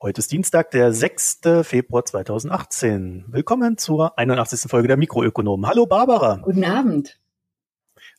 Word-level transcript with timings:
Heute 0.00 0.20
ist 0.20 0.30
Dienstag, 0.30 0.70
der 0.70 0.92
6. 0.92 1.40
Februar 1.62 2.04
2018. 2.04 3.24
Willkommen 3.32 3.78
zur 3.78 4.16
81. 4.16 4.70
Folge 4.70 4.86
der 4.86 4.96
Mikroökonomen. 4.96 5.68
Hallo 5.68 5.86
Barbara. 5.86 6.36
Guten 6.40 6.64
Abend. 6.64 7.18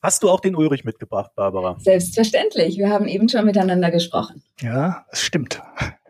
Hast 0.02 0.22
du 0.22 0.30
auch 0.30 0.42
den 0.42 0.58
Ulrich 0.58 0.84
mitgebracht, 0.84 1.32
Barbara? 1.36 1.78
Selbstverständlich. 1.80 2.78
Wir 2.78 2.90
haben 2.90 3.08
eben 3.08 3.30
schon 3.30 3.46
miteinander 3.46 3.92
gesprochen. 3.92 4.44
Ja, 4.60 5.05
es 5.10 5.22
stimmt. 5.22 5.62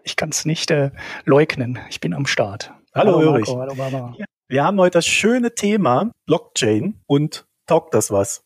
Ich 0.04 0.16
kann 0.16 0.30
es 0.30 0.44
nicht 0.44 0.72
äh, 0.72 0.90
leugnen. 1.26 1.78
Ich 1.92 2.00
bin 2.00 2.16
am 2.16 2.26
Start. 2.26 2.74
Hallo, 2.96 3.18
hallo 3.18 3.30
Ulrich. 3.30 3.48
Marco, 3.50 3.62
hallo 3.62 3.76
Barbara. 3.76 4.16
Wir 4.48 4.64
haben 4.64 4.80
heute 4.80 4.98
das 4.98 5.06
schöne 5.06 5.54
Thema 5.54 6.10
Blockchain 6.26 7.00
und 7.06 7.46
taugt 7.68 7.94
das 7.94 8.10
was? 8.10 8.44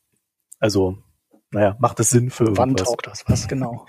Also 0.60 0.98
naja, 1.54 1.76
macht 1.80 2.00
es 2.00 2.10
Sinn 2.10 2.30
für 2.30 2.46
irgendwas. 2.46 2.66
Wann 2.68 2.76
taugt 2.76 3.08
das 3.08 3.24
was, 3.28 3.48
genau. 3.48 3.86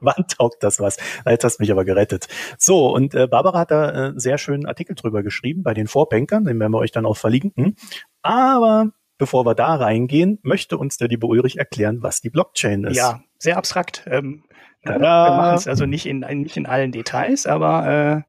Wann 0.00 0.26
taugt 0.28 0.62
das 0.62 0.80
was? 0.80 0.96
Jetzt 1.26 1.44
hast 1.44 1.58
du 1.58 1.62
mich 1.62 1.70
aber 1.70 1.84
gerettet. 1.84 2.28
So, 2.58 2.94
und 2.94 3.14
äh, 3.14 3.26
Barbara 3.26 3.60
hat 3.60 3.70
da 3.70 3.90
äh, 3.90 3.92
einen 4.08 4.18
sehr 4.18 4.38
schönen 4.38 4.66
Artikel 4.66 4.94
drüber 4.94 5.22
geschrieben 5.22 5.62
bei 5.62 5.74
den 5.74 5.86
Vorbankern, 5.86 6.44
den 6.44 6.58
werden 6.58 6.72
wir 6.72 6.78
euch 6.78 6.92
dann 6.92 7.06
auch 7.06 7.16
verlinken. 7.16 7.76
Aber 8.22 8.90
bevor 9.18 9.44
wir 9.44 9.54
da 9.54 9.74
reingehen, 9.74 10.38
möchte 10.42 10.78
uns 10.78 10.96
der 10.96 11.08
liebe 11.08 11.26
Ulrich 11.26 11.58
erklären, 11.58 12.02
was 12.02 12.20
die 12.20 12.30
Blockchain 12.30 12.84
ist. 12.84 12.96
Ja, 12.96 13.20
sehr 13.38 13.56
abstrakt. 13.56 14.04
Ähm. 14.10 14.44
Wir 14.86 14.98
machen 14.98 15.56
es 15.56 15.66
also 15.66 15.86
nicht 15.86 16.04
in, 16.04 16.18
nicht 16.18 16.58
in 16.58 16.66
allen 16.66 16.92
Details, 16.92 17.46
aber 17.46 17.86
äh, 17.86 18.04
äh, 18.14 18.22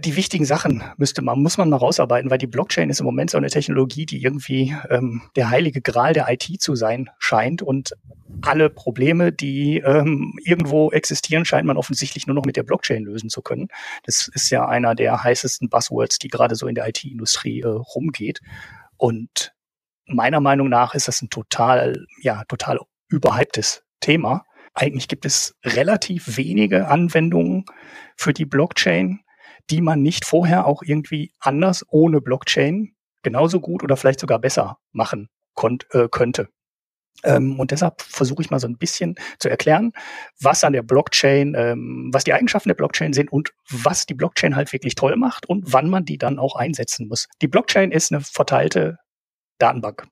die 0.00 0.16
wichtigen 0.16 0.44
Sachen 0.44 0.82
müsste 0.96 1.22
man, 1.22 1.40
muss 1.40 1.56
man 1.56 1.70
mal 1.70 1.76
rausarbeiten, 1.76 2.28
weil 2.28 2.38
die 2.38 2.48
Blockchain 2.48 2.90
ist 2.90 2.98
im 3.00 3.06
Moment 3.06 3.30
so 3.30 3.38
eine 3.38 3.50
Technologie, 3.50 4.04
die 4.04 4.20
irgendwie 4.20 4.74
ähm, 4.88 5.22
der 5.36 5.50
heilige 5.50 5.80
Gral 5.80 6.12
der 6.12 6.28
IT 6.28 6.60
zu 6.60 6.74
sein 6.74 7.08
scheint 7.18 7.62
und 7.62 7.92
alle 8.42 8.68
Probleme, 8.68 9.32
die 9.32 9.78
ähm, 9.78 10.34
irgendwo 10.44 10.90
existieren, 10.90 11.44
scheint 11.44 11.66
man 11.66 11.76
offensichtlich 11.76 12.26
nur 12.26 12.34
noch 12.34 12.44
mit 12.44 12.56
der 12.56 12.64
Blockchain 12.64 13.04
lösen 13.04 13.30
zu 13.30 13.42
können. 13.42 13.68
Das 14.04 14.28
ist 14.34 14.50
ja 14.50 14.66
einer 14.66 14.94
der 14.94 15.22
heißesten 15.22 15.68
Buzzwords, 15.68 16.18
die 16.18 16.28
gerade 16.28 16.56
so 16.56 16.66
in 16.66 16.74
der 16.74 16.88
IT-Industrie 16.88 17.60
äh, 17.60 17.66
rumgeht. 17.66 18.40
Und 18.96 19.52
meiner 20.06 20.40
Meinung 20.40 20.68
nach 20.68 20.94
ist 20.94 21.08
das 21.08 21.22
ein 21.22 21.30
total, 21.30 22.06
ja, 22.22 22.44
total 22.48 22.80
überhyptes 23.08 23.84
Thema. 24.00 24.44
Eigentlich 24.74 25.08
gibt 25.08 25.26
es 25.26 25.54
relativ 25.64 26.36
wenige 26.36 26.88
Anwendungen 26.88 27.64
für 28.16 28.32
die 28.32 28.46
Blockchain, 28.46 29.20
die 29.70 29.80
man 29.80 30.02
nicht 30.02 30.24
vorher 30.24 30.66
auch 30.66 30.82
irgendwie 30.82 31.32
anders 31.38 31.84
ohne 31.88 32.20
Blockchain 32.20 32.94
genauso 33.22 33.60
gut 33.60 33.82
oder 33.82 33.96
vielleicht 33.96 34.20
sogar 34.20 34.38
besser 34.38 34.78
machen 34.92 35.28
äh, 35.92 36.08
könnte. 36.10 36.48
Ähm, 37.22 37.60
und 37.60 37.70
deshalb 37.70 38.00
versuche 38.00 38.42
ich 38.42 38.50
mal 38.50 38.60
so 38.60 38.66
ein 38.66 38.78
bisschen 38.78 39.16
zu 39.38 39.50
erklären, 39.50 39.92
was 40.40 40.64
an 40.64 40.72
der 40.72 40.82
Blockchain, 40.82 41.54
ähm, 41.54 42.10
was 42.12 42.24
die 42.24 42.32
Eigenschaften 42.32 42.70
der 42.70 42.76
Blockchain 42.76 43.12
sind 43.12 43.30
und 43.30 43.52
was 43.68 44.06
die 44.06 44.14
Blockchain 44.14 44.56
halt 44.56 44.72
wirklich 44.72 44.94
toll 44.94 45.16
macht 45.16 45.46
und 45.46 45.72
wann 45.72 45.90
man 45.90 46.04
die 46.04 46.18
dann 46.18 46.38
auch 46.38 46.56
einsetzen 46.56 47.08
muss. 47.08 47.28
Die 47.42 47.48
Blockchain 47.48 47.92
ist 47.92 48.12
eine 48.12 48.22
verteilte 48.22 48.96
Datenbank. 49.58 50.06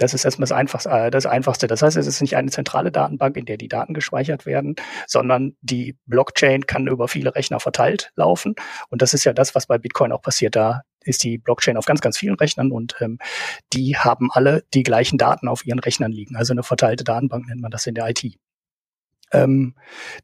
Das 0.00 0.14
ist 0.14 0.24
erstmal 0.24 0.44
das 0.44 0.52
Einfachste, 0.52 0.88
äh, 0.88 1.10
das 1.10 1.26
Einfachste. 1.26 1.66
Das 1.66 1.82
heißt, 1.82 1.96
es 1.96 2.06
ist 2.06 2.22
nicht 2.22 2.36
eine 2.36 2.50
zentrale 2.50 2.90
Datenbank, 2.90 3.36
in 3.36 3.44
der 3.44 3.58
die 3.58 3.68
Daten 3.68 3.92
gespeichert 3.92 4.46
werden, 4.46 4.74
sondern 5.06 5.56
die 5.60 5.96
Blockchain 6.06 6.66
kann 6.66 6.86
über 6.86 7.06
viele 7.06 7.34
Rechner 7.34 7.60
verteilt 7.60 8.10
laufen. 8.16 8.54
Und 8.88 9.02
das 9.02 9.12
ist 9.12 9.24
ja 9.24 9.34
das, 9.34 9.54
was 9.54 9.66
bei 9.66 9.76
Bitcoin 9.76 10.12
auch 10.12 10.22
passiert. 10.22 10.56
Da 10.56 10.82
ist 11.04 11.22
die 11.22 11.36
Blockchain 11.36 11.76
auf 11.76 11.84
ganz, 11.84 12.00
ganz 12.00 12.16
vielen 12.16 12.34
Rechnern 12.36 12.72
und 12.72 12.96
ähm, 13.00 13.18
die 13.74 13.96
haben 13.96 14.30
alle 14.32 14.64
die 14.72 14.82
gleichen 14.82 15.18
Daten 15.18 15.48
auf 15.48 15.66
ihren 15.66 15.78
Rechnern 15.78 16.12
liegen. 16.12 16.34
Also 16.34 16.54
eine 16.54 16.62
verteilte 16.62 17.04
Datenbank 17.04 17.46
nennt 17.46 17.60
man 17.60 17.70
das 17.70 17.86
in 17.86 17.94
der 17.94 18.08
IT. 18.08 18.24
Ähm, 19.32 19.74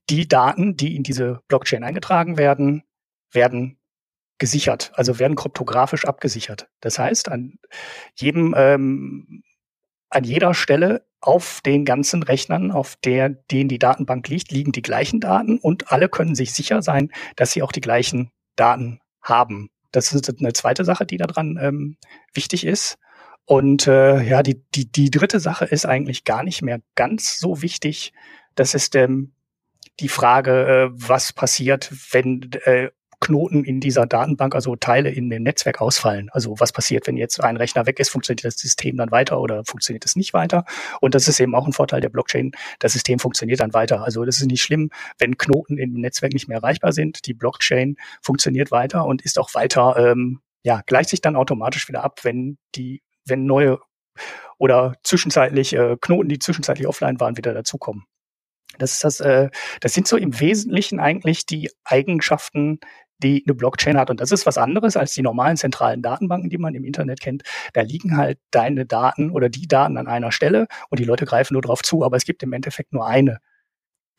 die 0.08 0.26
Daten, 0.26 0.76
die 0.76 0.96
in 0.96 1.02
diese 1.02 1.40
Blockchain 1.48 1.84
eingetragen 1.84 2.38
werden, 2.38 2.82
werden 3.30 3.78
gesichert, 4.38 4.92
also 4.94 5.18
werden 5.18 5.36
kryptografisch 5.36 6.04
abgesichert. 6.04 6.68
Das 6.80 6.98
heißt, 6.98 7.30
an 7.30 7.58
jedem 8.16 8.54
ähm, 8.56 9.42
an 10.10 10.24
jeder 10.24 10.54
Stelle 10.54 11.06
auf 11.20 11.60
den 11.64 11.84
ganzen 11.84 12.22
Rechnern, 12.22 12.70
auf 12.70 12.96
der 13.04 13.28
denen 13.28 13.68
die 13.68 13.78
Datenbank 13.78 14.28
liegt, 14.28 14.52
liegen 14.52 14.72
die 14.72 14.82
gleichen 14.82 15.20
Daten 15.20 15.58
und 15.58 15.90
alle 15.90 16.08
können 16.08 16.34
sich 16.34 16.52
sicher 16.52 16.82
sein, 16.82 17.10
dass 17.34 17.52
sie 17.52 17.62
auch 17.62 17.72
die 17.72 17.80
gleichen 17.80 18.30
Daten 18.54 19.00
haben. 19.22 19.70
Das 19.92 20.12
ist 20.12 20.38
eine 20.38 20.52
zweite 20.52 20.84
Sache, 20.84 21.06
die 21.06 21.16
daran 21.16 21.58
ähm, 21.60 21.96
wichtig 22.32 22.64
ist. 22.64 22.98
Und 23.44 23.86
äh, 23.86 24.22
ja, 24.22 24.42
die, 24.42 24.62
die, 24.74 24.90
die 24.90 25.10
dritte 25.10 25.40
Sache 25.40 25.64
ist 25.64 25.86
eigentlich 25.86 26.24
gar 26.24 26.42
nicht 26.42 26.62
mehr 26.62 26.80
ganz 26.96 27.38
so 27.38 27.62
wichtig. 27.62 28.12
Das 28.56 28.74
ist 28.74 28.94
ähm, 28.96 29.32
die 30.00 30.08
Frage, 30.08 30.66
äh, 30.66 30.88
was 30.92 31.32
passiert, 31.32 31.92
wenn 32.10 32.50
äh, 32.64 32.90
Knoten 33.26 33.64
in 33.64 33.80
dieser 33.80 34.06
Datenbank, 34.06 34.54
also 34.54 34.76
Teile 34.76 35.10
in 35.10 35.28
dem 35.30 35.42
Netzwerk 35.42 35.80
ausfallen. 35.80 36.28
Also 36.30 36.54
was 36.60 36.70
passiert, 36.70 37.08
wenn 37.08 37.16
jetzt 37.16 37.42
ein 37.42 37.56
Rechner 37.56 37.84
weg 37.84 37.98
ist, 37.98 38.08
funktioniert 38.08 38.44
das 38.44 38.56
System 38.56 38.96
dann 38.96 39.10
weiter 39.10 39.40
oder 39.40 39.64
funktioniert 39.64 40.04
es 40.04 40.14
nicht 40.14 40.32
weiter? 40.32 40.64
Und 41.00 41.16
das 41.16 41.26
ist 41.26 41.40
eben 41.40 41.56
auch 41.56 41.66
ein 41.66 41.72
Vorteil 41.72 42.00
der 42.00 42.08
Blockchain. 42.08 42.52
Das 42.78 42.92
System 42.92 43.18
funktioniert 43.18 43.58
dann 43.58 43.74
weiter. 43.74 44.04
Also 44.04 44.24
das 44.24 44.36
ist 44.38 44.46
nicht 44.46 44.62
schlimm, 44.62 44.90
wenn 45.18 45.36
Knoten 45.36 45.76
im 45.76 45.94
Netzwerk 45.94 46.34
nicht 46.34 46.46
mehr 46.46 46.58
erreichbar 46.58 46.92
sind. 46.92 47.26
Die 47.26 47.34
Blockchain 47.34 47.96
funktioniert 48.22 48.70
weiter 48.70 49.04
und 49.04 49.22
ist 49.22 49.40
auch 49.40 49.52
weiter, 49.54 49.96
ähm, 49.98 50.40
ja, 50.62 50.82
gleicht 50.86 51.10
sich 51.10 51.20
dann 51.20 51.34
automatisch 51.34 51.88
wieder 51.88 52.04
ab, 52.04 52.20
wenn 52.22 52.58
die, 52.76 53.02
wenn 53.24 53.44
neue 53.44 53.80
oder 54.56 54.94
zwischenzeitlich 55.02 55.72
äh, 55.74 55.96
Knoten, 56.00 56.28
die 56.28 56.38
zwischenzeitlich 56.38 56.86
offline 56.86 57.18
waren, 57.18 57.36
wieder 57.36 57.54
dazukommen. 57.54 58.04
Das 58.78 58.92
ist 58.92 59.04
das, 59.04 59.20
äh, 59.20 59.50
das 59.80 59.94
sind 59.94 60.06
so 60.06 60.16
im 60.16 60.38
Wesentlichen 60.38 61.00
eigentlich 61.00 61.46
die 61.46 61.70
Eigenschaften 61.84 62.78
die 63.18 63.44
eine 63.46 63.54
Blockchain 63.54 63.96
hat. 63.96 64.10
Und 64.10 64.20
das 64.20 64.32
ist 64.32 64.46
was 64.46 64.58
anderes 64.58 64.96
als 64.96 65.14
die 65.14 65.22
normalen 65.22 65.56
zentralen 65.56 66.02
Datenbanken, 66.02 66.50
die 66.50 66.58
man 66.58 66.74
im 66.74 66.84
Internet 66.84 67.20
kennt. 67.20 67.42
Da 67.72 67.82
liegen 67.82 68.16
halt 68.16 68.38
deine 68.50 68.86
Daten 68.86 69.30
oder 69.30 69.48
die 69.48 69.68
Daten 69.68 69.96
an 69.96 70.06
einer 70.06 70.32
Stelle 70.32 70.66
und 70.90 71.00
die 71.00 71.04
Leute 71.04 71.26
greifen 71.26 71.54
nur 71.54 71.62
drauf 71.62 71.82
zu. 71.82 72.04
Aber 72.04 72.16
es 72.16 72.24
gibt 72.24 72.42
im 72.42 72.52
Endeffekt 72.52 72.92
nur 72.92 73.06
eine 73.06 73.38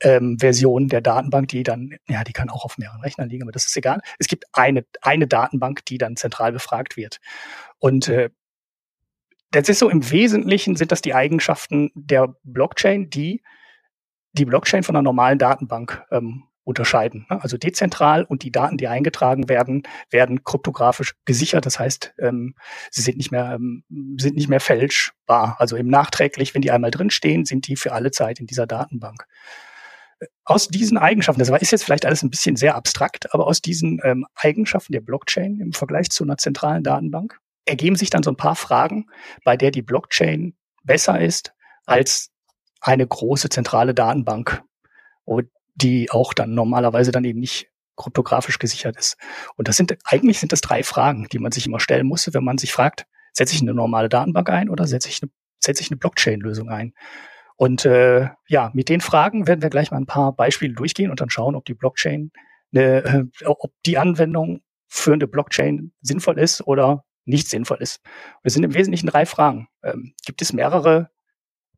ähm, 0.02 0.38
Version 0.40 0.88
der 0.88 1.02
Datenbank, 1.02 1.48
die 1.48 1.64
dann, 1.64 1.96
ja, 2.08 2.24
die 2.24 2.34
kann 2.34 2.50
auch 2.50 2.66
auf 2.66 2.78
mehreren 2.78 3.02
Rechnern 3.02 3.30
liegen, 3.30 3.44
aber 3.44 3.52
das 3.52 3.66
ist 3.66 3.76
egal. 3.78 4.02
Es 4.20 4.28
gibt 4.28 4.46
eine, 4.54 4.86
eine 5.02 5.28
Datenbank, 5.28 5.86
die 5.86 5.98
dann 5.98 6.16
zentral 6.16 6.52
befragt 6.52 6.98
wird. 6.98 7.20
Und 7.80 8.08
äh, 8.08 8.30
das 9.52 9.70
ist 9.70 9.80
so 9.80 9.90
im 9.90 10.10
Wesentlichen 10.12 10.76
sind 10.76 10.92
das 10.92 11.02
die 11.02 11.16
Eigenschaften 11.16 11.92
der 11.96 12.36
Blockchain, 12.44 13.10
die 13.10 13.42
die 14.34 14.46
Blockchain 14.46 14.84
von 14.84 14.96
einer 14.96 15.04
normalen 15.04 15.40
Datenbank 15.40 16.06
ähm, 16.12 16.44
unterscheiden. 16.68 17.26
Ne? 17.30 17.42
Also 17.42 17.58
dezentral 17.58 18.24
und 18.24 18.44
die 18.44 18.52
Daten, 18.52 18.78
die 18.78 18.88
eingetragen 18.88 19.48
werden, 19.50 19.84
werden 20.12 20.44
kryptografisch 20.44 21.16
gesichert. 21.26 21.66
Das 21.66 21.80
heißt, 21.80 22.14
ähm, 22.20 22.56
sie 22.92 23.02
sind 23.02 23.18
nicht 23.18 23.32
mehr 23.32 23.54
ähm, 23.56 23.84
sind 24.18 24.36
nicht 24.36 24.50
mehr 24.50 24.60
fälschbar. 24.60 25.56
Also 25.60 25.78
eben 25.78 25.90
nachträglich, 25.90 26.54
wenn 26.54 26.62
die 26.62 26.72
einmal 26.72 26.92
drinstehen, 26.92 27.46
sind 27.46 27.68
die 27.68 27.78
für 27.78 27.94
alle 27.94 28.12
Zeit 28.12 28.40
in 28.40 28.48
dieser 28.48 28.68
Datenbank. 28.68 29.26
Aus 30.44 30.68
diesen 30.68 30.98
Eigenschaften, 30.98 31.40
das 31.40 31.50
ist 31.62 31.72
jetzt 31.72 31.84
vielleicht 31.84 32.06
alles 32.06 32.24
ein 32.24 32.30
bisschen 32.30 32.56
sehr 32.56 32.76
abstrakt, 32.76 33.34
aber 33.34 33.48
aus 33.48 33.62
diesen 33.62 34.02
ähm, 34.04 34.26
Eigenschaften 34.36 34.92
der 34.92 35.02
Blockchain 35.02 35.60
im 35.60 35.74
Vergleich 35.74 36.10
zu 36.10 36.24
einer 36.24 36.38
zentralen 36.38 36.84
Datenbank 36.84 37.40
ergeben 37.66 37.96
sich 37.96 38.10
dann 38.10 38.24
so 38.24 38.32
ein 38.32 38.38
paar 38.38 38.56
Fragen, 38.56 39.08
bei 39.44 39.58
der 39.58 39.72
die 39.72 39.82
Blockchain 39.82 40.56
besser 40.84 41.20
ist 41.20 41.54
als 41.86 42.32
eine 42.82 43.06
große 43.06 43.50
zentrale 43.50 43.94
Datenbank. 43.94 44.64
Und 45.26 45.50
die 45.78 46.12
auch 46.12 46.34
dann 46.34 46.54
normalerweise 46.54 47.12
dann 47.12 47.24
eben 47.24 47.40
nicht 47.40 47.70
kryptografisch 47.96 48.60
gesichert 48.60 48.98
ist. 48.98 49.18
Und 49.56 49.68
das 49.68 49.78
sind 49.78 49.98
eigentlich 50.06 50.40
sind 50.40 50.52
das 50.52 50.62
drei 50.62 50.84
Fragen, 50.84 51.28
die 51.32 51.40
man 51.40 51.52
sich 51.52 51.66
immer 51.66 51.80
stellen 51.80 52.08
muss, 52.08 52.32
wenn 52.34 52.44
man 52.44 52.58
sich 52.58 52.74
fragt, 52.74 53.06
setze 53.34 53.56
ich 53.56 53.62
eine 53.62 53.74
normale 53.74 54.10
Datenbank 54.10 54.50
ein 54.50 54.70
oder 54.70 54.86
setze 54.88 55.10
ich 55.10 55.22
eine, 55.22 55.32
setze 55.60 55.82
ich 55.82 55.92
eine 55.92 55.98
Blockchain-Lösung 55.98 56.70
ein? 56.70 56.94
Und 57.56 57.86
äh, 57.86 58.30
ja, 58.48 58.72
mit 58.74 58.90
den 58.90 59.02
Fragen 59.02 59.48
werden 59.48 59.64
wir 59.64 59.70
gleich 59.70 59.90
mal 59.90 59.98
ein 59.98 60.06
paar 60.06 60.32
Beispiele 60.36 60.74
durchgehen 60.74 61.10
und 61.10 61.22
dann 61.22 61.32
schauen, 61.32 61.56
ob 61.56 61.66
die 61.66 61.74
Blockchain, 61.74 62.32
eine, 62.72 63.04
äh, 63.04 63.46
ob 63.46 63.72
die 63.86 63.98
Anwendung 63.98 64.62
für 64.88 65.14
eine 65.14 65.28
Blockchain 65.28 65.92
sinnvoll 66.02 66.38
ist 66.40 66.66
oder 66.66 67.04
nicht 67.26 67.50
sinnvoll 67.50 67.78
ist. 67.82 68.00
Es 68.44 68.54
sind 68.54 68.64
im 68.64 68.74
Wesentlichen 68.74 69.08
drei 69.08 69.26
Fragen. 69.26 69.68
Ähm, 69.84 70.14
gibt 70.26 70.42
es 70.42 70.54
mehrere 70.54 71.10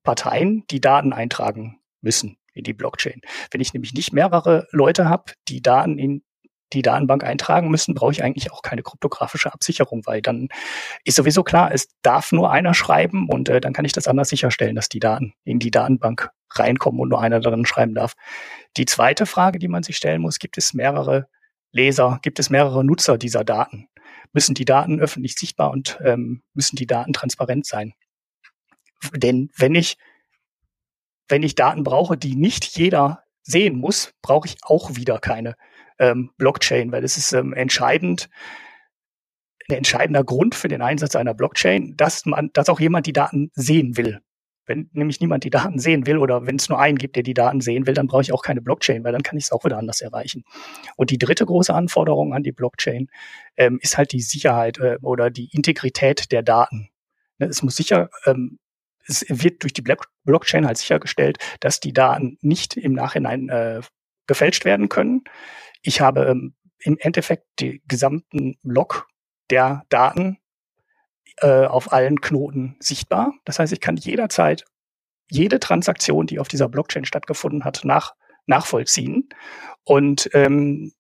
Parteien, 0.03 0.65
die 0.69 0.81
Daten 0.81 1.13
eintragen 1.13 1.79
müssen? 2.01 2.37
In 2.59 2.63
die 2.63 2.73
Blockchain. 2.73 3.21
Wenn 3.51 3.61
ich 3.61 3.73
nämlich 3.73 3.93
nicht 3.93 4.13
mehrere 4.13 4.67
Leute 4.71 5.09
habe, 5.09 5.33
die 5.47 5.61
Daten 5.61 5.97
in 5.97 6.23
die 6.73 6.81
Datenbank 6.81 7.23
eintragen 7.23 7.69
müssen, 7.69 7.95
brauche 7.95 8.11
ich 8.11 8.23
eigentlich 8.23 8.51
auch 8.51 8.61
keine 8.61 8.83
kryptografische 8.83 9.51
Absicherung, 9.51 10.05
weil 10.05 10.21
dann 10.21 10.49
ist 11.03 11.15
sowieso 11.15 11.43
klar, 11.43 11.71
es 11.73 11.87
darf 12.03 12.31
nur 12.31 12.51
einer 12.51 12.73
schreiben 12.73 13.27
und 13.27 13.49
äh, 13.49 13.59
dann 13.59 13.73
kann 13.73 13.85
ich 13.85 13.93
das 13.93 14.07
anders 14.07 14.29
sicherstellen, 14.29 14.75
dass 14.75 14.89
die 14.89 14.99
Daten 14.99 15.33
in 15.43 15.59
die 15.59 15.71
Datenbank 15.71 16.29
reinkommen 16.51 16.99
und 16.99 17.09
nur 17.09 17.21
einer 17.21 17.39
darin 17.39 17.65
schreiben 17.65 17.95
darf. 17.95 18.13
Die 18.77 18.85
zweite 18.85 19.25
Frage, 19.25 19.59
die 19.59 19.67
man 19.67 19.83
sich 19.83 19.97
stellen 19.97 20.21
muss, 20.21 20.39
gibt 20.39 20.57
es 20.57 20.73
mehrere 20.73 21.27
Leser, 21.71 22.19
gibt 22.21 22.39
es 22.39 22.49
mehrere 22.49 22.83
Nutzer 22.83 23.17
dieser 23.17 23.43
Daten? 23.43 23.87
Müssen 24.31 24.55
die 24.55 24.65
Daten 24.65 24.99
öffentlich 24.99 25.35
sichtbar 25.35 25.71
und 25.71 25.99
ähm, 26.03 26.43
müssen 26.53 26.75
die 26.75 26.87
Daten 26.87 27.13
transparent 27.13 27.65
sein? 27.65 27.93
Denn 29.15 29.49
wenn 29.55 29.75
ich 29.75 29.97
wenn 31.29 31.43
ich 31.43 31.55
Daten 31.55 31.83
brauche, 31.83 32.17
die 32.17 32.35
nicht 32.35 32.65
jeder 32.77 33.23
sehen 33.43 33.77
muss, 33.77 34.13
brauche 34.21 34.47
ich 34.47 34.57
auch 34.63 34.95
wieder 34.95 35.19
keine 35.19 35.55
ähm, 35.99 36.31
Blockchain, 36.37 36.91
weil 36.91 37.03
es 37.03 37.17
ist 37.17 37.33
ähm, 37.33 37.53
entscheidend, 37.53 38.29
ein 39.69 39.77
entscheidender 39.77 40.23
Grund 40.23 40.55
für 40.55 40.67
den 40.67 40.81
Einsatz 40.81 41.15
einer 41.15 41.33
Blockchain, 41.33 41.95
dass 41.95 42.25
man, 42.25 42.49
dass 42.53 42.69
auch 42.69 42.79
jemand 42.79 43.05
die 43.05 43.13
Daten 43.13 43.51
sehen 43.53 43.97
will. 43.97 44.19
Wenn 44.65 44.89
nämlich 44.93 45.19
niemand 45.19 45.43
die 45.43 45.49
Daten 45.49 45.79
sehen 45.79 46.05
will 46.05 46.17
oder 46.17 46.45
wenn 46.45 46.57
es 46.57 46.69
nur 46.69 46.79
einen 46.79 46.97
gibt, 46.97 47.15
der 47.15 47.23
die 47.23 47.33
Daten 47.33 47.59
sehen 47.59 47.87
will, 47.87 47.95
dann 47.95 48.07
brauche 48.07 48.21
ich 48.21 48.31
auch 48.31 48.43
keine 48.43 48.61
Blockchain, 48.61 49.03
weil 49.03 49.11
dann 49.11 49.23
kann 49.23 49.37
ich 49.37 49.45
es 49.45 49.51
auch 49.51 49.65
wieder 49.65 49.77
anders 49.77 50.01
erreichen. 50.01 50.43
Und 50.95 51.09
die 51.09 51.17
dritte 51.17 51.45
große 51.45 51.73
Anforderung 51.73 52.33
an 52.33 52.43
die 52.43 52.51
Blockchain 52.51 53.09
ähm, 53.57 53.79
ist 53.81 53.97
halt 53.97 54.11
die 54.11 54.21
Sicherheit 54.21 54.77
äh, 54.77 54.97
oder 55.01 55.31
die 55.31 55.49
Integrität 55.51 56.31
der 56.31 56.43
Daten. 56.43 56.89
Ne, 57.39 57.47
es 57.47 57.63
muss 57.63 57.75
sicher, 57.75 58.09
ähm, 58.25 58.59
es 59.09 59.25
wird 59.27 59.63
durch 59.63 59.73
die 59.73 59.83
Blockchain 60.23 60.65
halt 60.65 60.77
sichergestellt, 60.77 61.37
dass 61.59 61.79
die 61.79 61.93
Daten 61.93 62.37
nicht 62.41 62.77
im 62.77 62.93
Nachhinein 62.93 63.49
äh, 63.49 63.81
gefälscht 64.27 64.65
werden 64.65 64.89
können. 64.89 65.23
Ich 65.81 66.01
habe 66.01 66.27
ähm, 66.27 66.55
im 66.79 66.97
Endeffekt 66.99 67.45
die 67.59 67.81
gesamten 67.87 68.57
Log 68.63 69.07
der 69.49 69.83
Daten 69.89 70.37
äh, 71.37 71.65
auf 71.65 71.91
allen 71.91 72.21
Knoten 72.21 72.77
sichtbar. 72.79 73.33
Das 73.45 73.59
heißt, 73.59 73.73
ich 73.73 73.81
kann 73.81 73.97
jederzeit 73.97 74.65
jede 75.29 75.59
Transaktion, 75.59 76.27
die 76.27 76.39
auf 76.39 76.47
dieser 76.47 76.69
Blockchain 76.69 77.05
stattgefunden 77.05 77.63
hat, 77.63 77.81
nach, 77.83 78.15
nachvollziehen. 78.45 79.29
Und 79.83 80.29
ähm, 80.33 80.93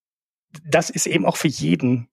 das 0.65 0.89
ist 0.89 1.07
eben 1.07 1.25
auch 1.25 1.37
für 1.37 1.47
jeden 1.47 2.09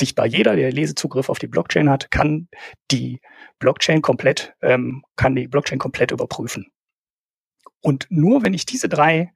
sichtbar. 0.00 0.26
Jeder, 0.26 0.56
der 0.56 0.72
Lesezugriff 0.72 1.28
auf 1.28 1.38
die 1.38 1.46
Blockchain 1.46 1.88
hat, 1.88 2.10
kann 2.10 2.48
die 2.90 3.20
Blockchain 3.60 4.02
komplett, 4.02 4.54
ähm, 4.62 5.04
kann 5.16 5.36
die 5.36 5.46
Blockchain 5.46 5.78
komplett 5.78 6.10
überprüfen. 6.10 6.66
Und 7.80 8.06
nur 8.10 8.42
wenn 8.42 8.54
ich 8.54 8.66
diese 8.66 8.88
drei 8.88 9.32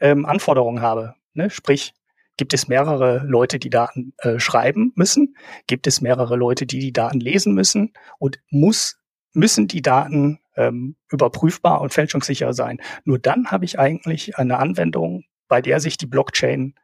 ähm, 0.00 0.26
Anforderungen 0.26 0.82
habe, 0.82 1.14
ne, 1.34 1.48
sprich 1.50 1.94
Gibt 2.38 2.54
es 2.54 2.68
mehrere 2.68 3.24
Leute, 3.26 3.58
die 3.58 3.68
Daten 3.68 4.14
äh, 4.18 4.38
schreiben 4.38 4.92
müssen? 4.94 5.36
Gibt 5.66 5.88
es 5.88 6.00
mehrere 6.00 6.36
Leute, 6.36 6.66
die 6.66 6.78
die 6.78 6.92
Daten 6.92 7.18
lesen 7.18 7.52
müssen? 7.52 7.92
Und 8.20 8.38
muss, 8.48 8.96
müssen 9.34 9.66
die 9.66 9.82
Daten 9.82 10.38
ähm, 10.56 10.94
überprüfbar 11.10 11.80
und 11.80 11.92
fälschungssicher 11.92 12.52
sein? 12.52 12.80
Nur 13.04 13.18
dann 13.18 13.50
habe 13.50 13.64
ich 13.64 13.80
eigentlich 13.80 14.38
eine 14.38 14.60
Anwendung, 14.60 15.24
bei 15.48 15.60
der 15.60 15.80
sich 15.80 15.96
die 15.96 16.06
Blockchain 16.06 16.76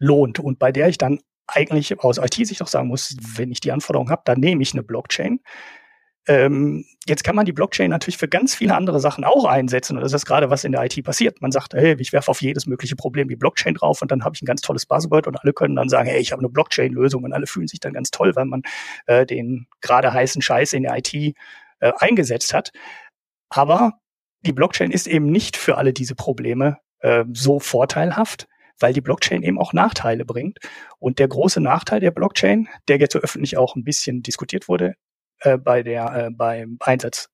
lohnt 0.00 0.40
und 0.40 0.58
bei 0.58 0.72
der 0.72 0.88
ich 0.88 0.98
dann 0.98 1.20
eigentlich 1.48 1.98
aus 2.00 2.18
IT-Sicht 2.18 2.62
auch 2.62 2.68
sagen 2.68 2.88
muss, 2.88 3.16
wenn 3.36 3.50
ich 3.50 3.60
die 3.60 3.72
Anforderung 3.72 4.10
habe, 4.10 4.22
dann 4.24 4.40
nehme 4.40 4.62
ich 4.62 4.74
eine 4.74 4.82
Blockchain. 4.82 5.40
Ähm, 6.28 6.84
jetzt 7.06 7.24
kann 7.24 7.34
man 7.34 7.46
die 7.46 7.54
Blockchain 7.54 7.90
natürlich 7.90 8.18
für 8.18 8.28
ganz 8.28 8.54
viele 8.54 8.74
andere 8.74 9.00
Sachen 9.00 9.24
auch 9.24 9.46
einsetzen. 9.46 9.96
Und 9.96 10.02
das 10.02 10.12
ist 10.12 10.26
gerade, 10.26 10.50
was 10.50 10.62
in 10.62 10.72
der 10.72 10.84
IT 10.84 11.02
passiert. 11.02 11.40
Man 11.40 11.50
sagt, 11.50 11.72
hey, 11.72 11.96
ich 11.98 12.12
werfe 12.12 12.30
auf 12.30 12.42
jedes 12.42 12.66
mögliche 12.66 12.96
Problem 12.96 13.28
die 13.28 13.36
Blockchain 13.36 13.74
drauf 13.74 14.02
und 14.02 14.10
dann 14.10 14.24
habe 14.24 14.34
ich 14.34 14.42
ein 14.42 14.46
ganz 14.46 14.60
tolles 14.60 14.84
Buzzword 14.84 15.26
und 15.26 15.36
alle 15.42 15.54
können 15.54 15.74
dann 15.74 15.88
sagen, 15.88 16.06
hey, 16.06 16.20
ich 16.20 16.32
habe 16.32 16.40
eine 16.40 16.50
Blockchain-Lösung 16.50 17.24
und 17.24 17.32
alle 17.32 17.46
fühlen 17.46 17.66
sich 17.66 17.80
dann 17.80 17.94
ganz 17.94 18.10
toll, 18.10 18.36
weil 18.36 18.44
man 18.44 18.62
äh, 19.06 19.24
den 19.24 19.66
gerade 19.80 20.12
heißen 20.12 20.42
Scheiß 20.42 20.74
in 20.74 20.82
der 20.82 20.98
IT 20.98 21.14
äh, 21.14 21.32
eingesetzt 21.80 22.52
hat. 22.52 22.72
Aber 23.48 23.94
die 24.42 24.52
Blockchain 24.52 24.90
ist 24.90 25.06
eben 25.06 25.32
nicht 25.32 25.56
für 25.56 25.78
alle 25.78 25.94
diese 25.94 26.14
Probleme 26.14 26.76
äh, 27.00 27.24
so 27.32 27.58
vorteilhaft, 27.58 28.48
weil 28.78 28.92
die 28.92 29.00
Blockchain 29.00 29.42
eben 29.42 29.58
auch 29.58 29.72
Nachteile 29.72 30.24
bringt. 30.24 30.58
Und 30.98 31.18
der 31.18 31.28
große 31.28 31.60
Nachteil 31.60 32.00
der 32.00 32.10
Blockchain, 32.10 32.68
der 32.88 32.98
jetzt 32.98 33.12
so 33.12 33.18
öffentlich 33.18 33.56
auch 33.56 33.76
ein 33.76 33.84
bisschen 33.84 34.22
diskutiert 34.22 34.68
wurde, 34.68 34.94
äh, 35.40 35.58
bei 35.58 35.82
der, 35.82 36.14
äh, 36.14 36.30
beim 36.30 36.78
Einsatz 36.80 37.28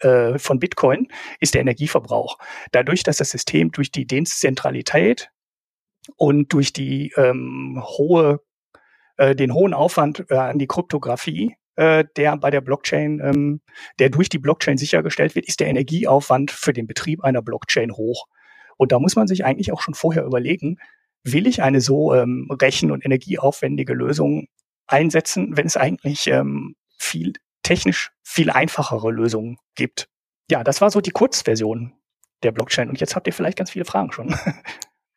äh, 0.00 0.38
von 0.38 0.58
Bitcoin 0.58 1.08
ist 1.40 1.54
der 1.54 1.62
Energieverbrauch. 1.62 2.38
Dadurch, 2.72 3.02
dass 3.02 3.16
das 3.16 3.30
System 3.30 3.72
durch 3.72 3.90
die 3.90 4.06
Dezentralität 4.06 5.30
und 6.16 6.52
durch 6.52 6.72
die 6.72 7.12
ähm, 7.16 7.82
hohe, 7.82 8.40
äh, 9.16 9.34
den 9.34 9.54
hohen 9.54 9.74
Aufwand 9.74 10.26
äh, 10.30 10.34
an 10.34 10.58
die 10.58 10.66
Kryptographie, 10.66 11.56
äh, 11.76 12.04
der 12.16 12.36
bei 12.36 12.50
der 12.50 12.60
Blockchain, 12.60 13.20
ähm, 13.20 13.60
der 13.98 14.10
durch 14.10 14.28
die 14.28 14.38
Blockchain 14.38 14.78
sichergestellt 14.78 15.34
wird, 15.34 15.46
ist 15.46 15.60
der 15.60 15.68
Energieaufwand 15.68 16.50
für 16.50 16.72
den 16.72 16.86
Betrieb 16.86 17.24
einer 17.24 17.42
Blockchain 17.42 17.92
hoch. 17.92 18.26
Und 18.76 18.92
da 18.92 18.98
muss 18.98 19.16
man 19.16 19.26
sich 19.26 19.44
eigentlich 19.44 19.72
auch 19.72 19.80
schon 19.80 19.94
vorher 19.94 20.24
überlegen, 20.24 20.78
will 21.22 21.46
ich 21.46 21.62
eine 21.62 21.80
so 21.80 22.14
ähm, 22.14 22.48
rechen- 22.50 22.90
und 22.90 23.04
energieaufwendige 23.04 23.94
Lösung 23.94 24.48
einsetzen, 24.86 25.56
wenn 25.56 25.66
es 25.66 25.76
eigentlich 25.76 26.28
ähm, 26.28 26.76
viel 26.98 27.34
technisch 27.62 28.12
viel 28.22 28.50
einfachere 28.50 29.10
Lösungen 29.10 29.58
gibt. 29.74 30.08
Ja, 30.50 30.62
das 30.62 30.80
war 30.80 30.90
so 30.90 31.00
die 31.00 31.10
Kurzversion 31.10 31.92
der 32.42 32.52
Blockchain. 32.52 32.88
Und 32.88 33.00
jetzt 33.00 33.16
habt 33.16 33.26
ihr 33.26 33.32
vielleicht 33.32 33.58
ganz 33.58 33.70
viele 33.70 33.84
Fragen 33.84 34.12
schon. 34.12 34.34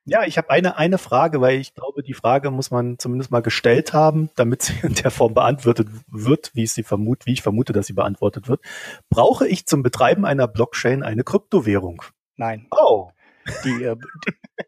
Ja, 0.05 0.23
ich 0.23 0.39
habe 0.39 0.49
eine, 0.49 0.75
eine 0.75 0.97
Frage, 0.97 1.39
weil 1.39 1.59
ich 1.59 1.75
glaube, 1.75 2.01
die 2.01 2.15
Frage 2.15 2.49
muss 2.49 2.71
man 2.71 2.97
zumindest 2.97 3.29
mal 3.29 3.43
gestellt 3.43 3.93
haben, 3.93 4.31
damit 4.35 4.63
sie 4.63 4.73
in 4.81 4.95
der 4.95 5.11
Form 5.11 5.35
beantwortet 5.35 5.87
wird, 6.07 6.49
wie 6.55 6.63
ich 6.63 6.71
sie 6.71 6.81
vermute, 6.81 7.27
wie 7.27 7.33
ich 7.33 7.43
vermute, 7.43 7.73
dass 7.73 7.85
sie 7.85 7.93
beantwortet 7.93 8.47
wird. 8.47 8.61
Brauche 9.09 9.47
ich 9.47 9.67
zum 9.67 9.83
Betreiben 9.83 10.25
einer 10.25 10.47
Blockchain 10.47 11.03
eine 11.03 11.23
Kryptowährung? 11.23 12.01
Nein. 12.37 12.65
Oh. 12.71 13.11
Die, 13.63 13.83
äh, 13.83 13.95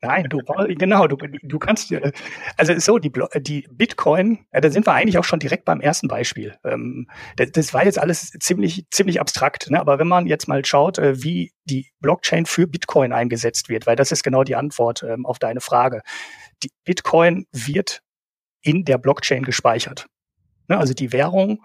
nein, 0.01 0.25
du 0.29 0.39
genau, 0.77 1.07
du, 1.07 1.17
du 1.17 1.59
kannst 1.59 1.91
äh, 1.91 2.11
also 2.57 2.77
so 2.79 2.97
die 2.97 3.11
die 3.37 3.67
Bitcoin, 3.71 4.45
ja, 4.53 4.61
da 4.61 4.69
sind 4.69 4.85
wir 4.85 4.93
eigentlich 4.93 5.17
auch 5.17 5.23
schon 5.23 5.39
direkt 5.39 5.65
beim 5.65 5.81
ersten 5.81 6.07
Beispiel. 6.07 6.57
Ähm, 6.63 7.07
das, 7.35 7.51
das 7.51 7.73
war 7.73 7.85
jetzt 7.85 7.99
alles 7.99 8.31
ziemlich 8.39 8.85
ziemlich 8.91 9.19
abstrakt, 9.19 9.69
ne? 9.69 9.79
aber 9.79 9.99
wenn 9.99 10.07
man 10.07 10.27
jetzt 10.27 10.47
mal 10.47 10.63
schaut, 10.65 10.97
äh, 10.97 11.23
wie 11.23 11.53
die 11.65 11.91
Blockchain 11.99 12.45
für 12.45 12.67
Bitcoin 12.67 13.13
eingesetzt 13.13 13.69
wird, 13.69 13.87
weil 13.87 13.95
das 13.95 14.11
ist 14.11 14.23
genau 14.23 14.43
die 14.43 14.55
Antwort 14.55 15.03
ähm, 15.03 15.25
auf 15.25 15.39
deine 15.39 15.61
Frage. 15.61 16.01
Die 16.63 16.71
Bitcoin 16.83 17.45
wird 17.51 18.01
in 18.61 18.85
der 18.85 18.97
Blockchain 18.97 19.43
gespeichert. 19.43 20.07
Ne? 20.67 20.77
Also 20.77 20.93
die 20.93 21.11
Währung, 21.11 21.63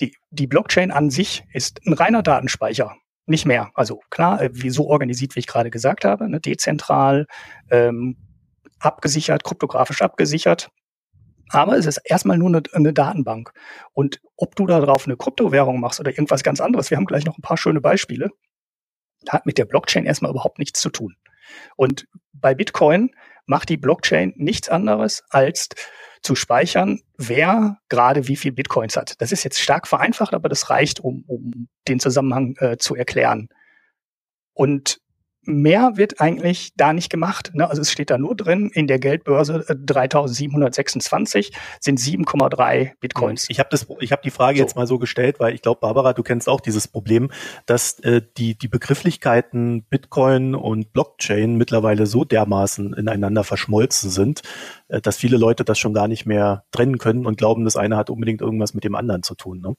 die 0.00 0.14
die 0.30 0.46
Blockchain 0.46 0.90
an 0.90 1.10
sich 1.10 1.44
ist 1.52 1.80
ein 1.86 1.92
reiner 1.92 2.22
Datenspeicher 2.22 2.96
nicht 3.32 3.46
mehr. 3.46 3.72
Also 3.74 4.00
klar, 4.10 4.40
äh, 4.40 4.50
wie 4.52 4.70
so 4.70 4.86
organisiert, 4.86 5.34
wie 5.34 5.40
ich 5.40 5.48
gerade 5.48 5.70
gesagt 5.70 6.04
habe, 6.04 6.28
ne, 6.30 6.40
dezentral, 6.40 7.26
ähm, 7.70 8.16
abgesichert, 8.78 9.42
kryptografisch 9.42 10.02
abgesichert. 10.02 10.70
Aber 11.50 11.76
es 11.76 11.86
ist 11.86 11.98
erstmal 12.04 12.38
nur 12.38 12.48
eine, 12.48 12.62
eine, 12.72 12.92
Datenbank. 12.92 13.52
Und 13.92 14.20
ob 14.36 14.56
du 14.56 14.66
da 14.66 14.80
drauf 14.80 15.06
eine 15.06 15.16
Kryptowährung 15.16 15.80
machst 15.80 16.00
oder 16.00 16.10
irgendwas 16.10 16.42
ganz 16.42 16.60
anderes, 16.60 16.90
wir 16.90 16.96
haben 16.96 17.04
gleich 17.04 17.24
noch 17.24 17.36
ein 17.36 17.42
paar 17.42 17.58
schöne 17.58 17.80
Beispiele, 17.80 18.30
hat 19.28 19.44
mit 19.44 19.58
der 19.58 19.66
Blockchain 19.66 20.06
erstmal 20.06 20.30
überhaupt 20.30 20.58
nichts 20.58 20.80
zu 20.80 20.90
tun. 20.90 21.16
Und 21.76 22.06
bei 22.32 22.54
Bitcoin 22.54 23.10
macht 23.46 23.68
die 23.68 23.76
Blockchain 23.76 24.32
nichts 24.36 24.68
anderes 24.68 25.24
als 25.28 25.68
zu 26.22 26.34
speichern, 26.34 27.00
wer 27.16 27.78
gerade 27.88 28.28
wie 28.28 28.36
viel 28.36 28.52
Bitcoins 28.52 28.96
hat. 28.96 29.20
Das 29.20 29.32
ist 29.32 29.42
jetzt 29.44 29.60
stark 29.60 29.88
vereinfacht, 29.88 30.34
aber 30.34 30.48
das 30.48 30.70
reicht, 30.70 31.00
um, 31.00 31.24
um 31.26 31.68
den 31.88 32.00
Zusammenhang 32.00 32.54
äh, 32.58 32.76
zu 32.76 32.94
erklären. 32.94 33.48
Und 34.54 35.00
mehr 35.44 35.96
wird 35.96 36.20
eigentlich 36.20 36.72
da 36.76 36.92
nicht 36.92 37.10
gemacht. 37.10 37.50
Ne? 37.54 37.68
Also 37.68 37.82
es 37.82 37.90
steht 37.90 38.10
da 38.10 38.18
nur 38.18 38.36
drin, 38.36 38.70
in 38.72 38.86
der 38.86 38.98
Geldbörse 38.98 39.64
äh, 39.68 39.74
3726 39.76 41.52
sind 41.80 41.98
7,3 41.98 42.92
Bitcoins. 43.00 43.46
Ich 43.48 43.58
habe 43.58 43.68
das, 43.70 43.86
ich 44.00 44.12
habe 44.12 44.22
die 44.22 44.30
Frage 44.30 44.58
so. 44.58 44.62
jetzt 44.62 44.76
mal 44.76 44.86
so 44.86 44.98
gestellt, 44.98 45.40
weil 45.40 45.54
ich 45.54 45.62
glaube, 45.62 45.80
Barbara, 45.80 46.12
du 46.12 46.22
kennst 46.22 46.48
auch 46.48 46.60
dieses 46.60 46.86
Problem, 46.86 47.30
dass 47.66 47.98
äh, 48.00 48.22
die 48.36 48.56
die 48.56 48.68
Begrifflichkeiten 48.68 49.82
Bitcoin 49.84 50.54
und 50.54 50.92
Blockchain 50.92 51.56
mittlerweile 51.56 52.06
so 52.06 52.24
dermaßen 52.24 52.94
ineinander 52.94 53.44
verschmolzen 53.44 54.10
sind, 54.10 54.42
äh, 54.88 55.00
dass 55.00 55.16
viele 55.16 55.36
Leute 55.36 55.64
das 55.64 55.78
schon 55.78 55.94
gar 55.94 56.08
nicht 56.08 56.26
mehr 56.26 56.64
trennen 56.70 56.98
können 56.98 57.26
und 57.26 57.38
glauben, 57.38 57.64
das 57.64 57.76
eine 57.76 57.96
hat 57.96 58.10
unbedingt 58.10 58.40
irgendwas 58.40 58.74
mit 58.74 58.84
dem 58.84 58.94
anderen 58.94 59.22
zu 59.22 59.34
tun. 59.34 59.60
Ne? 59.60 59.74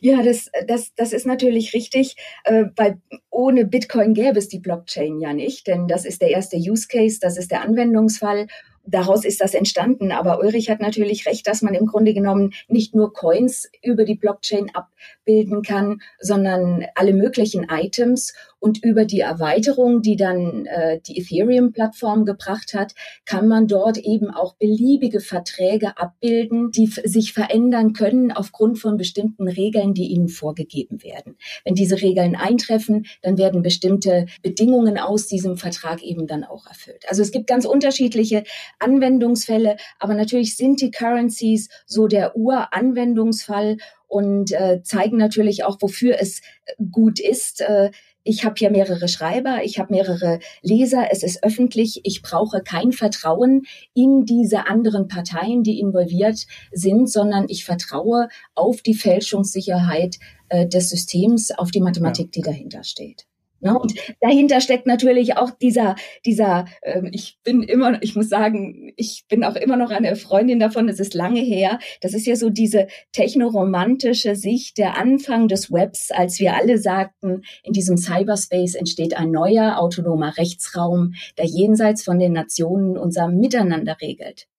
Ja, 0.00 0.22
das, 0.22 0.50
das, 0.66 0.94
das 0.94 1.12
ist 1.12 1.26
natürlich 1.26 1.72
richtig, 1.74 2.16
äh, 2.44 2.64
weil 2.76 3.00
ohne 3.30 3.64
Bitcoin 3.64 4.14
gäbe 4.14 4.38
es 4.38 4.48
die 4.48 4.58
Blockchain 4.58 5.20
ja 5.20 5.32
nicht, 5.32 5.66
denn 5.66 5.88
das 5.88 6.04
ist 6.04 6.20
der 6.20 6.30
erste 6.30 6.56
Use 6.56 6.88
Case, 6.88 7.18
das 7.20 7.38
ist 7.38 7.50
der 7.50 7.62
Anwendungsfall 7.62 8.46
daraus 8.90 9.24
ist 9.24 9.40
das 9.40 9.54
entstanden. 9.54 10.12
Aber 10.12 10.40
Ulrich 10.40 10.70
hat 10.70 10.80
natürlich 10.80 11.26
recht, 11.26 11.46
dass 11.46 11.62
man 11.62 11.74
im 11.74 11.86
Grunde 11.86 12.14
genommen 12.14 12.52
nicht 12.68 12.94
nur 12.94 13.12
Coins 13.12 13.70
über 13.82 14.04
die 14.04 14.16
Blockchain 14.16 14.70
abbilden 14.74 15.62
kann, 15.62 16.00
sondern 16.18 16.86
alle 16.94 17.12
möglichen 17.12 17.66
Items. 17.70 18.34
Und 18.60 18.84
über 18.84 19.04
die 19.06 19.20
Erweiterung, 19.20 20.02
die 20.02 20.16
dann 20.16 20.66
äh, 20.66 21.00
die 21.00 21.18
Ethereum-Plattform 21.18 22.26
gebracht 22.26 22.74
hat, 22.74 22.94
kann 23.24 23.48
man 23.48 23.66
dort 23.66 23.98
eben 23.98 24.30
auch 24.30 24.54
beliebige 24.54 25.20
Verträge 25.20 25.96
abbilden, 25.96 26.70
die 26.70 26.86
sich 26.86 27.32
verändern 27.32 27.94
können 27.94 28.30
aufgrund 28.30 28.78
von 28.78 28.96
bestimmten 28.96 29.48
Regeln, 29.48 29.94
die 29.94 30.08
ihnen 30.08 30.28
vorgegeben 30.28 31.02
werden. 31.02 31.36
Wenn 31.64 31.74
diese 31.74 32.00
Regeln 32.00 32.36
eintreffen, 32.36 33.06
dann 33.22 33.38
werden 33.38 33.62
bestimmte 33.62 34.26
Bedingungen 34.42 34.98
aus 34.98 35.26
diesem 35.26 35.56
Vertrag 35.56 36.02
eben 36.02 36.26
dann 36.26 36.44
auch 36.44 36.66
erfüllt. 36.66 37.06
Also 37.08 37.22
es 37.22 37.32
gibt 37.32 37.46
ganz 37.46 37.64
unterschiedliche 37.64 38.44
Anwendungsfälle, 38.78 39.76
aber 39.98 40.14
natürlich 40.14 40.56
sind 40.56 40.80
die 40.80 40.90
Currencies 40.90 41.68
so 41.86 42.06
der 42.06 42.36
Uranwendungsfall 42.36 43.78
und 44.10 44.50
äh, 44.52 44.82
zeigen 44.82 45.16
natürlich 45.16 45.64
auch, 45.64 45.78
wofür 45.80 46.16
es 46.20 46.42
gut 46.90 47.20
ist. 47.20 47.60
Äh, 47.60 47.90
ich 48.22 48.44
habe 48.44 48.56
hier 48.58 48.70
mehrere 48.70 49.08
Schreiber, 49.08 49.60
ich 49.64 49.78
habe 49.78 49.94
mehrere 49.94 50.40
Leser, 50.62 51.08
es 51.10 51.22
ist 51.22 51.42
öffentlich, 51.42 52.00
ich 52.04 52.20
brauche 52.20 52.60
kein 52.60 52.92
Vertrauen 52.92 53.62
in 53.94 54.26
diese 54.26 54.66
anderen 54.66 55.08
Parteien, 55.08 55.62
die 55.62 55.78
involviert 55.78 56.46
sind, 56.72 57.10
sondern 57.10 57.46
ich 57.48 57.64
vertraue 57.64 58.28
auf 58.54 58.82
die 58.82 58.94
Fälschungssicherheit 58.94 60.18
äh, 60.48 60.66
des 60.66 60.90
Systems, 60.90 61.50
auf 61.52 61.70
die 61.70 61.80
Mathematik, 61.80 62.26
ja. 62.26 62.30
die 62.34 62.42
dahinter 62.42 62.84
steht. 62.84 63.26
Ja, 63.62 63.74
und 63.74 63.94
dahinter 64.20 64.60
steckt 64.60 64.86
natürlich 64.86 65.36
auch 65.36 65.50
dieser, 65.50 65.96
dieser, 66.24 66.64
äh, 66.80 67.02
ich 67.12 67.38
bin 67.44 67.62
immer, 67.62 68.02
ich 68.02 68.16
muss 68.16 68.30
sagen, 68.30 68.92
ich 68.96 69.26
bin 69.28 69.44
auch 69.44 69.54
immer 69.54 69.76
noch 69.76 69.90
eine 69.90 70.16
Freundin 70.16 70.58
davon, 70.58 70.88
es 70.88 70.98
ist 70.98 71.12
lange 71.12 71.40
her. 71.40 71.78
Das 72.00 72.14
ist 72.14 72.26
ja 72.26 72.36
so 72.36 72.48
diese 72.48 72.88
technoromantische 73.12 74.34
Sicht 74.34 74.78
der 74.78 74.96
Anfang 74.96 75.46
des 75.48 75.70
Webs, 75.70 76.10
als 76.10 76.40
wir 76.40 76.54
alle 76.54 76.78
sagten, 76.78 77.42
in 77.62 77.74
diesem 77.74 77.98
Cyberspace 77.98 78.76
entsteht 78.76 79.16
ein 79.16 79.30
neuer 79.30 79.78
autonomer 79.78 80.38
Rechtsraum, 80.38 81.14
der 81.36 81.44
jenseits 81.46 82.02
von 82.02 82.18
den 82.18 82.32
Nationen 82.32 82.96
unser 82.96 83.28
Miteinander 83.28 83.96
regelt. 84.00 84.49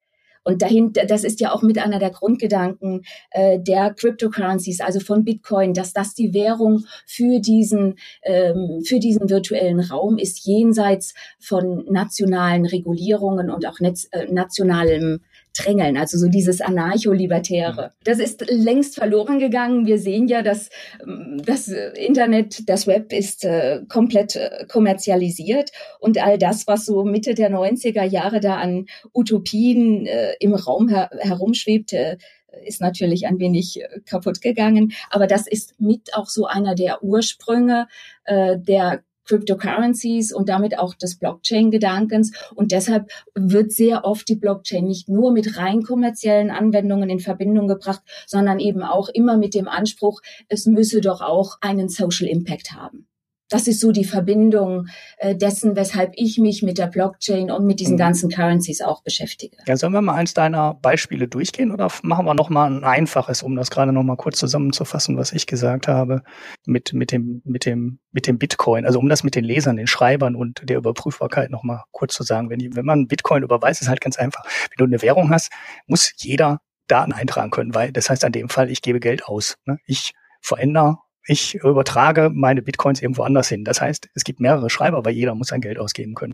Und 0.44 0.62
dahinter, 0.62 1.06
das 1.06 1.24
ist 1.24 1.40
ja 1.40 1.54
auch 1.54 1.62
mit 1.62 1.78
einer 1.78 2.00
der 2.00 2.10
Grundgedanken 2.10 3.04
äh, 3.30 3.60
der 3.60 3.94
Cryptocurrencies, 3.94 4.82
also 4.82 5.00
von 5.00 5.24
Bitcoin, 5.24 5.74
dass 5.74 5.94
das 5.94 6.16
die 6.16 6.34
Währung 6.34 6.86
für 7.06 7.40
diesen, 7.40 7.96
ähm, 8.24 8.82
für 8.84 9.00
diesen 9.00 9.30
virtuellen 9.30 9.80
Raum 9.80 10.18
ist, 10.18 10.46
jenseits 10.46 11.14
von 11.40 11.86
nationalen 11.90 12.66
Regulierungen 12.66 13.52
und 13.52 13.68
auch 13.68 13.80
netz, 13.80 14.08
äh, 14.12 14.26
nationalem 14.32 15.22
drängeln, 15.58 15.98
also 15.98 16.18
so 16.18 16.28
dieses 16.28 16.62
Anarcho-Libertäre. 16.62 17.88
Mhm. 17.88 18.04
Das 18.04 18.20
ist 18.20 18.46
längst 18.50 18.96
verloren 18.96 19.40
gegangen. 19.40 19.86
Wir 19.86 20.00
sehen 20.00 20.28
ja, 20.28 20.42
dass 20.42 20.70
ähm, 21.02 21.42
das 21.46 21.68
Internet, 21.68 22.70
das 22.70 22.88
Web 22.88 23.12
ist 23.14 23.44
äh, 23.44 23.82
komplett 23.88 24.36
äh, 24.36 24.66
kommerzialisiert 24.68 25.72
und 26.00 26.24
all 26.24 26.38
das, 26.38 26.68
was 26.68 26.86
so 26.86 27.04
Mitte 27.04 27.34
der 27.34 27.52
90er 27.52 28.04
Jahre 28.04 28.40
da 28.40 28.56
an 28.56 28.86
Utopien 29.14 30.06
äh, 30.06 30.34
im 30.40 30.54
Raum 30.54 30.88
her 30.90 31.10
herumschwebte, 31.20 32.18
ist 32.66 32.82
natürlich 32.82 33.28
ein 33.28 33.40
wenig 33.40 33.82
äh, 33.82 34.00
kaputt 34.06 34.42
gegangen. 34.42 34.94
Aber 35.10 35.28
das 35.28 35.48
ist 35.48 35.80
mit 35.80 36.14
auch 36.14 36.28
so 36.28 36.46
einer 36.46 36.76
der 36.76 37.04
Ursprünge 37.04 37.88
äh, 38.26 38.58
der 38.58 39.04
Cryptocurrencies 39.26 40.34
und 40.34 40.50
damit 40.50 40.78
auch 40.78 40.96
des 40.96 41.18
Blockchain-Gedankens. 41.18 42.32
Und 42.56 42.72
deshalb 42.72 43.12
wird 43.36 43.72
sehr 43.72 44.06
oft 44.06 44.28
die 44.28 44.36
Blockchain 44.36 44.86
nicht 44.86 45.10
nur 45.10 45.32
mit 45.32 45.58
rein 45.58 45.84
kommerziellen 45.84 46.52
Anwendungen 46.52 47.10
in 47.10 47.20
Verbindung 47.20 47.68
gebracht, 47.68 48.02
sondern 48.28 48.60
eben 48.60 48.84
auch 48.84 49.10
immer 49.10 49.38
mit 49.38 49.54
dem 49.54 49.68
Anspruch, 49.68 50.22
es 50.48 50.66
müsse 50.66 51.02
doch 51.02 51.22
auch 51.22 51.58
einen 51.62 51.90
Social 51.90 52.28
Impact 52.28 52.72
haben. 52.74 53.08
Das 53.52 53.68
ist 53.68 53.80
so 53.82 53.92
die 53.92 54.06
Verbindung 54.06 54.88
äh, 55.18 55.36
dessen, 55.36 55.76
weshalb 55.76 56.14
ich 56.16 56.38
mich 56.38 56.64
mit 56.64 56.78
der 56.78 56.88
Blockchain 56.88 57.52
und 57.52 57.66
mit 57.66 57.80
diesen 57.80 57.94
mhm. 57.94 58.00
ganzen 58.00 58.30
Currencies 58.30 58.82
auch 58.82 59.04
beschäftige. 59.04 59.58
Ja, 59.68 59.76
sollen 59.76 59.94
wir 59.94 60.02
mal 60.02 60.16
eins 60.16 60.34
deiner 60.34 60.74
Beispiele 60.74 61.28
durchgehen 61.28 61.72
oder 61.72 61.92
machen 62.02 62.26
wir 62.26 62.34
noch 62.34 62.50
mal 62.50 62.66
ein 62.66 62.84
einfaches, 62.84 63.44
um 63.44 63.56
das 63.56 63.70
gerade 63.70 63.92
noch 63.92 64.04
mal 64.04 64.16
kurz 64.16 64.40
zusammenzufassen, 64.40 65.18
was 65.18 65.34
ich 65.34 65.48
gesagt 65.48 65.88
habe 65.88 66.24
mit 66.66 66.94
mit 66.94 67.12
dem 67.12 67.42
mit 67.44 67.66
dem 67.66 68.00
mit 68.12 68.26
dem 68.26 68.40
Bitcoin, 68.40 68.86
also 68.86 69.00
um 69.00 69.10
das 69.10 69.24
mit 69.24 69.36
den 69.36 69.44
Lesern, 69.44 69.76
den 69.76 69.88
Schreibern 69.88 70.36
und 70.36 70.62
der 70.68 70.78
Überprüfbarkeit 70.78 71.52
noch 71.52 71.64
mal 71.64 71.84
kurz 71.92 72.16
zu 72.16 72.24
sagen. 72.24 72.50
Wenn, 72.50 72.60
die, 72.60 72.76
wenn 72.76 72.86
man 72.86 73.08
Bitcoin 73.08 73.44
überweist, 73.44 73.82
ist 73.82 73.90
halt 73.90 74.02
ganz 74.02 74.18
einfach. 74.18 74.46
Wenn 74.46 74.78
du 74.78 74.86
eine 74.86 75.02
Währung 75.02 75.30
hast, 75.30 75.52
muss 75.88 76.14
jeder 76.18 76.62
Daten 76.88 77.14
eintragen 77.14 77.52
können, 77.52 77.76
weil 77.76 77.92
das 77.92 78.10
heißt 78.10 78.24
an 78.26 78.32
dem 78.32 78.50
Fall, 78.50 78.70
ich 78.70 78.82
gebe 78.82 79.00
Geld 79.00 79.26
aus. 79.26 79.58
Ne? 79.66 79.78
Ich 79.86 80.14
verändere 80.42 80.98
ich 81.26 81.56
übertrage 81.56 82.30
meine 82.34 82.62
Bitcoins 82.62 83.02
irgendwo 83.02 83.24
anders 83.24 83.48
hin. 83.50 83.64
Das 83.64 83.82
heißt, 83.82 84.10
es 84.16 84.24
gibt 84.24 84.40
mehrere 84.40 84.70
Schreiber, 84.70 85.06
weil 85.06 85.14
jeder 85.14 85.36
muss 85.36 85.48
sein 85.48 85.62
Geld 85.62 85.78
ausgeben 85.78 86.16
können. 86.16 86.34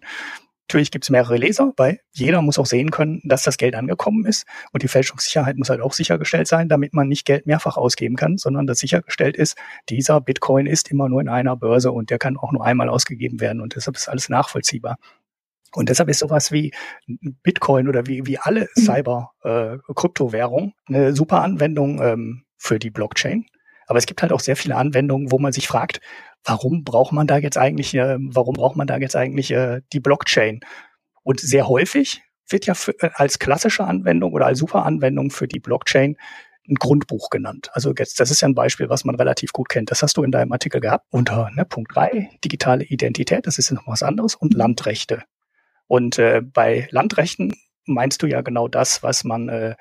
Natürlich 0.69 0.91
gibt 0.91 1.05
es 1.05 1.09
mehrere 1.09 1.37
Leser, 1.37 1.71
weil 1.77 2.01
jeder 2.11 2.41
muss 2.41 2.59
auch 2.59 2.65
sehen 2.65 2.91
können, 2.91 3.21
dass 3.23 3.43
das 3.43 3.55
Geld 3.55 3.73
angekommen 3.73 4.25
ist. 4.25 4.45
Und 4.73 4.83
die 4.83 4.89
Fälschungssicherheit 4.89 5.55
muss 5.55 5.69
halt 5.69 5.79
auch 5.79 5.93
sichergestellt 5.93 6.47
sein, 6.47 6.67
damit 6.67 6.93
man 6.93 7.07
nicht 7.07 7.25
Geld 7.25 7.45
mehrfach 7.45 7.77
ausgeben 7.77 8.17
kann, 8.17 8.37
sondern 8.37 8.67
dass 8.67 8.79
sichergestellt 8.79 9.37
ist, 9.37 9.57
dieser 9.87 10.19
Bitcoin 10.19 10.65
ist 10.65 10.91
immer 10.91 11.07
nur 11.07 11.21
in 11.21 11.29
einer 11.29 11.55
Börse 11.55 11.93
und 11.93 12.09
der 12.09 12.19
kann 12.19 12.35
auch 12.35 12.51
nur 12.51 12.65
einmal 12.65 12.89
ausgegeben 12.89 13.39
werden. 13.39 13.61
Und 13.61 13.77
deshalb 13.77 13.95
ist 13.95 14.09
alles 14.09 14.27
nachvollziehbar. 14.27 14.97
Und 15.73 15.87
deshalb 15.87 16.09
ist 16.09 16.19
sowas 16.19 16.51
wie 16.51 16.73
Bitcoin 17.43 17.87
oder 17.87 18.05
wie, 18.05 18.25
wie 18.25 18.37
alle 18.37 18.67
mhm. 18.75 18.81
Cyber-Kryptowährungen 18.81 20.73
äh, 20.89 20.93
eine 20.93 21.13
super 21.13 21.43
Anwendung 21.43 22.01
ähm, 22.01 22.43
für 22.57 22.77
die 22.77 22.89
Blockchain. 22.89 23.45
Aber 23.87 23.97
es 23.97 24.05
gibt 24.05 24.21
halt 24.21 24.31
auch 24.31 24.39
sehr 24.39 24.55
viele 24.55 24.75
Anwendungen, 24.75 25.31
wo 25.31 25.39
man 25.39 25.53
sich 25.53 25.67
fragt, 25.67 26.01
warum 26.43 26.83
braucht 26.83 27.11
man 27.11 27.25
da 27.25 27.37
jetzt 27.37 27.57
eigentlich, 27.57 27.95
äh, 27.95 28.17
warum 28.19 28.53
braucht 28.53 28.75
man 28.75 28.87
da 28.87 28.97
jetzt 28.97 29.15
eigentlich 29.15 29.51
äh, 29.51 29.81
die 29.91 29.99
Blockchain? 29.99 30.59
Und 31.23 31.39
sehr 31.39 31.67
häufig 31.67 32.21
wird 32.49 32.65
ja 32.65 32.73
für, 32.73 32.91
äh, 33.01 33.09
als 33.13 33.39
klassische 33.39 33.85
Anwendung 33.85 34.33
oder 34.33 34.45
als 34.45 34.59
Superanwendung 34.59 35.31
für 35.31 35.47
die 35.47 35.59
Blockchain 35.59 36.17
ein 36.69 36.75
Grundbuch 36.75 37.29
genannt. 37.29 37.69
Also 37.73 37.93
jetzt, 37.97 38.19
das 38.19 38.29
ist 38.31 38.41
ja 38.41 38.47
ein 38.47 38.55
Beispiel, 38.55 38.89
was 38.89 39.05
man 39.05 39.15
relativ 39.15 39.53
gut 39.53 39.69
kennt. 39.69 39.89
Das 39.91 40.03
hast 40.03 40.17
du 40.17 40.23
in 40.23 40.31
deinem 40.31 40.51
Artikel 40.51 40.81
gehabt 40.81 41.05
unter 41.11 41.49
ne, 41.55 41.65
Punkt 41.65 41.95
3, 41.95 42.29
digitale 42.43 42.83
Identität, 42.83 43.47
das 43.47 43.57
ist 43.57 43.71
noch 43.71 43.87
was 43.87 44.03
anderes, 44.03 44.35
und 44.35 44.53
Landrechte. 44.53 45.23
Und 45.87 46.19
äh, 46.19 46.41
bei 46.41 46.87
Landrechten 46.91 47.55
meinst 47.85 48.21
du 48.21 48.27
ja 48.27 48.41
genau 48.41 48.67
das, 48.67 49.01
was 49.01 49.23
man 49.23 49.47
äh, 49.47 49.75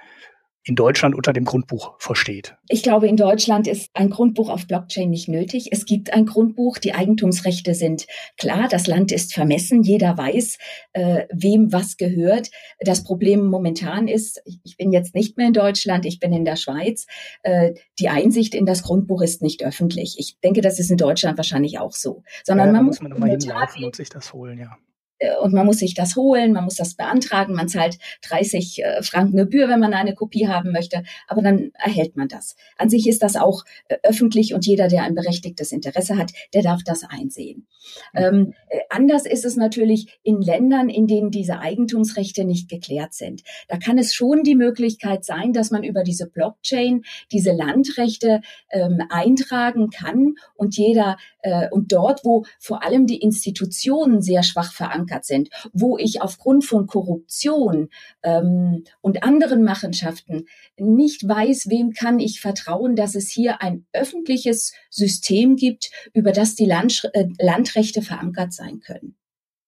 in 0.66 0.74
Deutschland 0.74 1.14
unter 1.14 1.32
dem 1.32 1.44
Grundbuch 1.44 1.94
versteht? 1.98 2.56
Ich 2.68 2.82
glaube, 2.82 3.06
in 3.06 3.16
Deutschland 3.16 3.68
ist 3.68 3.88
ein 3.94 4.10
Grundbuch 4.10 4.50
auf 4.50 4.66
Blockchain 4.66 5.08
nicht 5.08 5.28
nötig. 5.28 5.68
Es 5.70 5.86
gibt 5.86 6.12
ein 6.12 6.26
Grundbuch, 6.26 6.78
die 6.78 6.92
Eigentumsrechte 6.92 7.74
sind 7.74 8.06
klar, 8.36 8.66
das 8.68 8.88
Land 8.88 9.12
ist 9.12 9.32
vermessen, 9.32 9.84
jeder 9.84 10.18
weiß, 10.18 10.58
äh, 10.92 11.26
wem 11.32 11.72
was 11.72 11.96
gehört. 11.96 12.50
Das 12.80 13.04
Problem 13.04 13.46
momentan 13.46 14.08
ist, 14.08 14.42
ich 14.64 14.76
bin 14.76 14.90
jetzt 14.90 15.14
nicht 15.14 15.36
mehr 15.36 15.46
in 15.46 15.52
Deutschland, 15.52 16.04
ich 16.04 16.18
bin 16.18 16.32
in 16.32 16.44
der 16.44 16.56
Schweiz, 16.56 17.06
äh, 17.44 17.74
die 18.00 18.08
Einsicht 18.08 18.52
in 18.54 18.66
das 18.66 18.82
Grundbuch 18.82 19.22
ist 19.22 19.42
nicht 19.42 19.64
öffentlich. 19.64 20.16
Ich 20.18 20.40
denke, 20.40 20.62
das 20.62 20.80
ist 20.80 20.90
in 20.90 20.96
Deutschland 20.96 21.36
wahrscheinlich 21.36 21.78
auch 21.78 21.92
so. 21.92 22.24
Sondern 22.42 22.68
ja, 22.68 22.72
man 22.72 22.86
muss, 22.86 23.00
man 23.00 23.24
hinlaufen 23.24 23.84
und 23.84 23.94
sich 23.94 24.08
das 24.08 24.32
holen, 24.32 24.58
ja. 24.58 24.76
Äh, 25.18 25.36
und 25.36 25.52
man 25.52 25.66
muss 25.66 25.78
sich 25.78 25.94
das 25.94 26.16
holen, 26.16 26.52
man 26.52 26.64
muss 26.64 26.76
das 26.76 26.94
beantragen, 26.94 27.54
man 27.54 27.68
zahlt 27.68 27.98
30 28.22 28.82
äh, 28.82 29.02
Franken 29.02 29.36
Gebühr, 29.36 29.68
wenn 29.68 29.80
man 29.80 29.94
eine 29.94 30.14
Kopie 30.14 30.48
haben 30.48 30.72
möchte, 30.72 31.02
aber 31.28 31.42
dann 31.42 31.72
erhält 31.74 32.16
man 32.16 32.28
das. 32.28 32.56
An 32.76 32.90
sich 32.90 33.08
ist 33.08 33.22
das 33.22 33.36
auch 33.36 33.64
äh, 33.88 33.96
öffentlich 34.02 34.54
und 34.54 34.66
jeder, 34.66 34.88
der 34.88 35.02
ein 35.02 35.14
berechtigtes 35.14 35.72
Interesse 35.72 36.16
hat, 36.16 36.32
der 36.54 36.62
darf 36.62 36.82
das 36.84 37.04
einsehen. 37.04 37.66
Mhm. 38.12 38.20
Ähm, 38.20 38.54
anders 38.90 39.26
ist 39.26 39.44
es 39.44 39.56
natürlich 39.56 40.18
in 40.22 40.40
Ländern, 40.40 40.88
in 40.88 41.06
denen 41.06 41.30
diese 41.30 41.58
Eigentumsrechte 41.58 42.44
nicht 42.44 42.68
geklärt 42.68 43.14
sind. 43.14 43.42
Da 43.68 43.78
kann 43.78 43.98
es 43.98 44.14
schon 44.14 44.42
die 44.42 44.54
Möglichkeit 44.54 45.24
sein, 45.24 45.52
dass 45.52 45.70
man 45.70 45.84
über 45.84 46.02
diese 46.02 46.28
Blockchain 46.28 47.02
diese 47.32 47.52
Landrechte 47.52 48.40
ähm, 48.70 49.02
eintragen 49.08 49.90
kann 49.90 50.34
und 50.54 50.76
jeder 50.76 51.16
äh, 51.42 51.68
und 51.70 51.92
dort, 51.92 52.24
wo 52.24 52.44
vor 52.58 52.82
allem 52.82 53.06
die 53.06 53.20
Institutionen 53.20 54.20
sehr 54.20 54.42
schwach 54.42 54.72
verankert 54.72 55.15
verankert 55.16 55.24
sind, 55.24 55.48
wo 55.72 55.98
ich 55.98 56.20
aufgrund 56.22 56.64
von 56.64 56.86
Korruption 56.86 57.88
ähm, 58.22 58.84
und 59.00 59.22
anderen 59.22 59.62
Machenschaften 59.62 60.46
nicht 60.78 61.26
weiß, 61.26 61.68
wem 61.68 61.92
kann 61.92 62.18
ich 62.18 62.40
vertrauen, 62.40 62.96
dass 62.96 63.14
es 63.14 63.30
hier 63.30 63.62
ein 63.62 63.86
öffentliches 63.92 64.72
System 64.90 65.56
gibt, 65.56 65.90
über 66.12 66.32
das 66.32 66.54
die 66.54 66.66
Land, 66.66 67.08
äh, 67.12 67.26
Landrechte 67.40 68.02
verankert 68.02 68.52
sein 68.52 68.80
können. 68.80 69.16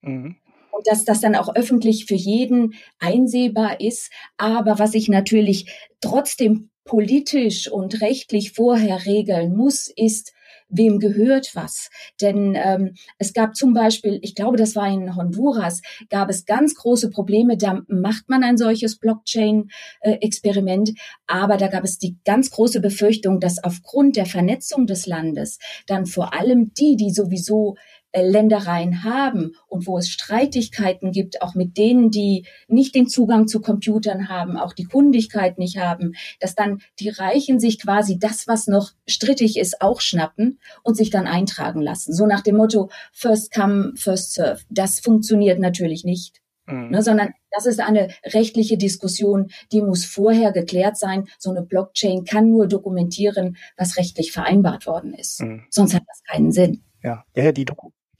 Mhm 0.03 0.37
und 0.71 0.87
dass 0.87 1.05
das 1.05 1.21
dann 1.21 1.35
auch 1.35 1.57
öffentlich 1.57 2.05
für 2.05 2.15
jeden 2.15 2.75
einsehbar 3.01 3.81
ist. 3.81 4.13
Aber 4.37 4.79
was 4.79 4.95
ich 4.95 5.09
natürlich 5.09 5.73
trotzdem 6.01 6.71
politisch 6.85 7.69
und 7.69 8.01
rechtlich 8.01 8.53
vorher 8.53 9.05
regeln 9.05 9.57
muss, 9.57 9.89
ist, 9.89 10.33
wem 10.69 10.99
gehört 10.99 11.51
was. 11.55 11.91
Denn 12.21 12.55
ähm, 12.57 12.95
es 13.19 13.33
gab 13.33 13.57
zum 13.57 13.73
Beispiel, 13.75 14.19
ich 14.23 14.35
glaube, 14.35 14.57
das 14.57 14.77
war 14.77 14.89
in 14.89 15.17
Honduras, 15.17 15.81
gab 16.11 16.29
es 16.31 16.45
ganz 16.45 16.75
große 16.75 17.11
Probleme. 17.11 17.57
Da 17.57 17.83
macht 17.89 18.29
man 18.29 18.43
ein 18.43 18.57
solches 18.59 18.99
Blockchain-Experiment, 18.99 20.93
aber 21.27 21.57
da 21.57 21.69
gab 21.69 21.85
es 21.85 21.99
die 21.99 22.17
ganz 22.25 22.51
große 22.51 22.81
Befürchtung, 22.81 23.41
dass 23.41 23.63
aufgrund 23.63 24.17
der 24.17 24.27
Vernetzung 24.27 24.87
des 24.87 25.07
Landes 25.07 25.59
dann 25.87 26.07
vor 26.07 26.35
allem 26.35 26.73
die, 26.75 26.97
die 26.97 27.11
sowieso 27.11 27.77
Ländereien 28.23 29.05
haben 29.05 29.57
und 29.67 29.87
wo 29.87 29.99
es 29.99 30.09
Streitigkeiten 30.09 31.13
gibt, 31.13 31.43
auch 31.43 31.55
mit 31.55 31.77
denen, 31.77 32.11
die 32.11 32.47
nicht 32.69 32.95
den 32.95 33.09
Zugang 33.09 33.47
zu 33.47 33.61
Computern 33.61 34.29
haben, 34.29 34.57
auch 34.57 34.73
die 34.73 34.85
Kundigkeit 34.85 35.59
nicht 35.59 35.79
haben, 35.79 36.15
dass 36.41 36.55
dann 36.55 36.81
die 36.99 37.09
Reichen 37.09 37.61
sich 37.61 37.81
quasi 37.81 38.19
das, 38.19 38.47
was 38.47 38.67
noch 38.67 38.93
strittig 39.07 39.59
ist, 39.59 39.81
auch 39.81 40.01
schnappen 40.01 40.59
und 40.83 40.97
sich 40.97 41.11
dann 41.11 41.27
eintragen 41.27 41.81
lassen. 41.81 42.13
So 42.13 42.27
nach 42.27 42.43
dem 42.43 42.57
Motto, 42.57 42.91
first 43.13 43.53
come, 43.53 43.93
first 43.97 44.33
serve. 44.33 44.63
Das 44.71 45.01
funktioniert 45.01 45.59
natürlich 45.59 46.05
nicht. 46.05 46.41
Mhm. 46.69 46.91
Ne, 46.91 47.03
sondern 47.03 47.33
das 47.51 47.67
ist 47.67 47.81
eine 47.81 48.09
rechtliche 48.25 48.77
Diskussion, 48.77 49.51
die 49.73 49.81
muss 49.81 50.05
vorher 50.05 50.53
geklärt 50.53 50.97
sein. 50.99 51.27
So 51.39 51.51
eine 51.51 51.63
Blockchain 51.63 52.25
kann 52.25 52.51
nur 52.51 52.67
dokumentieren, 52.67 53.57
was 53.77 53.97
rechtlich 53.97 54.33
vereinbart 54.33 54.87
worden 54.87 55.15
ist. 55.15 55.41
Mhm. 55.41 55.65
Sonst 55.71 55.95
hat 55.95 56.03
das 56.07 56.23
keinen 56.25 56.53
Sinn. 56.53 56.83
Ja, 57.03 57.25
ja, 57.35 57.53
die, 57.53 57.65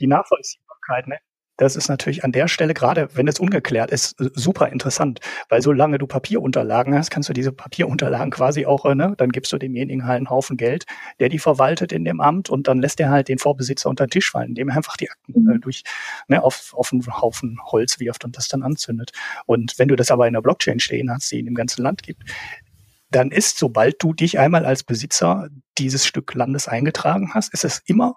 die 0.01 0.07
Nachvollziehbarkeit, 0.07 1.09
ne? 1.09 1.19
Das 1.59 1.75
ist 1.75 1.89
natürlich 1.89 2.23
an 2.23 2.31
der 2.31 2.47
Stelle, 2.47 2.73
gerade 2.73 3.09
wenn 3.15 3.27
es 3.27 3.41
ungeklärt 3.41 3.91
ist, 3.91 4.15
super 4.35 4.69
interessant, 4.69 5.19
weil 5.49 5.61
solange 5.61 5.99
du 5.99 6.07
Papierunterlagen 6.07 6.95
hast, 6.95 7.11
kannst 7.11 7.29
du 7.29 7.33
diese 7.33 7.51
Papierunterlagen 7.51 8.31
quasi 8.31 8.65
auch, 8.65 8.85
äh, 8.85 8.95
ne, 8.95 9.15
dann 9.19 9.31
gibst 9.31 9.53
du 9.53 9.59
demjenigen 9.59 10.07
halt 10.07 10.19
einen 10.19 10.31
Haufen 10.31 10.57
Geld, 10.57 10.87
der 11.19 11.29
die 11.29 11.41
verwaltet 11.41 11.91
in 11.91 12.05
dem 12.05 12.21
Amt 12.21 12.49
und 12.49 12.69
dann 12.69 12.81
lässt 12.81 13.01
er 13.01 13.11
halt 13.11 13.27
den 13.27 13.39
Vorbesitzer 13.39 13.91
unter 13.91 14.07
den 14.07 14.11
Tisch 14.11 14.31
fallen, 14.31 14.51
indem 14.51 14.69
er 14.69 14.77
einfach 14.77 14.97
die 14.97 15.11
Akten 15.11 15.35
äh, 15.35 15.55
mhm. 15.55 15.61
durch, 15.61 15.83
ne, 16.29 16.45
auf, 16.45 16.73
auf 16.75 16.93
einen 16.93 17.05
Haufen 17.05 17.59
Holz 17.65 17.99
wirft 17.99 18.25
und 18.25 18.37
das 18.37 18.47
dann 18.47 18.63
anzündet. 18.63 19.11
Und 19.45 19.81
wenn 19.81 19.89
du 19.89 19.97
das 19.97 20.13
aber 20.13 20.29
in 20.29 20.35
der 20.35 20.43
Blockchain 20.43 20.79
stehen 20.79 21.11
hast, 21.11 21.29
die 21.33 21.41
in 21.41 21.47
dem 21.47 21.57
ganzen 21.57 21.83
Land 21.83 22.05
gibt, 22.05 22.23
dann 23.11 23.33
ist, 23.33 23.59
sobald 23.59 24.01
du 24.01 24.13
dich 24.13 24.39
einmal 24.39 24.65
als 24.65 24.85
Besitzer 24.85 25.49
dieses 25.77 26.07
Stück 26.07 26.35
Landes 26.35 26.69
eingetragen 26.69 27.33
hast, 27.35 27.53
ist 27.53 27.65
es 27.65 27.83
immer 27.87 28.15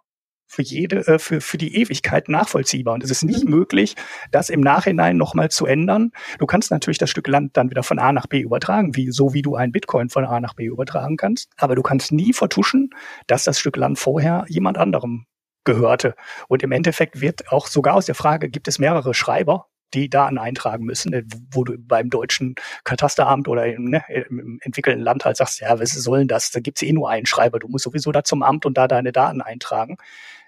für 0.52 0.62
jede, 0.62 1.08
äh, 1.08 1.18
für, 1.18 1.40
für 1.40 1.58
die 1.58 1.76
Ewigkeit 1.78 2.28
nachvollziehbar. 2.28 2.94
Und 2.94 3.04
es 3.04 3.10
ist 3.10 3.24
nicht 3.24 3.46
mhm. 3.46 3.52
möglich, 3.52 3.96
das 4.32 4.50
im 4.50 4.60
Nachhinein 4.60 5.16
nochmal 5.16 5.50
zu 5.50 5.66
ändern. 5.66 6.12
Du 6.40 6.46
kannst 6.46 6.72
natürlich 6.72 6.98
das 6.98 7.10
Stück 7.10 7.28
Land 7.28 7.56
dann 7.56 7.70
wieder 7.70 7.84
von 7.84 8.00
A 8.00 8.12
nach 8.12 8.28
B 8.28 8.42
übertragen, 8.42 8.96
wie, 8.96 9.12
so 9.12 9.34
wie 9.34 9.42
du 9.42 9.56
einen 9.56 9.72
Bitcoin 9.72 10.10
von 10.10 10.26
A 10.26 10.40
nach 10.42 10.54
B 10.54 10.66
übertragen 10.66 11.16
kannst. 11.16 11.50
Aber 11.58 11.76
du 11.76 11.82
kannst 11.82 12.12
nie 12.12 12.34
vertuschen, 12.34 12.90
dass 13.28 13.46
das 13.46 13.60
Stück 13.60 13.78
Land 13.78 13.98
vorher 13.98 14.46
jemand 14.50 14.78
anderem 14.78 15.26
gehörte. 15.64 16.16
Und 16.50 16.64
im 16.64 16.74
Endeffekt 16.74 17.22
wird 17.22 17.50
auch 17.50 17.68
sogar 17.68 17.96
aus 17.96 18.08
der 18.08 18.16
Frage, 18.16 18.50
gibt 18.50 18.68
es 18.68 18.78
mehrere 18.78 19.14
Schreiber, 19.14 19.68
die 19.94 20.10
Daten 20.10 20.38
eintragen 20.38 20.86
müssen, 20.86 21.14
äh, 21.14 21.24
wo 21.52 21.64
du 21.64 21.78
beim 21.78 22.10
deutschen 22.10 22.56
Katasteramt 22.84 23.48
oder 23.48 23.66
im, 23.66 23.86
ne, 23.86 24.04
im 24.10 24.60
entwickelten 24.62 25.02
Land 25.02 25.26
halt 25.26 25.38
sagst, 25.38 25.60
ja, 25.60 25.80
was 25.80 25.92
soll 25.92 26.20
denn 26.20 26.28
das? 26.28 26.52
Da 26.52 26.60
gibt's 26.60 26.82
eh 26.82 26.94
nur 26.94 27.10
einen 27.10 27.26
Schreiber, 27.26 27.60
du 27.60 27.68
musst 27.68 27.84
sowieso 27.84 28.12
da 28.12 28.24
zum 28.24 28.44
Amt 28.44 28.66
und 28.66 28.78
da 28.78 28.88
deine 28.88 29.12
Daten 29.12 29.42
eintragen. 29.42 29.98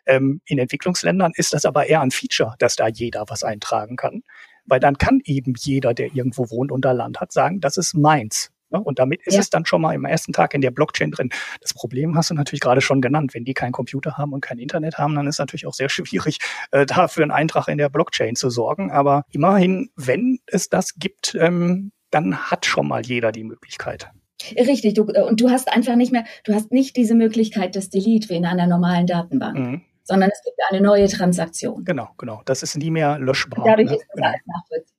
Ähm, 0.05 0.41
in 0.45 0.57
Entwicklungsländern 0.59 1.31
ist 1.35 1.53
das 1.53 1.65
aber 1.65 1.87
eher 1.87 2.01
ein 2.01 2.11
Feature, 2.11 2.55
dass 2.59 2.75
da 2.75 2.87
jeder 2.87 3.25
was 3.27 3.43
eintragen 3.43 3.95
kann. 3.95 4.23
Weil 4.65 4.79
dann 4.79 4.97
kann 4.97 5.19
eben 5.25 5.53
jeder, 5.57 5.93
der 5.93 6.13
irgendwo 6.13 6.49
wohnt 6.49 6.71
und 6.71 6.85
da 6.85 6.91
Land 6.91 7.19
hat, 7.19 7.31
sagen, 7.31 7.59
das 7.59 7.77
ist 7.77 7.93
meins. 7.93 8.53
Ne? 8.73 8.81
Und 8.81 8.99
damit 8.99 9.21
ist 9.25 9.35
ja. 9.35 9.39
es 9.39 9.49
dann 9.49 9.65
schon 9.65 9.81
mal 9.81 9.93
im 9.93 10.03
ersten 10.03 10.33
Tag 10.33 10.53
in 10.53 10.61
der 10.61 10.71
Blockchain 10.71 11.11
drin. 11.11 11.29
Das 11.61 11.73
Problem 11.73 12.15
hast 12.15 12.31
du 12.31 12.33
natürlich 12.33 12.59
gerade 12.61 12.81
schon 12.81 13.01
genannt. 13.01 13.33
Wenn 13.33 13.45
die 13.45 13.53
keinen 13.53 13.71
Computer 13.71 14.17
haben 14.17 14.33
und 14.33 14.41
kein 14.41 14.57
Internet 14.57 14.97
haben, 14.97 15.15
dann 15.15 15.27
ist 15.27 15.35
es 15.35 15.39
natürlich 15.39 15.67
auch 15.67 15.73
sehr 15.73 15.89
schwierig, 15.89 16.39
äh, 16.71 16.85
dafür 16.85 17.23
einen 17.23 17.31
Eintrag 17.31 17.67
in 17.67 17.77
der 17.77 17.89
Blockchain 17.89 18.35
zu 18.35 18.49
sorgen. 18.49 18.91
Aber 18.91 19.23
immerhin, 19.31 19.89
wenn 19.95 20.39
es 20.47 20.69
das 20.69 20.95
gibt, 20.95 21.35
ähm, 21.39 21.91
dann 22.09 22.37
hat 22.37 22.65
schon 22.65 22.87
mal 22.87 23.05
jeder 23.05 23.31
die 23.31 23.43
Möglichkeit. 23.43 24.09
Richtig, 24.57 24.95
du, 24.95 25.03
und 25.03 25.39
du 25.39 25.49
hast 25.49 25.71
einfach 25.71 25.95
nicht 25.95 26.11
mehr, 26.11 26.25
du 26.43 26.53
hast 26.53 26.71
nicht 26.71 26.97
diese 26.97 27.15
Möglichkeit 27.15 27.75
des 27.75 27.89
Delete 27.89 28.29
wie 28.29 28.35
in 28.35 28.45
einer 28.45 28.67
normalen 28.67 29.07
Datenbank. 29.07 29.57
Mhm 29.57 29.81
sondern 30.03 30.29
es 30.31 30.41
gibt 30.43 30.57
eine 30.69 30.81
neue 30.81 31.07
Transaktion. 31.07 31.83
Genau, 31.85 32.09
genau. 32.17 32.41
Das 32.45 32.63
ist 32.63 32.77
nie 32.77 32.91
mehr 32.91 33.19
löschbar. 33.19 33.65
Dadurch 33.65 33.89
ne? 33.89 33.95
ist 33.95 34.01
es 34.01 34.15
genau. 34.15 34.31
nachvollziehbar. 34.45 34.93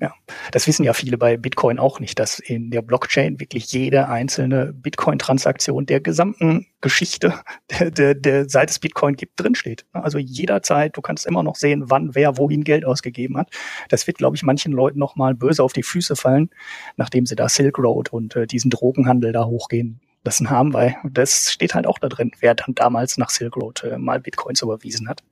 Ja, 0.00 0.12
das 0.50 0.66
wissen 0.66 0.84
ja 0.84 0.92
viele 0.92 1.16
bei 1.16 1.36
Bitcoin 1.36 1.78
auch 1.78 2.00
nicht, 2.00 2.18
dass 2.18 2.40
in 2.40 2.70
der 2.70 2.82
Blockchain 2.82 3.38
wirklich 3.38 3.72
jede 3.72 4.08
einzelne 4.08 4.72
Bitcoin-Transaktion 4.72 5.86
der 5.86 6.00
gesamten 6.00 6.66
Geschichte, 6.80 7.34
der, 7.70 7.90
der, 7.90 8.14
der 8.14 8.48
seit 8.48 8.70
es 8.70 8.80
Bitcoin 8.80 9.14
gibt, 9.14 9.40
drinsteht. 9.40 9.86
Also 9.92 10.18
jederzeit, 10.18 10.96
du 10.96 11.00
kannst 11.00 11.26
immer 11.26 11.42
noch 11.42 11.54
sehen, 11.54 11.84
wann 11.86 12.14
wer 12.14 12.36
wohin 12.38 12.64
Geld 12.64 12.84
ausgegeben 12.84 13.36
hat. 13.38 13.50
Das 13.88 14.06
wird, 14.06 14.18
glaube 14.18 14.36
ich, 14.36 14.42
manchen 14.42 14.72
Leuten 14.72 14.98
noch 14.98 15.14
mal 15.14 15.34
böse 15.34 15.62
auf 15.62 15.72
die 15.72 15.84
Füße 15.84 16.16
fallen, 16.16 16.50
nachdem 16.96 17.24
sie 17.24 17.36
da 17.36 17.48
Silk 17.48 17.78
Road 17.78 18.12
und 18.12 18.34
äh, 18.34 18.46
diesen 18.46 18.70
Drogenhandel 18.70 19.32
da 19.32 19.44
hochgehen 19.44 20.00
lassen 20.24 20.50
haben, 20.50 20.72
weil 20.72 20.96
das 21.04 21.52
steht 21.52 21.74
halt 21.74 21.86
auch 21.86 21.98
da 21.98 22.08
drin, 22.08 22.32
wer 22.40 22.54
dann 22.54 22.74
damals 22.74 23.18
nach 23.18 23.30
Silk 23.30 23.56
Road 23.56 23.84
äh, 23.84 23.98
mal 23.98 24.20
Bitcoins 24.20 24.62
überwiesen 24.62 25.08
hat. 25.08 25.22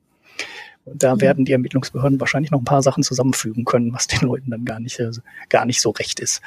Und 0.85 1.01
da 1.01 1.15
mhm. 1.15 1.21
werden 1.21 1.45
die 1.45 1.51
Ermittlungsbehörden 1.51 2.19
wahrscheinlich 2.19 2.51
noch 2.51 2.59
ein 2.59 2.65
paar 2.65 2.83
Sachen 2.83 3.03
zusammenfügen 3.03 3.65
können, 3.65 3.93
was 3.93 4.07
den 4.07 4.21
Leuten 4.21 4.51
dann 4.51 4.65
gar 4.65 4.79
nicht, 4.79 4.99
äh, 4.99 5.11
gar 5.49 5.65
nicht 5.65 5.81
so 5.81 5.89
recht 5.91 6.19
ist. 6.19 6.41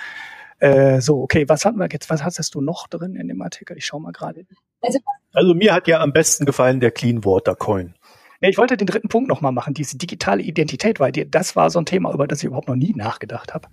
Äh, 0.59 1.01
so, 1.01 1.21
okay, 1.21 1.49
was 1.49 1.65
hatten 1.65 1.79
wir 1.79 1.89
jetzt? 1.91 2.09
Was 2.09 2.23
hast 2.23 2.55
du 2.55 2.61
noch 2.61 2.87
drin 2.89 3.17
in 3.17 3.29
dem 3.29 3.43
Artikel? 3.43 3.77
Ich 3.77 3.85
schau 3.85 3.99
mal 3.99 4.13
gerade. 4.13 4.47
Also, 4.81 4.99
also 5.33 5.55
mir 5.55 5.75
hat 5.75 5.87
ja 5.87 6.01
am 6.01 6.13
besten 6.13 6.47
gefallen 6.47 6.81
der 6.81 6.93
Clean 6.93 7.25
Water 7.25 7.55
Coin. 7.55 7.95
Ja, 8.41 8.49
ich 8.49 8.59
wollte 8.59 8.77
den 8.77 8.87
dritten 8.87 9.09
Punkt 9.09 9.29
noch 9.29 9.41
mal 9.41 9.53
machen, 9.53 9.75
diese 9.75 9.99
digitale 9.99 10.43
Identität, 10.43 11.01
weil 11.01 11.13
dir, 11.13 11.27
das 11.27 11.57
war 11.57 11.71
so 11.71 11.79
ein 11.79 11.87
Thema, 11.87 12.13
über 12.13 12.27
das 12.27 12.41
ich 12.41 12.45
überhaupt 12.45 12.69
noch 12.69 12.77
nie 12.77 12.95
nachgedacht 12.95 13.55
habe, 13.55 13.69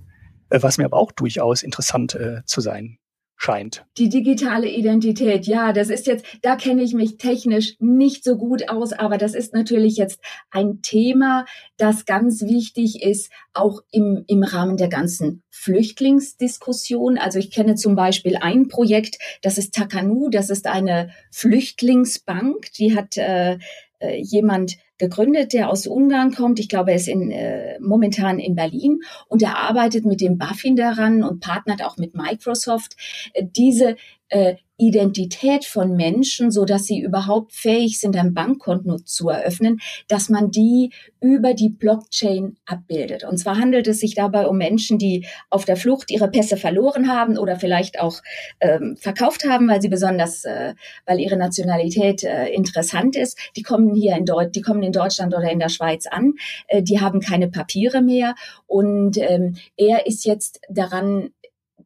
äh, 0.49 0.61
was 0.61 0.77
mir 0.77 0.85
aber 0.85 0.97
auch 0.97 1.11
durchaus 1.11 1.63
interessant 1.63 2.15
äh, 2.15 2.43
zu 2.45 2.59
sein 2.59 2.97
scheint. 3.35 3.85
Die 3.97 4.09
digitale 4.09 4.69
Identität, 4.69 5.47
ja, 5.47 5.73
das 5.73 5.89
ist 5.89 6.07
jetzt, 6.07 6.25
da 6.41 6.55
kenne 6.55 6.81
ich 6.81 6.93
mich 6.93 7.17
technisch 7.17 7.75
nicht 7.79 8.23
so 8.23 8.37
gut 8.37 8.69
aus, 8.69 8.93
aber 8.93 9.17
das 9.17 9.33
ist 9.33 9.53
natürlich 9.53 9.97
jetzt 9.97 10.21
ein 10.49 10.81
Thema, 10.81 11.45
das 11.77 12.05
ganz 12.05 12.41
wichtig 12.43 13.03
ist, 13.03 13.31
auch 13.53 13.81
im, 13.91 14.23
im 14.27 14.43
Rahmen 14.43 14.77
der 14.77 14.87
ganzen 14.87 15.43
Flüchtlingsdiskussion. 15.49 17.17
Also 17.17 17.39
ich 17.39 17.51
kenne 17.51 17.75
zum 17.75 17.95
Beispiel 17.95 18.37
ein 18.37 18.67
Projekt, 18.67 19.17
das 19.41 19.57
ist 19.57 19.73
Takanu, 19.73 20.29
das 20.29 20.49
ist 20.49 20.67
eine 20.67 21.11
Flüchtlingsbank, 21.31 22.71
die 22.73 22.95
hat 22.95 23.17
äh, 23.17 23.57
äh 23.99 24.21
jemand 24.21 24.77
gegründet, 24.97 25.53
der 25.53 25.69
aus 25.69 25.87
Ungarn 25.87 26.33
kommt. 26.33 26.59
Ich 26.59 26.69
glaube, 26.69 26.91
er 26.91 26.97
ist 26.97 27.07
in, 27.07 27.31
äh, 27.31 27.79
momentan 27.79 28.39
in 28.39 28.55
Berlin 28.55 28.99
und 29.27 29.41
er 29.41 29.57
arbeitet 29.57 30.05
mit 30.05 30.21
dem 30.21 30.37
BaFin 30.37 30.75
daran 30.75 31.23
und 31.23 31.39
partnert 31.39 31.83
auch 31.83 31.97
mit 31.97 32.15
Microsoft, 32.15 32.95
äh, 33.33 33.43
diese 33.45 33.95
äh, 34.33 34.55
Identität 34.77 35.65
von 35.65 35.95
Menschen, 35.95 36.49
so 36.49 36.65
dass 36.65 36.85
sie 36.85 36.99
überhaupt 36.99 37.53
fähig 37.53 37.99
sind, 37.99 38.17
ein 38.17 38.33
Bankkonto 38.33 38.97
zu 38.97 39.29
eröffnen, 39.29 39.79
dass 40.07 40.29
man 40.29 40.49
die 40.49 40.91
über 41.21 41.53
die 41.53 41.69
Blockchain 41.69 42.57
abbildet. 42.65 43.23
Und 43.23 43.37
zwar 43.37 43.59
handelt 43.59 43.87
es 43.87 43.99
sich 43.99 44.15
dabei 44.15 44.47
um 44.47 44.57
Menschen, 44.57 44.97
die 44.97 45.27
auf 45.51 45.65
der 45.65 45.77
Flucht 45.77 46.09
ihre 46.09 46.27
Pässe 46.27 46.57
verloren 46.57 47.07
haben 47.07 47.37
oder 47.37 47.57
vielleicht 47.57 47.99
auch 47.99 48.21
ähm, 48.59 48.97
verkauft 48.99 49.45
haben, 49.47 49.69
weil 49.69 49.81
sie 49.81 49.89
besonders, 49.89 50.43
äh, 50.43 50.73
weil 51.05 51.19
ihre 51.19 51.37
Nationalität 51.37 52.23
äh, 52.23 52.47
interessant 52.47 53.15
ist. 53.15 53.37
Die 53.55 53.61
kommen 53.61 53.93
hier 53.93 54.17
in 54.17 54.25
Deutschland, 54.25 54.55
die 54.55 54.61
kommen 54.61 54.83
in 54.83 54.91
Deutschland 54.91 55.35
oder 55.35 55.51
in 55.51 55.59
der 55.59 55.69
Schweiz 55.69 56.07
an. 56.07 56.33
Äh, 56.67 56.81
die 56.81 56.99
haben 56.99 57.19
keine 57.19 57.47
Papiere 57.47 58.01
mehr 58.01 58.33
und 58.65 59.17
ähm, 59.19 59.55
er 59.77 60.07
ist 60.07 60.25
jetzt 60.25 60.61
daran 60.67 61.29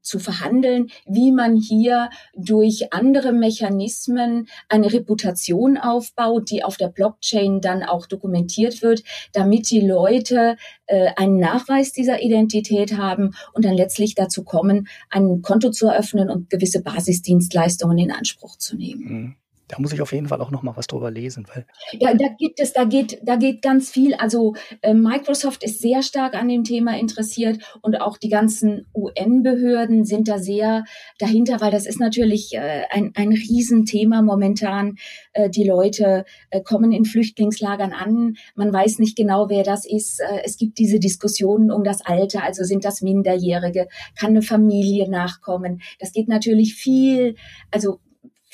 zu 0.07 0.19
verhandeln, 0.19 0.87
wie 1.05 1.31
man 1.31 1.55
hier 1.55 2.09
durch 2.35 2.93
andere 2.93 3.33
Mechanismen 3.33 4.47
eine 4.69 4.91
Reputation 4.91 5.77
aufbaut, 5.77 6.49
die 6.49 6.63
auf 6.63 6.77
der 6.77 6.87
Blockchain 6.87 7.61
dann 7.61 7.83
auch 7.83 8.07
dokumentiert 8.07 8.81
wird, 8.81 9.03
damit 9.33 9.69
die 9.69 9.81
Leute 9.81 10.57
äh, 10.87 11.09
einen 11.15 11.37
Nachweis 11.37 11.91
dieser 11.91 12.21
Identität 12.21 12.97
haben 12.97 13.35
und 13.53 13.65
dann 13.65 13.75
letztlich 13.75 14.15
dazu 14.15 14.43
kommen, 14.43 14.87
ein 15.09 15.41
Konto 15.41 15.69
zu 15.69 15.87
eröffnen 15.87 16.29
und 16.29 16.49
gewisse 16.49 16.81
Basisdienstleistungen 16.81 17.97
in 17.97 18.11
Anspruch 18.11 18.57
zu 18.57 18.75
nehmen. 18.75 19.03
Mhm 19.03 19.35
da 19.67 19.77
muss 19.79 19.93
ich 19.93 20.01
auf 20.01 20.13
jeden 20.13 20.27
Fall 20.27 20.41
auch 20.41 20.51
noch 20.51 20.63
mal 20.63 20.75
was 20.77 20.87
drüber 20.87 21.11
lesen, 21.11 21.45
weil 21.53 21.65
ja, 21.93 22.13
da 22.13 22.27
gibt 22.37 22.59
es, 22.59 22.73
da 22.73 22.85
geht, 22.85 23.19
da 23.23 23.35
geht 23.35 23.61
ganz 23.61 23.89
viel. 23.89 24.13
Also 24.15 24.55
äh, 24.81 24.93
Microsoft 24.93 25.63
ist 25.63 25.81
sehr 25.81 26.03
stark 26.03 26.35
an 26.35 26.47
dem 26.47 26.63
Thema 26.63 26.97
interessiert 26.97 27.59
und 27.81 27.99
auch 27.99 28.17
die 28.17 28.29
ganzen 28.29 28.85
UN-Behörden 28.93 30.05
sind 30.05 30.27
da 30.27 30.37
sehr 30.37 30.85
dahinter, 31.19 31.59
weil 31.61 31.71
das 31.71 31.85
ist 31.85 31.99
natürlich 31.99 32.53
äh, 32.53 32.83
ein 32.89 33.11
ein 33.15 33.31
Riesenthema 33.31 34.21
momentan. 34.21 34.97
Äh, 35.33 35.49
die 35.49 35.65
Leute 35.65 36.25
äh, 36.49 36.61
kommen 36.61 36.91
in 36.91 37.05
Flüchtlingslagern 37.05 37.93
an, 37.93 38.37
man 38.55 38.71
weiß 38.71 38.99
nicht 38.99 39.17
genau, 39.17 39.49
wer 39.49 39.63
das 39.63 39.85
ist. 39.85 40.19
Äh, 40.19 40.41
es 40.43 40.57
gibt 40.57 40.77
diese 40.77 40.99
Diskussionen 40.99 41.71
um 41.71 41.83
das 41.83 42.05
Alter, 42.05 42.43
also 42.43 42.63
sind 42.63 42.85
das 42.85 43.01
Minderjährige, 43.01 43.87
kann 44.17 44.31
eine 44.31 44.41
Familie 44.41 45.09
nachkommen. 45.09 45.81
Das 45.99 46.11
geht 46.11 46.27
natürlich 46.27 46.75
viel, 46.75 47.35
also 47.71 47.99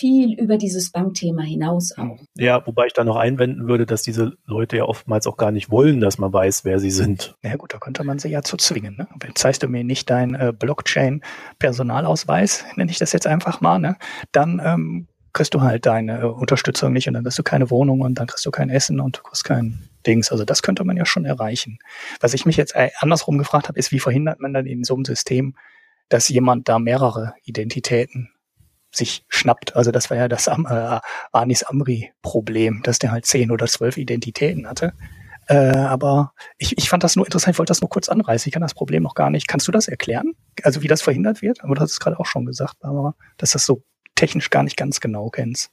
viel 0.03 0.33
über 0.33 0.57
dieses 0.57 0.91
Bankthema 0.91 1.43
hinaus 1.43 1.97
auch. 1.97 2.19
Ja, 2.35 2.67
wobei 2.67 2.87
ich 2.87 2.93
da 2.93 3.05
noch 3.05 3.15
einwenden 3.15 3.69
würde, 3.69 3.85
dass 3.85 4.01
diese 4.01 4.33
Leute 4.45 4.75
ja 4.75 4.83
oftmals 4.83 5.27
auch 5.27 5.37
gar 5.37 5.51
nicht 5.51 5.71
wollen, 5.71 6.01
dass 6.01 6.17
man 6.17 6.33
weiß, 6.33 6.65
wer 6.65 6.79
sie 6.79 6.91
sind. 6.91 7.37
Ja 7.41 7.55
gut, 7.55 7.73
da 7.73 7.77
könnte 7.77 8.03
man 8.03 8.19
sie 8.19 8.27
ja 8.27 8.41
zu 8.41 8.57
zwingen. 8.57 8.97
Ne? 8.97 9.07
Zeigst 9.35 9.63
du 9.63 9.69
mir 9.69 9.85
nicht 9.85 10.09
deinen 10.09 10.35
äh, 10.35 10.51
Blockchain-Personalausweis, 10.51 12.65
nenne 12.75 12.91
ich 12.91 12.97
das 12.97 13.13
jetzt 13.13 13.27
einfach 13.27 13.61
mal, 13.61 13.79
ne? 13.79 13.95
dann 14.33 14.61
ähm, 14.61 15.07
kriegst 15.31 15.53
du 15.53 15.61
halt 15.61 15.85
deine 15.85 16.19
äh, 16.19 16.25
Unterstützung 16.25 16.91
nicht 16.91 17.07
und 17.07 17.13
dann 17.13 17.23
kriegst 17.23 17.39
du 17.39 17.43
keine 17.43 17.69
Wohnung 17.69 18.01
und 18.01 18.15
dann 18.15 18.27
kriegst 18.27 18.45
du 18.45 18.51
kein 18.51 18.69
Essen 18.69 18.99
und 18.99 19.19
du 19.19 19.23
kriegst 19.23 19.45
kein 19.45 19.87
Dings. 20.05 20.33
Also 20.33 20.43
das 20.43 20.63
könnte 20.63 20.83
man 20.83 20.97
ja 20.97 21.05
schon 21.05 21.23
erreichen. 21.23 21.79
Was 22.19 22.33
ich 22.33 22.45
mich 22.45 22.57
jetzt 22.57 22.75
äh, 22.75 22.89
andersrum 22.99 23.37
gefragt 23.37 23.69
habe, 23.69 23.79
ist, 23.79 23.93
wie 23.93 24.01
verhindert 24.01 24.41
man 24.41 24.53
dann 24.53 24.65
in 24.65 24.83
so 24.83 24.95
einem 24.95 25.05
System, 25.05 25.55
dass 26.09 26.27
jemand 26.27 26.67
da 26.67 26.77
mehrere 26.77 27.35
Identitäten 27.45 28.32
sich 28.95 29.25
schnappt. 29.27 29.75
Also 29.75 29.91
das 29.91 30.09
war 30.09 30.17
ja 30.17 30.27
das 30.27 30.47
äh, 30.47 30.99
Anis 31.31 31.63
Amri-Problem, 31.63 32.81
dass 32.83 32.99
der 32.99 33.11
halt 33.11 33.25
zehn 33.25 33.51
oder 33.51 33.67
zwölf 33.67 33.97
Identitäten 33.97 34.67
hatte. 34.67 34.93
Äh, 35.47 35.55
aber 35.55 36.33
ich, 36.57 36.77
ich 36.77 36.89
fand 36.89 37.03
das 37.03 37.15
nur 37.15 37.25
interessant, 37.25 37.55
ich 37.55 37.59
wollte 37.59 37.71
das 37.71 37.81
nur 37.81 37.89
kurz 37.89 38.09
anreißen. 38.09 38.49
Ich 38.49 38.53
kann 38.53 38.61
das 38.61 38.73
Problem 38.73 39.03
noch 39.03 39.15
gar 39.15 39.29
nicht. 39.29 39.47
Kannst 39.47 39.67
du 39.67 39.71
das 39.71 39.87
erklären? 39.87 40.33
Also 40.63 40.81
wie 40.81 40.87
das 40.87 41.01
verhindert 41.01 41.41
wird? 41.41 41.63
Aber 41.63 41.75
du 41.75 41.81
hast 41.81 41.91
es 41.91 41.99
gerade 41.99 42.19
auch 42.19 42.25
schon 42.25 42.45
gesagt, 42.45 42.79
Barbara, 42.79 43.15
dass 43.37 43.51
das 43.51 43.65
so 43.65 43.83
technisch 44.15 44.49
gar 44.49 44.63
nicht 44.63 44.77
ganz 44.77 44.99
genau 44.99 45.29
kennst. 45.29 45.71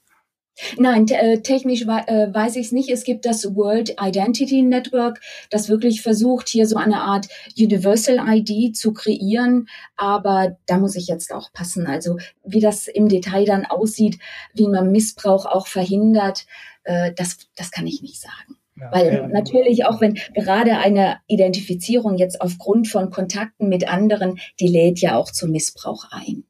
Nein, 0.76 1.06
äh, 1.08 1.40
technisch 1.40 1.82
äh, 1.82 2.32
weiß 2.32 2.56
ich 2.56 2.66
es 2.66 2.72
nicht. 2.72 2.90
Es 2.90 3.04
gibt 3.04 3.26
das 3.26 3.54
World 3.54 3.96
Identity 4.00 4.62
Network, 4.62 5.20
das 5.50 5.68
wirklich 5.68 6.02
versucht, 6.02 6.48
hier 6.48 6.66
so 6.66 6.76
eine 6.76 7.00
Art 7.02 7.28
Universal 7.58 8.18
ID 8.26 8.76
zu 8.76 8.92
kreieren. 8.92 9.68
Aber 9.96 10.56
da 10.66 10.78
muss 10.78 10.96
ich 10.96 11.06
jetzt 11.06 11.32
auch 11.32 11.52
passen. 11.52 11.86
Also 11.86 12.18
wie 12.44 12.60
das 12.60 12.88
im 12.88 13.08
Detail 13.08 13.44
dann 13.44 13.66
aussieht, 13.66 14.18
wie 14.54 14.68
man 14.68 14.92
Missbrauch 14.92 15.46
auch 15.46 15.66
verhindert, 15.66 16.46
äh, 16.84 17.12
das, 17.14 17.48
das 17.56 17.70
kann 17.70 17.86
ich 17.86 18.02
nicht 18.02 18.20
sagen. 18.20 18.56
Ja, 18.76 18.92
Weil 18.92 19.14
ja, 19.14 19.28
natürlich 19.28 19.84
auch 19.84 20.00
wenn 20.00 20.14
gerade 20.34 20.78
eine 20.78 21.20
Identifizierung 21.26 22.16
jetzt 22.16 22.40
aufgrund 22.40 22.88
von 22.88 23.10
Kontakten 23.10 23.68
mit 23.68 23.88
anderen, 23.88 24.40
die 24.58 24.68
lädt 24.68 25.00
ja 25.00 25.16
auch 25.16 25.30
zum 25.30 25.50
Missbrauch 25.50 26.06
ein. 26.10 26.44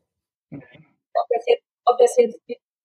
Ob 0.52 1.26
das 1.28 1.44
jetzt, 1.46 1.64
ob 1.84 1.98
das 1.98 2.16
jetzt 2.16 2.40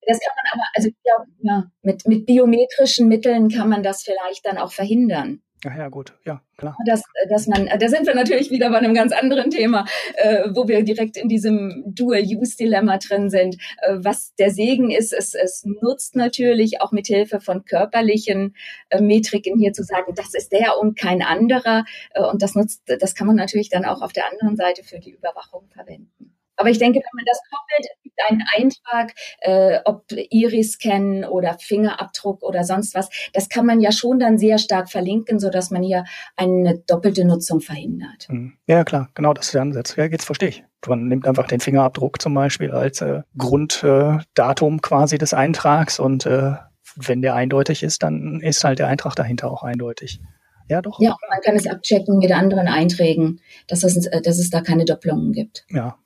das 0.08 0.20
kann 0.20 0.34
man 0.36 0.54
aber, 0.54 0.64
also 0.76 0.90
ja, 1.04 1.14
ja, 1.42 1.72
mit, 1.82 2.08
mit 2.08 2.26
biometrischen 2.26 3.08
Mitteln 3.08 3.50
kann 3.50 3.70
man 3.70 3.84
das 3.84 4.04
vielleicht 4.04 4.46
dann 4.46 4.58
auch 4.58 4.72
verhindern. 4.72 5.42
Ja, 5.66 5.76
ja, 5.76 5.90
gut, 5.90 6.14
ja, 6.26 6.44
klar. 6.58 6.78
Dass, 6.86 7.02
dass 7.28 7.48
man, 7.48 7.68
da 7.80 7.88
sind 7.88 8.06
wir 8.06 8.14
natürlich 8.14 8.52
wieder 8.52 8.70
bei 8.70 8.78
einem 8.78 8.94
ganz 8.94 9.12
anderen 9.12 9.50
Thema, 9.50 9.86
äh, 10.14 10.50
wo 10.54 10.68
wir 10.68 10.84
direkt 10.84 11.18
in 11.18 11.28
diesem 11.28 11.84
Dual-Use-Dilemma 11.88 13.00
drin 13.00 13.32
sind. 13.32 13.56
Äh, 13.82 13.96
was 13.98 14.36
der 14.36 14.52
Segen 14.52 14.92
ist, 14.92 15.12
es, 15.12 15.34
es 15.34 15.66
nutzt 15.82 16.16
natürlich 16.16 16.82
auch 16.82 16.92
mit 16.92 17.08
Hilfe 17.08 17.40
von 17.40 17.66
körperlichen 17.66 18.56
äh, 18.90 19.02
Metriken 19.02 19.58
hier 19.58 19.74
zu 19.74 19.82
sagen, 19.82 20.14
das 20.16 20.36
ist 20.36 20.52
der 20.52 20.78
und 20.80 21.00
kein 21.00 21.24
anderer. 21.24 21.86
Äh, 22.12 22.22
und 22.22 22.44
das 22.44 22.54
nutzt, 22.54 22.84
das 22.86 23.16
kann 23.16 23.26
man 23.26 23.36
natürlich 23.36 23.70
dann 23.70 23.86
auch 23.86 24.04
auf 24.04 24.14
der 24.14 24.30
anderen 24.32 24.58
Seite 24.58 24.84
für 24.84 25.00
die 25.00 25.12
Überwachung 25.12 25.68
verwenden. 25.74 26.35
Aber 26.58 26.70
ich 26.70 26.78
denke, 26.78 27.00
wenn 27.00 27.16
man 27.16 27.26
das 27.26 27.40
koppelt, 27.50 27.88
es 27.94 28.04
gibt 28.04 28.20
einen 28.30 28.44
Eintrag, 28.56 29.14
äh, 29.42 29.80
ob 29.86 30.06
Iris-Scan 30.12 31.26
oder 31.26 31.58
Fingerabdruck 31.60 32.44
oder 32.44 32.64
sonst 32.64 32.96
was, 32.96 33.10
das 33.34 33.50
kann 33.50 33.66
man 33.66 33.82
ja 33.82 33.92
schon 33.92 34.20
dann 34.20 34.38
sehr 34.38 34.58
stark 34.58 34.90
verlinken, 34.90 35.40
so 35.40 35.50
dass 35.50 35.72
man 35.72 35.84
hier 35.84 36.06
eine 36.36 36.80
doppelte 36.88 37.26
Nutzung 37.26 37.62
verhindert. 37.62 38.28
Mhm. 38.30 38.54
Ja, 38.68 38.84
klar, 38.84 39.10
genau, 39.14 39.34
das 39.34 39.48
ist 39.48 39.54
der 39.54 39.62
Ansatz. 39.62 39.96
Ja, 39.96 40.06
jetzt 40.06 40.26
verstehe 40.26 40.50
ich. 40.50 40.64
Man 40.88 41.08
nimmt 41.08 41.28
einfach 41.28 41.48
den 41.48 41.60
Fingerabdruck 41.60 42.22
zum 42.22 42.34
Beispiel 42.36 42.72
als 42.72 43.02
äh, 43.02 43.22
Grunddatum 43.38 44.76
äh, 44.76 44.80
quasi 44.82 45.18
des 45.18 45.34
Eintrags 45.34 46.00
und 46.00 46.26
äh, 46.26 46.54
wenn 46.96 47.22
der 47.22 47.36
eindeutig 47.36 47.84
ist, 47.84 48.04
dann 48.04 48.40
ist 48.42 48.64
halt 48.64 48.80
der 48.80 48.88
Eintrag 48.88 49.16
dahinter 49.16 49.52
auch 49.52 49.64
eindeutig. 49.64 50.22
Ja, 50.68 50.82
doch. 50.82 51.00
Ja, 51.00 51.16
man 51.30 51.42
kann 51.42 51.56
es 51.56 51.68
abchecken 51.68 52.18
mit 52.18 52.32
anderen 52.32 52.68
Einträgen, 52.68 53.40
dass 53.68 53.84
es, 53.84 54.08
äh, 54.08 54.22
dass 54.22 54.40
es 54.40 54.50
da 54.50 54.62
keine 54.62 54.86
Doppelungen 54.86 55.32
gibt. 55.32 55.66
Ja, 55.70 55.98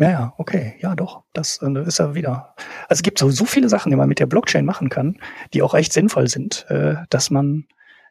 ja, 0.00 0.10
ja, 0.10 0.34
okay, 0.38 0.76
ja 0.80 0.94
doch. 0.94 1.22
Das 1.34 1.60
äh, 1.62 1.86
ist 1.86 1.98
ja 1.98 2.14
wieder. 2.14 2.54
Also 2.88 3.00
es 3.00 3.02
gibt 3.02 3.18
so, 3.18 3.30
so 3.30 3.44
viele 3.44 3.68
Sachen, 3.68 3.90
die 3.90 3.96
man 3.96 4.08
mit 4.08 4.18
der 4.18 4.26
Blockchain 4.26 4.64
machen 4.64 4.88
kann, 4.88 5.18
die 5.52 5.62
auch 5.62 5.74
echt 5.74 5.92
sinnvoll 5.92 6.28
sind, 6.28 6.66
äh, 6.70 6.96
dass 7.10 7.30
man, 7.30 7.66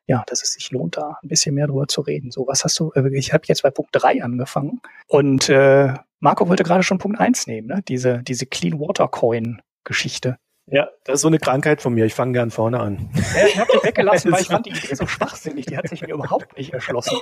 ja, 0.05 0.23
dass 0.27 0.43
es 0.43 0.53
sich 0.53 0.69
lohnt, 0.71 0.97
da 0.97 1.17
ein 1.23 1.27
bisschen 1.27 1.55
mehr 1.55 1.67
drüber 1.67 1.87
zu 1.87 2.01
reden. 2.01 2.31
So, 2.31 2.47
was 2.47 2.63
hast 2.63 2.79
du, 2.79 2.91
äh, 2.93 3.17
ich 3.17 3.33
habe 3.33 3.43
jetzt 3.47 3.63
bei 3.63 3.71
Punkt 3.71 3.89
drei 3.93 4.23
angefangen 4.23 4.81
und 5.07 5.49
äh, 5.49 5.93
Marco 6.19 6.47
wollte 6.47 6.63
gerade 6.63 6.83
schon 6.83 6.99
Punkt 6.99 7.19
eins 7.19 7.47
nehmen, 7.47 7.67
ne? 7.67 7.81
Diese, 7.87 8.21
diese 8.23 8.45
Clean 8.45 8.79
Water 8.79 9.07
Coin 9.07 9.61
Geschichte. 9.83 10.37
Ja, 10.71 10.89
das 11.03 11.15
ist 11.15 11.21
so 11.21 11.27
eine 11.27 11.39
Krankheit 11.39 11.81
von 11.81 11.93
mir. 11.93 12.05
Ich 12.05 12.13
fange 12.13 12.33
gern 12.33 12.51
vorne 12.51 12.79
an. 12.79 13.09
Ja, 13.35 13.47
ich 13.47 13.57
habe 13.57 13.71
die 13.73 13.87
weggelassen, 13.87 14.31
weil 14.31 14.41
ich 14.41 14.47
fand 14.47 14.65
die 14.65 14.71
Idee 14.71 14.93
so 14.93 15.07
schwachsinnig. 15.07 15.65
Die 15.65 15.77
hat 15.77 15.87
sich 15.87 16.01
mir 16.01 16.13
überhaupt 16.13 16.57
nicht 16.57 16.73
erschlossen. 16.73 17.17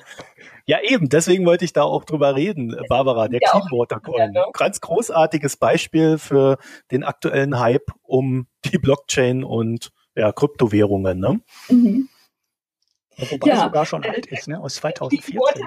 Ja, 0.66 0.82
eben. 0.82 1.08
Deswegen 1.08 1.46
wollte 1.46 1.64
ich 1.64 1.72
da 1.72 1.84
auch 1.84 2.04
drüber 2.04 2.36
reden, 2.36 2.76
Barbara. 2.90 3.28
Der 3.30 3.40
ja, 3.42 3.52
Coin. 3.52 4.34
Ja, 4.34 4.48
Ganz 4.52 4.82
großartiges 4.82 5.58
Beispiel 5.58 6.18
für 6.18 6.58
den 6.92 7.04
aktuellen 7.04 7.60
Hype 7.60 7.92
um 8.04 8.48
die 8.66 8.78
Blockchain 8.78 9.44
und 9.44 9.92
ja, 10.16 10.32
Kryptowährungen. 10.32 11.20
Ne? 11.20 11.40
Mhm. 11.70 12.10
Wobei 13.18 13.50
ja. 13.50 13.64
sogar 13.64 13.86
schon 13.86 14.04
alt 14.04 14.26
ist, 14.26 14.48
ne? 14.48 14.60
aus 14.60 14.76
2014. 14.76 15.66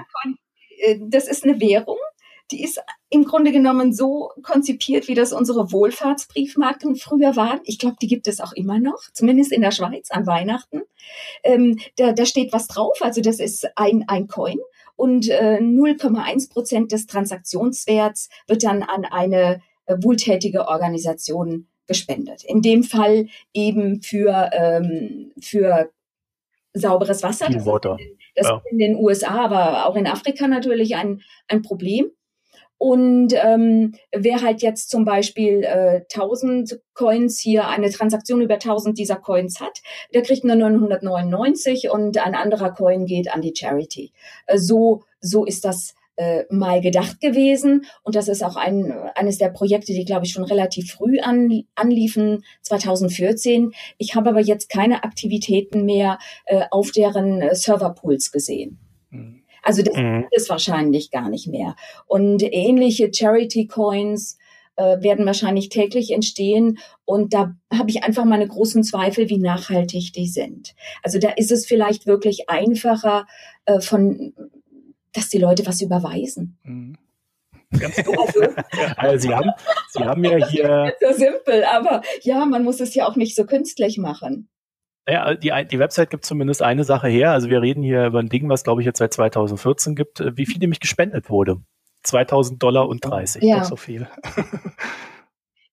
Äh, 0.77 0.99
das 1.01 1.27
ist 1.27 1.43
eine 1.43 1.59
Währung, 1.59 1.97
die 2.51 2.63
ist 2.63 2.79
im 3.09 3.25
Grunde 3.25 3.51
genommen 3.51 3.93
so 3.93 4.31
konzipiert, 4.43 5.07
wie 5.07 5.15
das 5.15 5.33
unsere 5.33 5.71
Wohlfahrtsbriefmarken 5.71 6.95
früher 6.95 7.35
waren. 7.35 7.59
Ich 7.63 7.79
glaube, 7.79 7.97
die 8.01 8.07
gibt 8.07 8.27
es 8.27 8.39
auch 8.39 8.53
immer 8.53 8.79
noch, 8.79 8.99
zumindest 9.13 9.51
in 9.51 9.61
der 9.61 9.71
Schweiz 9.71 10.11
an 10.11 10.27
Weihnachten. 10.27 10.81
Ähm, 11.43 11.79
da, 11.97 12.13
da 12.13 12.25
steht 12.25 12.53
was 12.53 12.67
drauf, 12.67 12.97
also 13.01 13.21
das 13.21 13.39
ist 13.39 13.67
ein, 13.75 14.05
ein 14.07 14.27
Coin 14.27 14.59
und 15.01 15.29
äh, 15.29 15.57
0,1 15.59 16.51
Prozent 16.51 16.91
des 16.91 17.07
Transaktionswerts 17.07 18.29
wird 18.47 18.63
dann 18.63 18.83
an 18.83 19.05
eine 19.05 19.61
äh, 19.87 19.95
wohltätige 19.99 20.67
Organisation 20.67 21.67
gespendet. 21.87 22.43
In 22.43 22.61
dem 22.61 22.83
Fall 22.83 23.27
eben 23.51 24.03
für, 24.03 24.51
ähm, 24.53 25.31
für 25.41 25.89
sauberes 26.73 27.23
Wasser. 27.23 27.47
Das, 27.49 27.65
Water. 27.65 27.97
das 28.35 28.47
ja. 28.47 28.57
ist 28.57 28.71
in 28.71 28.77
den 28.77 28.95
USA, 28.95 29.45
aber 29.45 29.87
auch 29.87 29.95
in 29.95 30.05
Afrika 30.05 30.47
natürlich 30.47 30.95
ein, 30.95 31.21
ein 31.47 31.63
Problem. 31.63 32.11
Und 32.81 33.35
ähm, 33.35 33.93
wer 34.11 34.41
halt 34.41 34.63
jetzt 34.63 34.89
zum 34.89 35.05
Beispiel 35.05 35.63
äh, 35.63 36.01
1000 36.15 36.79
Coins 36.95 37.39
hier, 37.39 37.67
eine 37.67 37.91
Transaktion 37.91 38.41
über 38.41 38.55
1000 38.55 38.97
dieser 38.97 39.17
Coins 39.17 39.59
hat, 39.59 39.83
der 40.15 40.23
kriegt 40.23 40.43
nur 40.43 40.55
999 40.55 41.91
und 41.91 42.17
ein 42.17 42.33
anderer 42.33 42.71
Coin 42.71 43.05
geht 43.05 43.31
an 43.31 43.43
die 43.43 43.53
Charity. 43.55 44.11
Äh, 44.47 44.57
so, 44.57 45.03
so 45.19 45.45
ist 45.45 45.63
das 45.63 45.93
äh, 46.15 46.45
mal 46.49 46.81
gedacht 46.81 47.21
gewesen. 47.21 47.85
Und 48.01 48.15
das 48.15 48.27
ist 48.27 48.43
auch 48.43 48.55
ein, 48.55 48.91
eines 49.13 49.37
der 49.37 49.49
Projekte, 49.49 49.93
die, 49.93 50.03
glaube 50.03 50.25
ich, 50.25 50.31
schon 50.31 50.43
relativ 50.43 50.91
früh 50.91 51.19
an, 51.19 51.65
anliefen, 51.75 52.43
2014. 52.63 53.73
Ich 53.99 54.15
habe 54.15 54.31
aber 54.31 54.41
jetzt 54.41 54.69
keine 54.69 55.03
Aktivitäten 55.03 55.85
mehr 55.85 56.17
äh, 56.45 56.63
auf 56.71 56.89
deren 56.89 57.43
äh, 57.43 57.53
Serverpools 57.53 58.31
gesehen. 58.31 58.79
Mhm. 59.11 59.40
Also 59.61 59.83
das 59.83 59.95
mhm. 59.95 60.27
ist 60.31 60.49
wahrscheinlich 60.49 61.11
gar 61.11 61.29
nicht 61.29 61.47
mehr. 61.47 61.75
Und 62.07 62.41
ähnliche 62.43 63.11
Charity 63.13 63.67
Coins 63.67 64.37
äh, 64.75 65.01
werden 65.01 65.25
wahrscheinlich 65.25 65.69
täglich 65.69 66.11
entstehen. 66.11 66.79
Und 67.05 67.33
da 67.33 67.55
habe 67.71 67.89
ich 67.89 68.03
einfach 68.03 68.25
meine 68.25 68.47
großen 68.47 68.83
Zweifel, 68.83 69.29
wie 69.29 69.37
nachhaltig 69.37 70.13
die 70.13 70.27
sind. 70.27 70.73
Also 71.03 71.19
da 71.19 71.29
ist 71.29 71.51
es 71.51 71.65
vielleicht 71.65 72.07
wirklich 72.07 72.49
einfacher 72.49 73.27
äh, 73.65 73.79
von, 73.79 74.33
dass 75.13 75.29
die 75.29 75.37
Leute 75.37 75.65
was 75.65 75.81
überweisen. 75.81 76.57
Mhm. 76.63 76.97
Ganz 77.77 77.95
doof. 77.97 78.17
Also, 78.17 78.41
also 78.97 79.27
Sie 79.27 79.33
haben, 79.33 79.51
Sie 79.91 80.03
haben 80.03 80.23
ja 80.23 80.47
hier. 80.47 80.93
So 81.01 81.13
simpel, 81.13 81.63
aber 81.63 82.01
ja, 82.21 82.45
man 82.45 82.63
muss 82.63 82.79
es 82.79 82.93
ja 82.95 83.07
auch 83.07 83.15
nicht 83.15 83.35
so 83.35 83.45
künstlich 83.45 83.97
machen. 83.97 84.49
Ja, 85.07 85.33
die, 85.33 85.51
die 85.69 85.79
Website 85.79 86.09
gibt 86.09 86.25
zumindest 86.25 86.61
eine 86.61 86.83
Sache 86.83 87.07
her. 87.07 87.31
Also 87.31 87.49
wir 87.49 87.61
reden 87.61 87.81
hier 87.83 88.05
über 88.05 88.19
ein 88.19 88.29
Ding, 88.29 88.49
was 88.49 88.63
glaube 88.63 88.81
ich 88.81 88.85
jetzt 88.85 88.99
seit 88.99 89.13
2014 89.13 89.95
gibt, 89.95 90.19
äh, 90.19 90.37
wie 90.37 90.45
viel 90.45 90.59
nämlich 90.59 90.79
gespendet 90.79 91.29
wurde. 91.29 91.57
2000 92.03 92.61
Dollar 92.61 92.87
und 92.87 93.03
30. 93.05 93.43
Ja. 93.43 93.63
so 93.63 93.75
viel. 93.75 94.07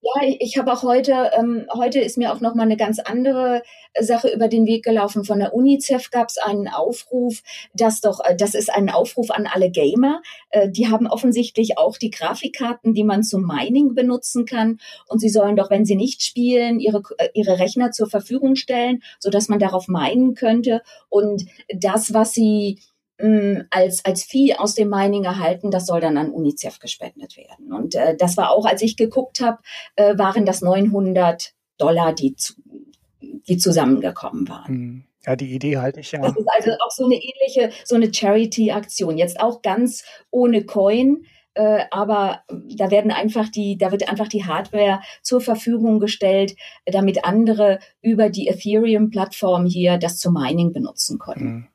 Ja, 0.01 0.29
ich 0.39 0.57
habe 0.57 0.73
auch 0.73 0.85
heute, 0.85 1.33
ähm, 1.37 1.67
heute 1.75 1.99
ist 1.99 2.19
mir 2.19 2.33
auch 2.33 2.41
noch 2.41 2.55
mal 2.55 2.63
eine 2.63 2.77
ganz 2.77 3.01
andere 3.01 3.63
Sache 3.99 4.29
über 4.29 4.47
den 4.47 4.65
Weg 4.65 4.85
gelaufen. 4.85 5.25
Von 5.25 5.41
der 5.41 5.53
UNICEF 5.55 6.11
gab 6.11 6.29
es 6.29 6.39
einen 6.39 6.69
Aufruf, 6.69 7.43
dass 7.75 8.01
doch, 8.01 8.21
äh, 8.25 8.37
das 8.37 8.55
ist 8.55 8.73
ein 8.73 8.91
Aufruf 8.91 9.33
an 9.33 9.49
alle 9.53 9.71
Gamer. 9.71 10.23
Äh, 10.51 10.71
die 10.71 10.89
haben 10.89 11.09
offensichtlich 11.09 11.79
auch 11.79 11.97
die 11.99 12.11
Grafikkarten, 12.11 12.95
die 12.95 13.03
man 13.03 13.25
zum 13.25 13.45
Mining 13.45 13.97
benutzen 13.97 14.45
kann. 14.45 14.79
Und 15.09 15.19
sie 15.19 15.31
sollen 15.31 15.57
doch, 15.57 15.69
wenn 15.69 15.85
sie 15.85 15.97
nicht 15.97 16.23
spielen, 16.23 16.79
ihre, 16.79 17.03
äh, 17.19 17.31
ihre 17.35 17.59
Rechner 17.59 17.91
zur 17.91 18.09
Verfügung 18.09 18.55
stellen, 18.55 19.03
so 19.19 19.31
dass 19.31 19.49
man 19.49 19.59
darauf 19.59 19.89
minen 19.89 20.35
könnte. 20.35 20.83
Und 21.09 21.47
das, 21.75 22.15
was 22.15 22.33
sie 22.33 22.79
als, 23.71 24.05
als 24.05 24.23
Vieh 24.23 24.55
aus 24.55 24.75
dem 24.75 24.91
Mining 24.91 25.25
erhalten, 25.25 25.71
das 25.71 25.87
soll 25.87 26.01
dann 26.01 26.17
an 26.17 26.31
UNICEF 26.31 26.79
gespendet 26.79 27.37
werden. 27.37 27.73
Und 27.73 27.95
äh, 27.95 28.17
das 28.17 28.37
war 28.37 28.51
auch, 28.51 28.65
als 28.65 28.81
ich 28.83 28.97
geguckt 28.97 29.41
habe, 29.41 29.59
äh, 29.97 30.17
waren 30.17 30.47
das 30.47 30.63
900 30.63 31.53
Dollar, 31.79 32.13
die, 32.13 32.37
zu, 32.37 32.55
die 33.21 33.57
zusammengekommen 33.57 34.49
waren. 34.49 34.67
Hm. 34.67 35.05
Ja, 35.27 35.37
die 35.37 35.53
Idee 35.53 35.79
halte 35.79 36.01
ich 36.01 36.13
ja. 36.13 36.21
Das 36.21 36.37
ist 36.37 36.49
also 36.57 36.71
auch 36.73 36.91
so 36.91 37.05
eine 37.05 37.17
ähnliche, 37.17 37.71
so 37.85 37.97
eine 37.97 38.15
Charity-Aktion. 38.15 39.19
Jetzt 39.19 39.41
auch 39.41 39.63
ganz 39.63 40.05
ohne 40.31 40.65
Coin, 40.65 41.25
äh, 41.55 41.85
aber 41.91 42.45
da 42.49 42.93
werden 42.93 43.11
einfach 43.11 43.49
die, 43.49 43.77
da 43.77 43.91
wird 43.91 44.09
einfach 44.09 44.29
die 44.29 44.45
Hardware 44.45 45.01
zur 45.23 45.41
Verfügung 45.41 45.99
gestellt, 45.99 46.55
damit 46.87 47.25
andere 47.25 47.81
über 48.01 48.31
die 48.31 48.47
Ethereum-Plattform 48.47 49.67
hier 49.67 49.99
das 49.99 50.19
zum 50.19 50.35
Mining 50.35 50.73
benutzen 50.73 51.19
können. 51.19 51.45
Mhm. 51.45 51.69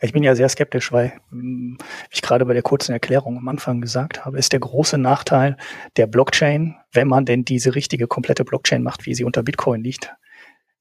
Ich 0.00 0.12
bin 0.12 0.22
ja 0.22 0.36
sehr 0.36 0.48
skeptisch, 0.48 0.92
weil, 0.92 1.12
hm, 1.30 1.76
wie 1.80 2.14
ich 2.14 2.22
gerade 2.22 2.44
bei 2.44 2.54
der 2.54 2.62
kurzen 2.62 2.92
Erklärung 2.92 3.36
am 3.36 3.48
Anfang 3.48 3.80
gesagt 3.80 4.24
habe, 4.24 4.38
ist 4.38 4.52
der 4.52 4.60
große 4.60 4.96
Nachteil 4.96 5.56
der 5.96 6.06
Blockchain, 6.06 6.76
wenn 6.92 7.08
man 7.08 7.24
denn 7.24 7.44
diese 7.44 7.74
richtige 7.74 8.06
komplette 8.06 8.44
Blockchain 8.44 8.82
macht, 8.82 9.06
wie 9.06 9.14
sie 9.14 9.24
unter 9.24 9.42
Bitcoin 9.42 9.82
liegt, 9.82 10.14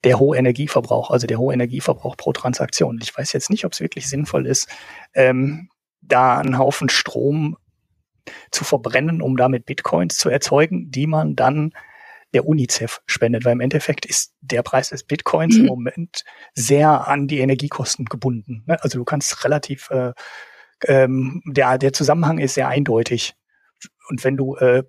der 0.03 0.19
hohe 0.19 0.37
Energieverbrauch, 0.37 1.09
also 1.09 1.25
der 1.25 1.39
hohe 1.39 1.53
Energieverbrauch 1.53 2.15
pro 2.15 2.31
Transaktion. 2.31 2.99
Ich 3.01 3.17
weiß 3.17 3.33
jetzt 3.33 3.49
nicht, 3.49 3.65
ob 3.65 3.73
es 3.73 3.81
wirklich 3.81 4.07
sinnvoll 4.07 4.45
ist, 4.45 4.69
ähm, 5.15 5.69
da 6.01 6.37
einen 6.37 6.59
Haufen 6.59 6.89
Strom 6.89 7.57
zu 8.51 8.63
verbrennen, 8.63 9.21
um 9.21 9.35
damit 9.35 9.65
Bitcoins 9.65 10.17
zu 10.17 10.29
erzeugen, 10.29 10.91
die 10.91 11.07
man 11.07 11.35
dann 11.35 11.73
der 12.33 12.45
UNICEF 12.45 13.01
spendet, 13.05 13.45
weil 13.45 13.53
im 13.53 13.61
Endeffekt 13.61 14.05
ist 14.05 14.33
der 14.41 14.63
Preis 14.63 14.89
des 14.89 15.03
Bitcoins 15.03 15.55
mhm. 15.55 15.61
im 15.61 15.67
Moment 15.67 16.23
sehr 16.53 17.07
an 17.07 17.27
die 17.27 17.39
Energiekosten 17.39 18.05
gebunden. 18.05 18.63
Ne? 18.65 18.81
Also 18.83 18.97
du 18.97 19.05
kannst 19.05 19.43
relativ, 19.43 19.89
äh, 19.91 20.13
ähm, 20.85 21.41
der, 21.45 21.77
der 21.77 21.93
Zusammenhang 21.93 22.37
ist 22.37 22.55
sehr 22.55 22.67
eindeutig. 22.67 23.35
Und 24.09 24.23
wenn 24.23 24.37
du 24.37 24.55
äh, 24.55 24.83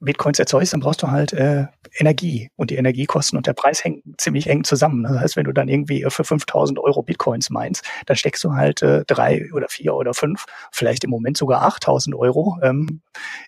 Bitcoins 0.00 0.38
erzeugst, 0.38 0.72
dann 0.72 0.80
brauchst 0.80 1.02
du 1.02 1.10
halt 1.10 1.32
äh, 1.32 1.66
Energie 1.98 2.50
und 2.56 2.70
die 2.70 2.76
Energiekosten 2.76 3.36
und 3.36 3.46
der 3.46 3.52
Preis 3.52 3.84
hängen 3.84 4.02
ziemlich 4.16 4.48
eng 4.48 4.64
zusammen. 4.64 5.02
Das 5.02 5.18
heißt, 5.18 5.36
wenn 5.36 5.44
du 5.44 5.52
dann 5.52 5.68
irgendwie 5.68 6.06
für 6.08 6.24
5000 6.24 6.78
Euro 6.78 7.02
Bitcoins 7.02 7.50
meinst, 7.50 7.84
dann 8.06 8.16
steckst 8.16 8.42
du 8.44 8.54
halt 8.54 8.82
äh, 8.82 9.04
drei 9.06 9.50
oder 9.52 9.68
vier 9.68 9.94
oder 9.94 10.14
fünf, 10.14 10.46
vielleicht 10.72 11.04
im 11.04 11.10
Moment 11.10 11.36
sogar 11.36 11.62
8000 11.62 12.16
Euro 12.16 12.58
ähm, 12.62 13.02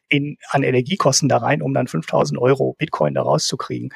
in, 0.09 0.37
an 0.51 0.63
Energiekosten 0.63 1.29
da 1.29 1.39
rein, 1.39 1.63
um 1.63 1.73
dann 1.73 1.89
5000 1.89 2.39
Euro 2.39 2.75
Bitcoin 2.79 3.15
da 3.15 3.23
rauszukriegen. 3.23 3.91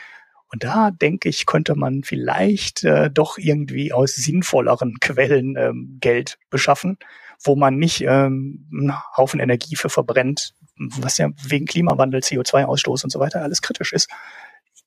Und 0.52 0.64
da 0.64 0.90
denke 0.90 1.28
ich, 1.28 1.44
könnte 1.44 1.74
man 1.74 2.04
vielleicht 2.04 2.84
äh, 2.84 3.10
doch 3.10 3.36
irgendwie 3.36 3.92
aus 3.92 4.14
sinnvolleren 4.14 4.94
Quellen 5.00 5.56
ähm, 5.58 5.98
Geld 6.00 6.38
beschaffen, 6.50 6.98
wo 7.42 7.56
man 7.56 7.76
nicht 7.76 8.02
ähm, 8.02 8.66
einen 8.72 8.94
Haufen 9.16 9.40
Energie 9.40 9.76
für 9.76 9.90
verbrennt, 9.90 10.54
was 10.76 11.18
ja 11.18 11.30
wegen 11.48 11.66
Klimawandel, 11.66 12.20
CO2-Ausstoß 12.20 13.04
und 13.04 13.10
so 13.10 13.18
weiter 13.20 13.42
alles 13.42 13.62
kritisch 13.62 13.92
ist. 13.92 14.10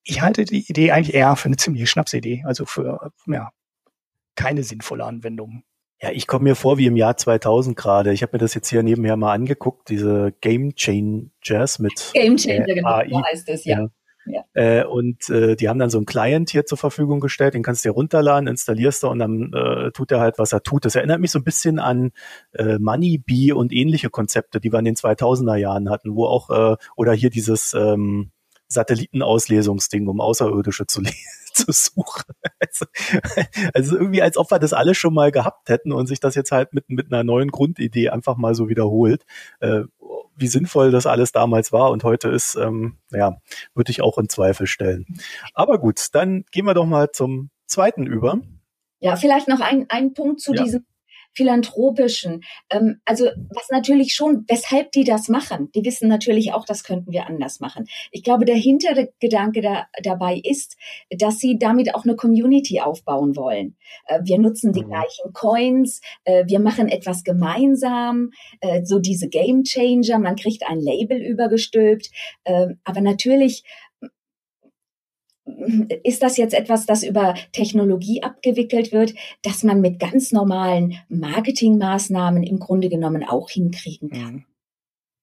Ich 0.03 0.21
halte 0.21 0.45
die 0.45 0.69
Idee 0.69 0.91
eigentlich 0.91 1.13
eher 1.13 1.35
für 1.35 1.47
eine 1.47 1.57
ziemliche 1.57 1.87
Schnapsidee, 1.87 2.43
also 2.45 2.65
für 2.65 3.11
ja, 3.27 3.51
keine 4.35 4.63
sinnvolle 4.63 5.05
Anwendung. 5.05 5.63
Ja, 6.01 6.11
ich 6.11 6.27
komme 6.27 6.45
mir 6.45 6.55
vor 6.55 6.77
wie 6.77 6.85
im 6.85 6.95
Jahr 6.95 7.17
2000 7.17 7.75
gerade. 7.75 8.13
Ich 8.13 8.21
habe 8.21 8.31
mir 8.33 8.39
das 8.39 8.53
jetzt 8.53 8.69
hier 8.69 8.83
nebenher 8.83 9.17
mal 9.17 9.33
angeguckt, 9.33 9.89
diese 9.89 10.33
Game 10.39 10.73
Changers 10.75 11.79
mit 11.79 12.11
Game 12.13 12.37
Changer, 12.37 12.67
äh, 12.69 12.75
genau, 12.75 12.89
AI. 12.89 13.09
so 13.09 13.23
heißt 13.23 13.49
es, 13.49 13.65
ja. 13.65 13.81
ja. 13.81 13.87
Ja. 14.25 14.43
Äh, 14.53 14.83
und 14.83 15.29
äh, 15.29 15.55
die 15.55 15.69
haben 15.69 15.79
dann 15.79 15.89
so 15.89 15.97
einen 15.97 16.05
Client 16.05 16.49
hier 16.49 16.65
zur 16.65 16.77
Verfügung 16.77 17.19
gestellt, 17.19 17.53
den 17.53 17.63
kannst 17.63 17.83
du 17.83 17.89
dir 17.89 17.93
runterladen, 17.93 18.47
installierst 18.47 19.03
du 19.03 19.07
und 19.07 19.19
dann 19.19 19.53
äh, 19.53 19.91
tut 19.91 20.11
er 20.11 20.19
halt, 20.19 20.37
was 20.37 20.53
er 20.53 20.61
tut. 20.61 20.85
Das 20.85 20.95
erinnert 20.95 21.19
mich 21.19 21.31
so 21.31 21.39
ein 21.39 21.43
bisschen 21.43 21.79
an 21.79 22.11
äh, 22.53 22.77
Moneybee 22.79 23.53
und 23.53 23.71
ähnliche 23.71 24.09
Konzepte, 24.09 24.59
die 24.59 24.71
wir 24.71 24.79
in 24.79 24.85
den 24.85 24.95
2000er 24.95 25.55
Jahren 25.55 25.89
hatten, 25.89 26.15
wo 26.15 26.25
auch, 26.25 26.49
äh, 26.49 26.77
oder 26.95 27.13
hier 27.13 27.29
dieses 27.29 27.73
ähm, 27.73 28.31
Satellitenauslesungsding, 28.67 30.07
um 30.07 30.21
Außerirdische 30.21 30.85
zu 30.85 31.01
lesen 31.01 31.48
zu 31.65 31.71
suchen. 31.71 32.33
Also, 32.59 32.85
also, 33.73 33.97
irgendwie, 33.97 34.21
als 34.21 34.37
ob 34.37 34.51
wir 34.51 34.59
das 34.59 34.73
alles 34.73 34.97
schon 34.97 35.13
mal 35.13 35.31
gehabt 35.31 35.69
hätten 35.69 35.91
und 35.91 36.07
sich 36.07 36.19
das 36.19 36.35
jetzt 36.35 36.51
halt 36.51 36.73
mit, 36.73 36.89
mit 36.89 37.11
einer 37.11 37.23
neuen 37.23 37.49
Grundidee 37.49 38.09
einfach 38.09 38.37
mal 38.37 38.53
so 38.55 38.69
wiederholt. 38.69 39.25
Äh, 39.59 39.83
wie 40.35 40.47
sinnvoll 40.47 40.91
das 40.91 41.05
alles 41.05 41.31
damals 41.31 41.71
war 41.71 41.91
und 41.91 42.03
heute 42.03 42.29
ist, 42.29 42.55
ähm, 42.55 42.97
ja, 43.11 43.37
würde 43.73 43.91
ich 43.91 44.01
auch 44.01 44.17
in 44.17 44.29
Zweifel 44.29 44.67
stellen. 44.67 45.05
Aber 45.53 45.79
gut, 45.79 46.07
dann 46.13 46.45
gehen 46.51 46.65
wir 46.65 46.73
doch 46.73 46.85
mal 46.85 47.11
zum 47.11 47.49
zweiten 47.65 48.07
über. 48.07 48.39
Ja, 49.01 49.15
vielleicht 49.15 49.47
noch 49.47 49.61
ein, 49.61 49.85
ein 49.89 50.13
Punkt 50.13 50.41
zu 50.41 50.53
ja. 50.53 50.63
diesem 50.63 50.85
philanthropischen. 51.33 52.43
Ähm, 52.69 53.01
also 53.05 53.25
was 53.49 53.69
natürlich 53.69 54.13
schon, 54.13 54.45
weshalb 54.47 54.91
die 54.91 55.03
das 55.03 55.29
machen, 55.29 55.71
die 55.73 55.85
wissen 55.85 56.07
natürlich 56.07 56.53
auch, 56.53 56.65
das 56.65 56.83
könnten 56.83 57.11
wir 57.11 57.27
anders 57.27 57.59
machen. 57.59 57.85
Ich 58.11 58.23
glaube, 58.23 58.45
der 58.45 58.55
Hintergedanke 58.55 59.61
da, 59.61 59.87
dabei 60.03 60.41
ist, 60.43 60.77
dass 61.09 61.39
sie 61.39 61.57
damit 61.57 61.95
auch 61.95 62.03
eine 62.03 62.15
Community 62.15 62.81
aufbauen 62.81 63.35
wollen. 63.35 63.75
Äh, 64.05 64.21
wir 64.23 64.39
nutzen 64.39 64.73
die 64.73 64.83
mhm. 64.83 64.89
gleichen 64.89 65.33
Coins, 65.33 66.01
äh, 66.25 66.45
wir 66.47 66.59
machen 66.59 66.87
etwas 66.87 67.23
gemeinsam, 67.23 68.31
äh, 68.61 68.83
so 68.83 68.99
diese 68.99 69.29
Game 69.29 69.63
Changer, 69.63 70.19
man 70.19 70.35
kriegt 70.35 70.63
ein 70.67 70.79
Label 70.79 71.21
übergestülpt. 71.21 72.09
Äh, 72.43 72.67
aber 72.83 73.01
natürlich 73.01 73.63
ist 76.03 76.23
das 76.23 76.37
jetzt 76.37 76.53
etwas, 76.53 76.85
das 76.85 77.03
über 77.03 77.35
Technologie 77.51 78.23
abgewickelt 78.23 78.91
wird, 78.91 79.13
dass 79.41 79.63
man 79.63 79.81
mit 79.81 79.99
ganz 79.99 80.31
normalen 80.31 80.95
Marketingmaßnahmen 81.09 82.43
im 82.43 82.59
Grunde 82.59 82.89
genommen 82.89 83.23
auch 83.23 83.49
hinkriegen 83.49 84.09
kann? 84.09 84.45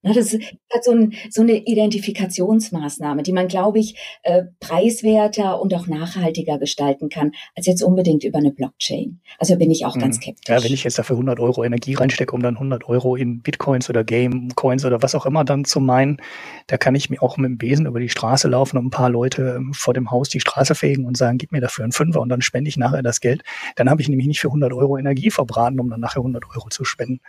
Mhm. 0.07 0.15
Das 0.15 0.33
hat 0.33 0.85
so, 0.85 0.93
ein, 0.93 1.15
so, 1.31 1.43
eine 1.43 1.57
Identifikationsmaßnahme, 1.67 3.23
die 3.23 3.33
man, 3.33 3.49
glaube 3.49 3.79
ich, 3.79 3.97
äh, 4.23 4.45
preiswerter 4.61 5.61
und 5.61 5.75
auch 5.75 5.87
nachhaltiger 5.87 6.59
gestalten 6.59 7.09
kann, 7.09 7.33
als 7.55 7.67
jetzt 7.67 7.83
unbedingt 7.83 8.25
über 8.25 8.39
eine 8.39 8.53
Blockchain. 8.53 9.21
Also 9.39 9.57
bin 9.57 9.71
ich 9.71 9.85
auch 9.85 9.97
mhm. 9.97 10.01
ganz 10.01 10.17
skeptisch. 10.17 10.49
Ja, 10.49 10.63
wenn 10.63 10.73
ich 10.73 10.85
jetzt 10.85 10.99
dafür 10.99 11.17
100 11.17 11.41
Euro 11.41 11.65
Energie 11.65 11.95
reinstecke, 11.95 12.35
um 12.35 12.43
dann 12.43 12.55
100 12.55 12.89
Euro 12.89 13.17
in 13.17 13.43
Bitcoins 13.43 13.91
oder 13.91 14.05
Gamecoins 14.05 14.85
oder 14.85 15.03
was 15.03 15.15
auch 15.15 15.27
immer 15.27 15.45
dann 15.45 15.65
zu 15.65 15.81
meinen, 15.81 16.19
da 16.67 16.77
kann 16.77 16.95
ich 16.95 17.11
mir 17.11 17.23
auch 17.23 17.37
mit 17.37 17.49
dem 17.49 17.59
Besen 17.59 17.87
über 17.87 18.01
die 18.01 18.09
Straße 18.09 18.49
laufen 18.49 18.79
und 18.79 18.87
ein 18.87 18.91
paar 18.91 19.11
Leute 19.11 19.57
ähm, 19.57 19.73
vor 19.75 19.95
dem 19.95 20.11
Haus 20.11 20.29
die 20.29 20.41
Straße 20.41 20.75
fegen 20.75 21.05
und 21.05 21.17
sagen, 21.17 21.39
gib 21.39 21.53
mir 21.53 21.61
dafür 21.61 21.85
einen 21.85 21.93
Fünfer 21.93 22.21
und 22.21 22.29
dann 22.29 22.43
spende 22.43 22.69
ich 22.69 22.77
nachher 22.77 23.03
das 23.03 23.21
Geld. 23.21 23.43
Dann 23.77 23.91
habe 23.91 24.03
ich 24.03 24.09
nämlich 24.09 24.27
nicht 24.27 24.41
für 24.41 24.49
100 24.49 24.73
Euro 24.73 24.97
Energie 24.97 25.31
verbraten, 25.31 25.81
um 25.81 25.91
dann 25.91 26.01
nachher 26.01 26.21
100 26.21 26.45
Euro 26.55 26.69
zu 26.69 26.85
spenden. 26.85 27.21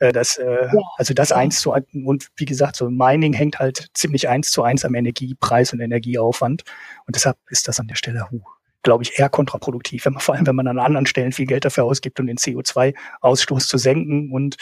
Äh, 0.00 0.12
das, 0.12 0.36
äh, 0.36 0.66
ja. 0.66 0.82
Also 0.96 1.14
das 1.14 1.30
eins 1.30 1.60
zu 1.60 1.72
eins 1.72 1.86
und 1.92 2.28
wie 2.36 2.46
gesagt, 2.46 2.76
so 2.76 2.90
Mining 2.90 3.32
hängt 3.32 3.58
halt 3.58 3.88
ziemlich 3.94 4.28
eins 4.28 4.50
zu 4.50 4.62
eins 4.62 4.84
am 4.84 4.94
Energiepreis 4.94 5.72
und 5.72 5.80
Energieaufwand. 5.80 6.64
Und 7.06 7.14
deshalb 7.14 7.36
ist 7.48 7.68
das 7.68 7.78
an 7.78 7.86
der 7.86 7.94
Stelle, 7.94 8.26
huh, 8.30 8.40
glaube 8.82 9.04
ich, 9.04 9.18
eher 9.18 9.28
kontraproduktiv, 9.28 10.06
wenn 10.06 10.14
man, 10.14 10.20
vor 10.22 10.34
allem 10.34 10.46
wenn 10.46 10.56
man 10.56 10.66
an 10.66 10.78
anderen 10.78 11.06
Stellen 11.06 11.32
viel 11.32 11.46
Geld 11.46 11.64
dafür 11.64 11.84
ausgibt, 11.84 12.18
um 12.18 12.26
den 12.26 12.38
CO2-Ausstoß 12.38 13.68
zu 13.68 13.78
senken 13.78 14.32
und 14.32 14.56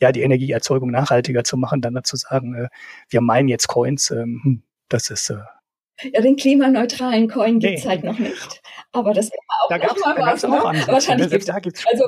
ja, 0.00 0.12
die 0.12 0.22
Energieerzeugung 0.22 0.90
nachhaltiger 0.90 1.42
zu 1.42 1.56
machen, 1.56 1.80
dann 1.80 1.94
dazu 1.94 2.16
sagen, 2.16 2.54
äh, 2.54 2.68
wir 3.08 3.22
meinen 3.22 3.48
jetzt 3.48 3.68
Coins, 3.68 4.10
ähm, 4.10 4.40
hm, 4.44 4.62
das 4.88 5.10
ist 5.10 5.30
äh, 5.30 5.38
ja, 6.12 6.20
den 6.20 6.36
klimaneutralen 6.36 7.28
Coin 7.28 7.60
gibt's 7.60 7.84
nee. 7.84 7.90
halt 7.90 8.04
noch 8.04 8.18
nicht. 8.18 8.62
Aber 8.92 9.14
das 9.14 9.30
wäre 9.30 9.40
auch 9.62 9.68
da 9.68 9.78
gab's, 9.78 10.00
mal 10.00 10.16
was. 10.18 10.44
Auch 10.44 10.72
ne? 10.72 10.82
Wahrscheinlich 10.86 11.30
gibt's, 11.30 11.46
da 11.46 11.58
gibt's 11.60 11.84
also, 11.86 12.06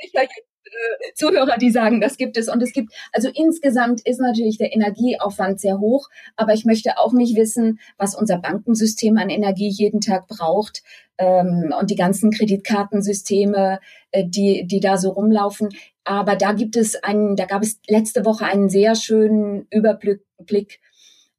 sicher 0.00 0.26
äh, 0.72 1.12
Zuhörer, 1.14 1.58
die 1.58 1.70
sagen, 1.70 2.00
das 2.00 2.16
gibt 2.16 2.36
es. 2.36 2.48
Und 2.48 2.62
es 2.62 2.72
gibt, 2.72 2.92
also 3.12 3.28
insgesamt 3.32 4.00
ist 4.06 4.20
natürlich 4.20 4.58
der 4.58 4.74
Energieaufwand 4.74 5.60
sehr 5.60 5.78
hoch, 5.78 6.08
aber 6.36 6.54
ich 6.54 6.64
möchte 6.64 6.98
auch 6.98 7.12
nicht 7.12 7.36
wissen, 7.36 7.78
was 7.98 8.14
unser 8.14 8.38
Bankensystem 8.38 9.16
an 9.18 9.30
Energie 9.30 9.68
jeden 9.68 10.00
Tag 10.00 10.26
braucht 10.28 10.82
ähm, 11.18 11.74
und 11.78 11.90
die 11.90 11.96
ganzen 11.96 12.30
Kreditkartensysteme, 12.30 13.80
äh, 14.10 14.24
die, 14.26 14.66
die 14.66 14.80
da 14.80 14.96
so 14.96 15.10
rumlaufen. 15.10 15.68
Aber 16.04 16.36
da 16.36 16.52
gibt 16.52 16.76
es 16.76 17.02
einen, 17.02 17.36
da 17.36 17.44
gab 17.44 17.62
es 17.62 17.80
letzte 17.86 18.24
Woche 18.24 18.44
einen 18.44 18.68
sehr 18.68 18.94
schönen 18.94 19.66
Überblick, 19.70 20.80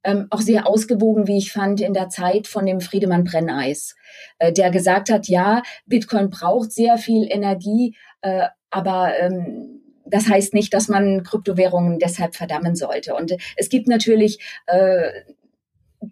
ähm, 0.03 0.27
auch 0.29 0.41
sehr 0.41 0.67
ausgewogen, 0.67 1.27
wie 1.27 1.37
ich 1.37 1.51
fand, 1.51 1.81
in 1.81 1.93
der 1.93 2.09
Zeit 2.09 2.47
von 2.47 2.65
dem 2.65 2.81
Friedemann 2.81 3.23
Brenneis, 3.23 3.95
äh, 4.39 4.51
der 4.51 4.69
gesagt 4.69 5.09
hat, 5.09 5.27
ja, 5.27 5.63
Bitcoin 5.85 6.29
braucht 6.29 6.71
sehr 6.71 6.97
viel 6.97 7.27
Energie, 7.29 7.95
äh, 8.21 8.47
aber 8.73 9.13
ähm, 9.19 9.81
das 10.05 10.27
heißt 10.27 10.53
nicht, 10.53 10.73
dass 10.73 10.89
man 10.89 11.23
Kryptowährungen 11.23 11.99
deshalb 11.99 12.35
verdammen 12.35 12.75
sollte. 12.75 13.15
Und 13.15 13.33
es 13.55 13.69
gibt 13.69 13.87
natürlich 13.87 14.39
äh, 14.67 15.11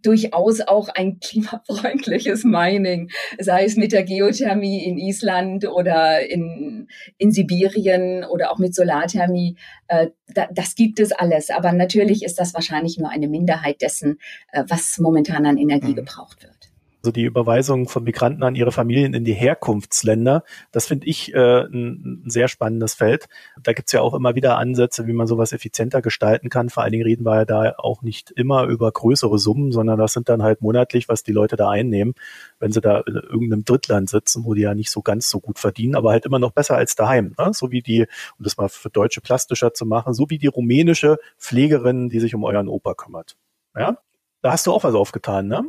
durchaus 0.01 0.61
auch 0.61 0.89
ein 0.89 1.19
klimafreundliches 1.19 2.43
Mining, 2.43 3.11
sei 3.39 3.65
es 3.65 3.75
mit 3.75 3.91
der 3.91 4.03
Geothermie 4.03 4.83
in 4.85 4.97
Island 4.97 5.67
oder 5.67 6.27
in, 6.27 6.87
in 7.17 7.31
Sibirien 7.31 8.23
oder 8.23 8.51
auch 8.51 8.59
mit 8.59 8.73
Solarthermie. 8.73 9.57
Äh, 9.87 10.07
da, 10.27 10.47
das 10.51 10.75
gibt 10.75 10.99
es 10.99 11.11
alles. 11.11 11.49
Aber 11.49 11.73
natürlich 11.73 12.23
ist 12.23 12.39
das 12.39 12.53
wahrscheinlich 12.53 12.97
nur 12.97 13.09
eine 13.09 13.27
Minderheit 13.27 13.81
dessen, 13.81 14.19
äh, 14.51 14.63
was 14.67 14.97
momentan 14.99 15.45
an 15.45 15.57
Energie 15.57 15.91
mhm. 15.91 15.95
gebraucht 15.95 16.43
wird. 16.43 16.70
Also 17.03 17.11
die 17.11 17.23
Überweisung 17.23 17.89
von 17.89 18.03
Migranten 18.03 18.43
an 18.43 18.53
ihre 18.53 18.71
Familien 18.71 19.15
in 19.15 19.25
die 19.25 19.33
Herkunftsländer, 19.33 20.43
das 20.71 20.85
finde 20.85 21.07
ich 21.07 21.33
äh, 21.33 21.61
ein, 21.65 22.23
ein, 22.25 22.29
sehr 22.29 22.47
spannendes 22.47 22.93
Feld. 22.93 23.27
Da 23.63 23.73
gibt's 23.73 23.91
ja 23.91 24.01
auch 24.01 24.13
immer 24.13 24.35
wieder 24.35 24.57
Ansätze, 24.57 25.07
wie 25.07 25.13
man 25.13 25.25
sowas 25.25 25.51
effizienter 25.51 26.03
gestalten 26.03 26.49
kann. 26.49 26.69
Vor 26.69 26.83
allen 26.83 26.91
Dingen 26.91 27.05
reden 27.05 27.25
wir 27.25 27.37
ja 27.37 27.45
da 27.45 27.73
auch 27.79 28.03
nicht 28.03 28.29
immer 28.29 28.65
über 28.65 28.91
größere 28.91 29.39
Summen, 29.39 29.71
sondern 29.71 29.97
das 29.97 30.13
sind 30.13 30.29
dann 30.29 30.43
halt 30.43 30.61
monatlich, 30.61 31.09
was 31.09 31.23
die 31.23 31.31
Leute 31.31 31.55
da 31.55 31.71
einnehmen, 31.71 32.13
wenn 32.59 32.71
sie 32.71 32.81
da 32.81 32.99
in 32.99 33.15
irgendeinem 33.15 33.65
Drittland 33.65 34.07
sitzen, 34.07 34.45
wo 34.45 34.53
die 34.53 34.61
ja 34.61 34.75
nicht 34.75 34.91
so 34.91 35.01
ganz 35.01 35.27
so 35.27 35.39
gut 35.39 35.57
verdienen, 35.57 35.95
aber 35.95 36.11
halt 36.11 36.27
immer 36.27 36.39
noch 36.39 36.51
besser 36.51 36.77
als 36.77 36.95
daheim. 36.95 37.33
Ne? 37.39 37.51
So 37.53 37.71
wie 37.71 37.81
die, 37.81 38.01
um 38.37 38.43
das 38.43 38.57
mal 38.57 38.69
für 38.69 38.91
Deutsche 38.91 39.21
plastischer 39.21 39.73
zu 39.73 39.87
machen, 39.87 40.13
so 40.13 40.29
wie 40.29 40.37
die 40.37 40.47
rumänische 40.47 41.17
Pflegerin, 41.39 42.09
die 42.09 42.19
sich 42.19 42.35
um 42.35 42.43
euren 42.43 42.67
Opa 42.67 42.93
kümmert. 42.93 43.37
Ja? 43.75 43.97
Da 44.43 44.51
hast 44.51 44.67
du 44.67 44.71
auch 44.71 44.83
was 44.83 44.93
aufgetan, 44.93 45.47
ne? 45.47 45.63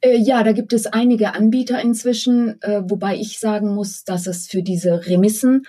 Äh, 0.00 0.16
ja, 0.16 0.42
da 0.42 0.52
gibt 0.52 0.72
es 0.72 0.86
einige 0.86 1.34
Anbieter 1.34 1.80
inzwischen, 1.80 2.60
äh, 2.62 2.82
wobei 2.84 3.16
ich 3.16 3.38
sagen 3.38 3.74
muss, 3.74 4.04
dass 4.04 4.26
es 4.26 4.46
für 4.48 4.62
diese 4.62 5.06
Remissen 5.06 5.62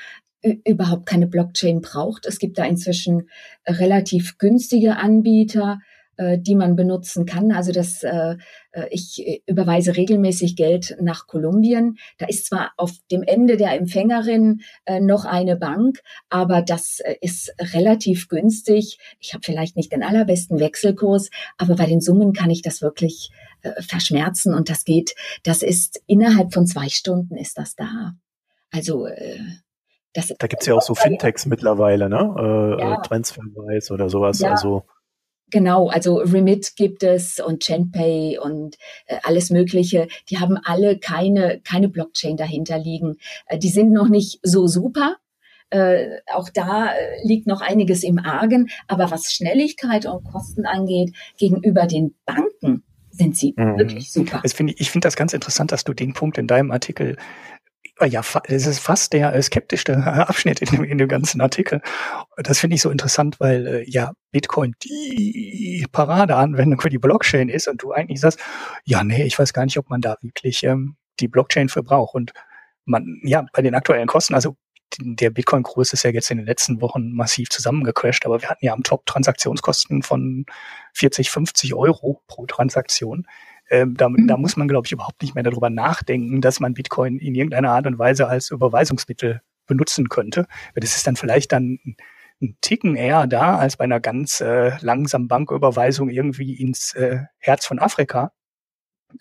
überhaupt 0.65 1.05
keine 1.05 1.27
Blockchain 1.27 1.79
braucht. 1.79 2.25
Es 2.25 2.37
gibt 2.37 2.57
da 2.57 2.65
inzwischen 2.65 3.29
relativ 3.65 4.37
günstige 4.37 4.97
Anbieter. 4.97 5.79
Äh, 6.17 6.37
die 6.39 6.55
man 6.55 6.75
benutzen 6.75 7.25
kann. 7.25 7.51
Also 7.51 7.71
das, 7.71 8.03
äh, 8.03 8.35
äh 8.71 8.87
ich 8.91 9.41
überweise 9.47 9.95
regelmäßig 9.95 10.55
Geld 10.55 10.95
nach 11.01 11.27
Kolumbien. 11.27 11.97
Da 12.17 12.27
ist 12.27 12.45
zwar 12.45 12.71
auf 12.77 12.91
dem 13.11 13.23
Ende 13.23 13.57
der 13.57 13.73
Empfängerin 13.73 14.61
äh, 14.85 14.99
noch 14.99 15.25
eine 15.25 15.55
Bank, 15.55 16.01
aber 16.29 16.61
das 16.61 16.99
äh, 16.99 17.15
ist 17.21 17.53
relativ 17.73 18.27
günstig. 18.27 18.99
Ich 19.19 19.33
habe 19.33 19.43
vielleicht 19.43 19.75
nicht 19.75 19.91
den 19.91 20.03
allerbesten 20.03 20.59
Wechselkurs, 20.59 21.29
aber 21.57 21.75
bei 21.75 21.85
den 21.85 22.01
Summen 22.01 22.33
kann 22.33 22.49
ich 22.49 22.61
das 22.61 22.81
wirklich 22.81 23.31
äh, 23.61 23.81
verschmerzen 23.81 24.53
und 24.53 24.69
das 24.69 24.85
geht. 24.85 25.15
Das 25.43 25.63
ist 25.63 26.01
innerhalb 26.05 26.53
von 26.53 26.67
zwei 26.67 26.89
Stunden 26.89 27.37
ist 27.37 27.57
das 27.57 27.75
da. 27.75 28.13
Also 28.71 29.05
äh, 29.07 29.39
das, 30.13 30.33
da 30.37 30.47
gibt's 30.47 30.67
ja 30.67 30.75
auch 30.75 30.81
so 30.81 30.93
Fintechs 30.93 31.47
mittlerweile, 31.47 32.07
ne? 32.07 32.35
Äh, 32.37 32.81
ja. 32.81 33.01
Transferwise 33.01 33.91
oder 33.93 34.09
sowas. 34.09 34.39
Ja. 34.39 34.51
Also 34.51 34.83
Genau, 35.53 35.87
also 35.87 36.15
Remit 36.15 36.75
gibt 36.75 37.03
es 37.03 37.39
und 37.39 37.63
ChainPay 37.63 38.39
und 38.39 38.75
äh, 39.05 39.17
alles 39.21 39.51
Mögliche. 39.51 40.07
Die 40.31 40.39
haben 40.39 40.57
alle 40.57 40.97
keine, 40.97 41.61
keine 41.63 41.89
Blockchain 41.89 42.37
dahinter 42.37 42.79
liegen. 42.79 43.17
Äh, 43.45 43.59
die 43.59 43.69
sind 43.69 43.93
noch 43.93 44.09
nicht 44.09 44.39
so 44.41 44.65
super. 44.65 45.17
Äh, 45.69 46.21
auch 46.33 46.49
da 46.51 46.87
äh, 46.87 47.23
liegt 47.23 47.45
noch 47.45 47.61
einiges 47.61 48.03
im 48.03 48.17
Argen. 48.17 48.71
Aber 48.87 49.11
was 49.11 49.31
Schnelligkeit 49.31 50.07
und 50.07 50.23
Kosten 50.23 50.65
angeht, 50.65 51.13
gegenüber 51.37 51.85
den 51.85 52.15
Banken 52.25 52.81
sind 53.11 53.37
sie 53.37 53.53
mhm. 53.55 53.77
wirklich 53.77 54.11
super. 54.11 54.39
Das 54.41 54.53
find 54.53 54.71
ich 54.71 54.81
ich 54.81 54.89
finde 54.89 55.05
das 55.05 55.15
ganz 55.15 55.33
interessant, 55.33 55.71
dass 55.71 55.83
du 55.83 55.93
den 55.93 56.13
Punkt 56.13 56.39
in 56.39 56.47
deinem 56.47 56.71
Artikel 56.71 57.15
ja, 58.01 58.21
es 58.45 58.65
ist 58.65 58.79
fast 58.79 59.13
der 59.13 59.33
äh, 59.33 59.41
skeptischste 59.41 59.97
Abschnitt 59.97 60.61
in 60.61 60.69
dem, 60.69 60.83
in 60.83 60.97
dem 60.97 61.07
ganzen 61.07 61.41
Artikel. 61.41 61.81
Das 62.37 62.59
finde 62.59 62.75
ich 62.75 62.81
so 62.81 62.89
interessant, 62.89 63.39
weil 63.39 63.67
äh, 63.67 63.89
ja 63.89 64.13
Bitcoin 64.31 64.75
die 64.83 65.85
Paradeanwendung 65.91 66.81
für 66.81 66.89
die 66.89 66.97
Blockchain 66.97 67.49
ist 67.49 67.67
und 67.67 67.83
du 67.83 67.91
eigentlich 67.91 68.19
sagst, 68.19 68.39
ja, 68.83 69.03
nee, 69.03 69.23
ich 69.23 69.37
weiß 69.37 69.53
gar 69.53 69.65
nicht, 69.65 69.77
ob 69.77 69.89
man 69.89 70.01
da 70.01 70.17
wirklich 70.21 70.63
ähm, 70.63 70.95
die 71.19 71.27
Blockchain 71.27 71.69
für 71.69 71.83
braucht. 71.83 72.15
Und 72.15 72.33
man, 72.85 73.21
ja, 73.23 73.45
bei 73.53 73.61
den 73.61 73.75
aktuellen 73.75 74.07
Kosten, 74.07 74.33
also 74.33 74.57
der 74.99 75.29
Bitcoin-Kurs 75.29 75.93
ist 75.93 76.03
ja 76.03 76.11
jetzt 76.11 76.29
in 76.31 76.37
den 76.37 76.45
letzten 76.45 76.81
Wochen 76.81 77.13
massiv 77.13 77.49
zusammengecrashed, 77.49 78.25
aber 78.25 78.41
wir 78.41 78.49
hatten 78.49 78.65
ja 78.65 78.73
am 78.73 78.83
Top 78.83 79.05
Transaktionskosten 79.05 80.03
von 80.03 80.45
40, 80.93 81.29
50 81.31 81.73
Euro 81.73 82.21
pro 82.27 82.45
Transaktion. 82.45 83.25
Ähm, 83.69 83.95
da, 83.95 84.09
da 84.27 84.37
muss 84.37 84.57
man, 84.57 84.67
glaube 84.67 84.85
ich, 84.85 84.91
überhaupt 84.91 85.21
nicht 85.21 85.35
mehr 85.35 85.43
darüber 85.43 85.69
nachdenken, 85.69 86.41
dass 86.41 86.59
man 86.59 86.73
Bitcoin 86.73 87.19
in 87.19 87.35
irgendeiner 87.35 87.71
Art 87.71 87.87
und 87.87 87.97
Weise 87.99 88.27
als 88.27 88.51
Überweisungsmittel 88.51 89.41
benutzen 89.65 90.09
könnte. 90.09 90.47
Das 90.75 90.95
ist 90.95 91.07
dann 91.07 91.15
vielleicht 91.15 91.51
dann 91.51 91.79
ein 92.41 92.57
Ticken 92.61 92.95
eher 92.95 93.27
da 93.27 93.57
als 93.57 93.77
bei 93.77 93.85
einer 93.85 93.99
ganz 93.99 94.41
äh, 94.41 94.77
langsamen 94.81 95.27
Banküberweisung 95.27 96.09
irgendwie 96.09 96.53
ins 96.55 96.93
äh, 96.93 97.19
Herz 97.37 97.65
von 97.65 97.79
Afrika. 97.79 98.31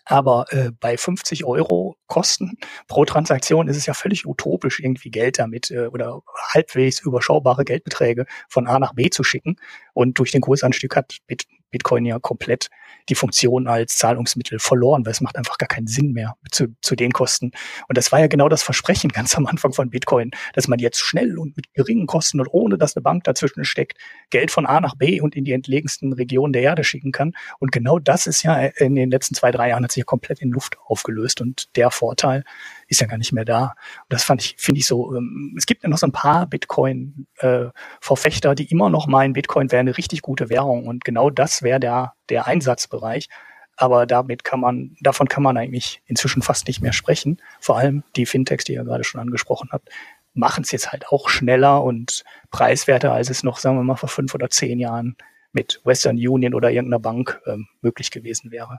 Aber 0.05 0.47
äh, 0.51 0.71
bei 0.81 0.97
50 0.97 1.45
Euro 1.45 1.97
Kosten 2.07 2.57
pro 2.89 3.05
Transaktion 3.05 3.69
ist 3.69 3.77
es 3.77 3.87
ja 3.87 3.95
völlig 3.95 4.27
utopisch, 4.27 4.81
irgendwie 4.81 5.11
Geld 5.11 5.39
damit 5.39 5.71
äh, 5.71 5.87
oder 5.87 6.23
halbwegs 6.53 7.01
überschaubare 7.01 7.65
Geldbeträge 7.65 8.27
von 8.49 8.67
A 8.67 8.79
nach 8.79 8.95
B 8.95 9.11
zu 9.11 9.23
schicken. 9.23 9.57
Und 9.93 10.19
durch 10.19 10.31
den 10.33 10.41
Kursanstieg 10.41 10.97
hat 10.97 11.19
Bit 11.27 11.45
Bitcoin 11.73 12.05
ja 12.05 12.21
komplett 12.21 12.71
die 13.09 13.17
Funktion 13.17 13.67
als 13.67 13.97
Zahlungsmittel 13.97 14.61
verloren, 14.61 15.05
weil 15.05 15.11
es 15.11 15.21
macht 15.21 15.37
einfach 15.37 15.59
gar 15.59 15.67
keinen 15.67 15.89
Sinn 15.89 16.13
mehr 16.13 16.37
zu, 16.53 16.69
zu 16.81 16.95
den 16.95 17.11
Kosten. 17.11 17.51
Und 17.89 17.99
das 17.99 18.13
war 18.13 18.21
ja 18.21 18.29
genau 18.29 18.49
das 18.49 18.63
Versprechen 18.63 19.09
ganz 19.13 19.37
am 19.37 19.47
Anfang 19.47 19.73
von 19.73 19.91
Bitcoin, 19.91 20.31
dass 20.55 20.69
man 20.69 20.79
jetzt 20.79 21.01
schnell 21.01 21.39
und 21.39 21.57
mit 21.57 21.73
geringen 21.75 22.07
Kosten 22.07 22.41
und 22.41 22.49
ohne 22.53 22.79
dass 22.79 22.97
eine 22.97 23.03
Bank 23.03 23.25
dazwischen 23.25 23.65
steckt, 23.65 23.99
Geld 24.31 24.51
von 24.51 24.67
A 24.67 24.81
nach 24.81 24.95
B 24.95 25.21
und 25.21 25.35
in 25.35 25.45
die 25.45 25.53
entlegensten 25.53 26.13
Regionen 26.13 26.53
der 26.53 26.63
Erde 26.63 26.85
schicken 26.85 27.11
kann. 27.11 27.33
Und 27.59 27.73
genau 27.73 27.99
das 27.99 28.27
ist 28.27 28.43
ja 28.45 28.55
in 28.57 28.95
den 28.95 29.11
letzten 29.11 29.35
zwei, 29.35 29.51
drei 29.51 29.71
Jahren 29.71 29.83
hat 29.83 29.93
sich 29.93 30.03
ja 30.03 30.05
komplett 30.05 30.41
in 30.41 30.51
Luft 30.51 30.77
aufgelöst 30.87 31.41
und 31.41 31.75
der 31.77 31.91
Vorteil 31.91 32.45
ist 32.93 33.01
ja 33.01 33.07
gar 33.07 33.19
nicht 33.19 33.33
mehr 33.33 33.45
da. 33.45 33.75
Und 34.03 34.11
das 34.11 34.23
fand 34.23 34.43
ich, 34.43 34.55
finde 34.59 34.79
ich 34.79 34.87
so, 34.87 35.17
ähm, 35.17 35.55
es 35.57 35.67
gibt 35.67 35.83
ja 35.83 35.89
noch 35.89 35.99
so 35.99 36.07
ein 36.07 36.13
paar 36.13 36.47
Bitcoin-Verfechter, 36.47 38.53
äh, 38.53 38.55
die 38.55 38.71
immer 38.71 38.91
noch 38.91 39.07
meinen, 39.07 39.33
Bitcoin 39.33 39.73
wäre 39.73 39.81
eine 39.81 39.97
richtig 39.97 40.23
gute 40.23 40.51
Währung 40.51 40.87
und 40.87 41.05
genau 41.05 41.31
das 41.31 41.63
wäre 41.63 41.81
der, 41.81 42.13
der 42.29 42.47
Einsatzbereich. 42.47 43.29
Aber 43.77 44.07
damit 44.07 44.45
kann 44.45 44.61
man, 44.61 44.97
davon 45.01 45.29
kann 45.29 45.43
man 45.43 45.57
eigentlich 45.57 46.03
inzwischen 46.07 46.43
fast 46.43 46.69
nicht 46.69 46.83
mehr 46.83 46.93
sprechen. 46.93 47.41
Vor 47.59 47.79
allem 47.79 48.05
die 48.15 48.27
Fintechs, 48.27 48.65
die 48.65 48.75
ihr 48.75 48.85
gerade 48.85 49.03
schon 49.03 49.21
angesprochen 49.21 49.71
habt, 49.73 49.89
machen 50.35 50.63
es 50.63 50.71
jetzt 50.71 50.93
halt 50.93 51.09
auch 51.09 51.29
schneller 51.29 51.83
und 51.83 52.23
preiswerter, 52.51 53.13
als 53.13 53.31
es 53.31 53.43
noch, 53.43 53.59
sagen 53.59 53.79
wir 53.79 53.83
mal, 53.83 53.97
vor 53.97 54.11
fünf 54.11 54.35
oder 54.35 54.51
zehn 54.51 54.79
Jahren 54.79 55.17
mit 55.53 55.81
Western 55.85 56.17
Union 56.17 56.55
oder 56.55 56.71
irgendeiner 56.71 57.01
Bank 57.01 57.41
ähm, 57.47 57.67
möglich 57.81 58.11
gewesen 58.11 58.51
wäre. 58.51 58.79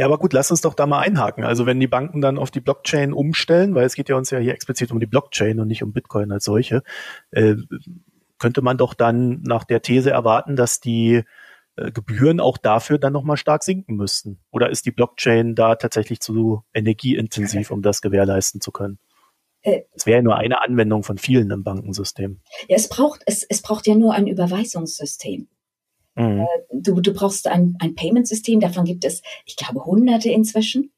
Ja, 0.00 0.06
aber 0.06 0.16
gut, 0.16 0.32
lass 0.32 0.50
uns 0.50 0.62
doch 0.62 0.72
da 0.72 0.86
mal 0.86 1.00
einhaken. 1.00 1.44
Also 1.44 1.66
wenn 1.66 1.78
die 1.78 1.86
Banken 1.86 2.22
dann 2.22 2.38
auf 2.38 2.50
die 2.50 2.62
Blockchain 2.62 3.12
umstellen, 3.12 3.74
weil 3.74 3.84
es 3.84 3.94
geht 3.94 4.08
ja 4.08 4.16
uns 4.16 4.30
ja 4.30 4.38
hier 4.38 4.54
explizit 4.54 4.92
um 4.92 4.98
die 4.98 5.04
Blockchain 5.04 5.60
und 5.60 5.68
nicht 5.68 5.82
um 5.82 5.92
Bitcoin 5.92 6.32
als 6.32 6.44
solche, 6.44 6.82
äh, 7.32 7.56
könnte 8.38 8.62
man 8.62 8.78
doch 8.78 8.94
dann 8.94 9.42
nach 9.42 9.64
der 9.64 9.82
These 9.82 10.10
erwarten, 10.10 10.56
dass 10.56 10.80
die 10.80 11.24
äh, 11.76 11.92
Gebühren 11.92 12.40
auch 12.40 12.56
dafür 12.56 12.96
dann 12.96 13.12
nochmal 13.12 13.36
stark 13.36 13.62
sinken 13.62 13.96
müssten. 13.96 14.40
Oder 14.50 14.70
ist 14.70 14.86
die 14.86 14.90
Blockchain 14.90 15.54
da 15.54 15.74
tatsächlich 15.74 16.20
zu 16.20 16.64
energieintensiv, 16.72 17.70
um 17.70 17.82
das 17.82 18.00
gewährleisten 18.00 18.62
zu 18.62 18.72
können? 18.72 18.98
Äh, 19.60 19.82
es 19.92 20.06
wäre 20.06 20.20
ja 20.20 20.22
nur 20.22 20.36
eine 20.36 20.62
Anwendung 20.62 21.02
von 21.02 21.18
vielen 21.18 21.50
im 21.50 21.62
Bankensystem. 21.62 22.40
Ja, 22.68 22.76
es 22.76 22.88
braucht, 22.88 23.20
es, 23.26 23.42
es 23.42 23.60
braucht 23.60 23.86
ja 23.86 23.94
nur 23.94 24.14
ein 24.14 24.26
Überweisungssystem. 24.26 25.48
Mhm. 26.14 26.40
Äh, 26.40 26.46
du, 26.72 27.00
du 27.00 27.12
brauchst 27.12 27.46
ein, 27.46 27.76
ein 27.80 27.94
Payment-System, 27.94 28.60
davon 28.60 28.84
gibt 28.84 29.04
es, 29.04 29.22
ich 29.44 29.56
glaube, 29.56 29.84
hunderte 29.84 30.30
inzwischen. 30.30 30.92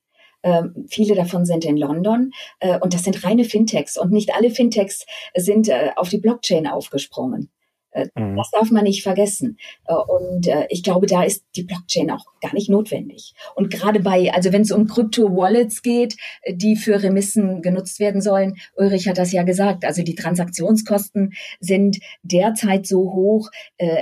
Ähm, 0.44 0.87
viele 0.88 1.14
davon 1.14 1.44
sind 1.44 1.64
in 1.64 1.77
London 1.77 2.33
äh, 2.59 2.79
und 2.81 2.94
das 2.94 3.05
sind 3.05 3.22
reine 3.22 3.44
Fintechs 3.44 3.96
und 3.96 4.11
nicht 4.11 4.35
alle 4.35 4.51
Fintechs 4.51 5.07
sind 5.37 5.68
äh, 5.68 5.90
auf 5.94 6.09
die 6.09 6.18
Blockchain 6.18 6.66
aufgesprungen. 6.66 7.51
Äh, 7.92 8.09
mhm. 8.14 8.37
Das 8.37 8.50
darf 8.50 8.70
man 8.70 8.85
nicht 8.85 9.02
vergessen. 9.02 9.59
Äh, 9.87 9.94
und 9.94 10.48
äh, 10.48 10.66
ich 10.70 10.83
glaube, 10.83 11.07
da 11.07 11.22
ist 11.22 11.44
die 11.57 11.62
Blockchain 11.62 12.11
auch 12.11 12.24
gar 12.40 12.55
nicht 12.55 12.68
notwendig. 12.68 13.35
Und 13.55 13.70
gerade 13.70 14.00
bei, 14.00 14.33
also 14.33 14.52
wenn 14.52 14.62
es 14.62 14.72
um 14.72 14.87
Krypto-Wallets 14.87 15.83
geht, 15.83 16.16
die 16.48 16.76
für 16.76 17.02
Remissen 17.02 17.62
genutzt 17.62 18.00
werden 18.00 18.20
sollen, 18.20 18.57
Ulrich 18.74 19.09
hat 19.09 19.18
das 19.18 19.33
ja 19.33 19.42
gesagt, 19.42 19.85
also 19.85 20.02
die 20.02 20.14
Transaktionskosten 20.14 21.35
sind 21.61 21.98
derzeit 22.22 22.87
so 22.87 23.12
hoch. 23.12 23.50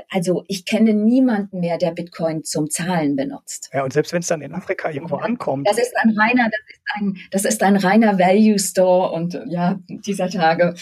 Also 0.09 0.45
ich 0.49 0.65
kenne 0.65 0.95
niemanden 0.95 1.61
mehr, 1.61 1.77
der 1.79 1.91
Bitcoin 1.91 2.45
zum 2.45 2.71
Zahlen 2.71 3.17
benutzt. 3.17 3.71
Ja, 3.73 3.85
und 3.85 3.93
selbst 3.93 4.13
wenn 4.13 4.21
es 4.21 4.29
dann 4.29 4.41
in 4.41 4.55
Afrika 4.55 4.91
irgendwo 4.91 5.17
ankommt. 5.17 5.69
Das 5.69 5.79
ist 5.79 5.93
ein 6.03 6.17
reiner, 6.17 6.49
das 6.51 6.61
ist 6.69 6.81
ein, 6.95 7.17
das 7.31 7.45
ist 7.45 7.63
ein 7.63 7.77
reiner 7.77 8.19
Value 8.19 8.59
Store 8.59 9.13
und 9.13 9.39
ja, 9.47 9.79
dieser 9.89 10.29
Tage, 10.29 10.75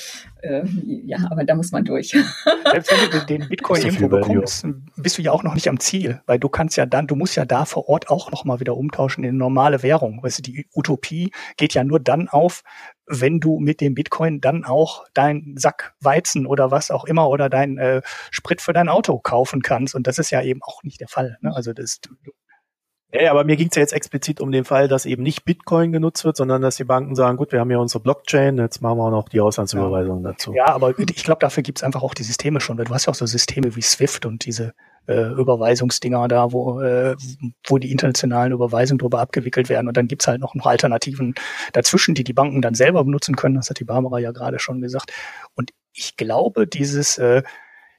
äh, 0.42 0.64
ja, 1.05 1.18
aber 1.31 1.44
da 1.44 1.55
muss 1.55 1.72
man 1.72 1.85
durch. 1.85 2.09
Selbst 2.70 2.90
wenn 2.90 3.11
du 3.11 3.27
den 3.27 3.48
Bitcoin 3.48 3.83
irgendwo 3.83 4.09
bekommst, 4.09 4.66
bist 4.96 5.18
du 5.18 5.22
ja 5.22 5.33
auch 5.33 5.42
noch 5.42 5.55
nicht 5.55 5.68
am 5.68 5.81
Ziel, 5.81 6.20
weil 6.27 6.38
du 6.38 6.48
kannst 6.48 6.77
ja 6.77 6.87
dann, 6.87 7.07
du 7.07 7.16
musst 7.16 7.37
ja 7.37 7.44
da 7.44 7.64
vor 7.64 7.88
Ort 7.88 8.09
auch 8.09 8.31
nochmal 8.31 8.61
wieder 8.61 8.77
umtauschen 8.77 9.24
in 9.24 9.37
normale 9.37 9.83
Währung. 9.83 10.22
Weißt 10.22 10.38
du, 10.38 10.42
die 10.42 10.66
Utopie 10.74 11.33
geht 11.57 11.74
ja 11.74 11.85
nur 11.85 12.01
dann 12.01 12.29
auf, 12.29 12.62
wenn 13.07 13.40
du 13.40 13.59
mit 13.59 13.81
dem 13.81 13.94
Bitcoin 13.94 14.40
dann 14.40 14.64
auch 14.64 15.07
deinen 15.14 15.57
Sack 15.57 15.94
Weizen 16.01 16.46
oder 16.46 16.70
was 16.70 16.90
auch 16.90 17.05
immer 17.05 17.29
oder 17.29 17.48
dein 17.48 17.79
äh, 17.79 18.03
Sprit 18.31 18.61
für 18.61 18.72
dein 18.72 18.88
Auto 18.88 19.18
kaufen 19.18 19.62
kannst. 19.62 19.94
Und 19.94 20.07
das 20.07 20.18
ist 20.18 20.31
ja 20.31 20.42
eben 20.42 20.61
auch 20.62 20.83
nicht 20.83 21.01
der 21.01 21.09
Fall. 21.09 21.38
Ne? 21.40 21.55
Also 21.55 21.72
das, 21.72 22.01
du, 22.01 22.11
ja, 23.13 23.31
aber 23.31 23.45
mir 23.45 23.57
ging 23.57 23.69
es 23.69 23.77
ja 23.77 23.81
jetzt 23.81 23.95
explizit 23.95 24.41
um 24.41 24.53
den 24.53 24.65
Fall, 24.65 24.87
dass 24.87 25.07
eben 25.07 25.23
nicht 25.23 25.45
Bitcoin 25.45 25.93
genutzt 25.93 26.25
wird, 26.25 26.37
sondern 26.37 26.61
dass 26.61 26.77
die 26.77 26.85
Banken 26.85 27.15
sagen, 27.15 27.39
gut, 27.39 27.53
wir 27.53 27.61
haben 27.61 27.71
ja 27.71 27.79
unsere 27.79 28.03
Blockchain, 28.03 28.59
jetzt 28.59 28.83
machen 28.83 28.99
wir 28.99 29.05
auch 29.05 29.11
noch 29.11 29.29
die 29.31 29.41
Auslandsüberweisung 29.41 30.23
ja. 30.23 30.33
dazu. 30.33 30.53
Ja, 30.55 30.67
aber 30.67 30.99
ich 30.99 31.25
glaube, 31.25 31.41
dafür 31.41 31.63
gibt's 31.63 31.83
einfach 31.83 32.03
auch 32.03 32.13
die 32.13 32.23
Systeme 32.23 32.61
schon, 32.61 32.77
weil 32.77 32.85
du 32.85 32.93
hast 32.93 33.07
ja 33.07 33.11
auch 33.11 33.17
so 33.17 33.25
Systeme 33.25 33.75
wie 33.77 33.81
SWIFT 33.81 34.27
und 34.27 34.45
diese 34.45 34.75
äh, 35.07 35.33
Überweisungsdinger 35.33 36.29
da, 36.29 36.53
wo, 36.53 36.83
äh, 36.83 37.17
wo 37.67 37.79
die 37.79 37.91
internationalen 37.91 38.53
Überweisungen 38.53 38.99
drüber 38.99 39.21
abgewickelt 39.21 39.71
werden. 39.71 39.89
Und 39.89 39.97
dann 39.97 40.07
gibt's 40.07 40.29
halt 40.29 40.41
noch, 40.43 40.55
noch 40.55 40.67
Alternativen 40.67 41.35
dazwischen, 41.73 42.15
die 42.15 42.25
die 42.25 42.35
Banken 42.35 42.61
dann 42.61 42.75
selber 42.75 43.05
benutzen 43.05 43.37
können. 43.37 43.55
Das 43.55 43.71
hat 43.71 43.81
die 43.81 43.85
Barbara 43.85 44.19
ja 44.19 44.33
gerade 44.33 44.59
schon 44.59 44.83
gesagt. 44.83 45.13
Und 45.55 45.71
ich 45.95 46.17
glaube, 46.19 46.67
dieses, 46.67 47.17
äh, 47.17 47.43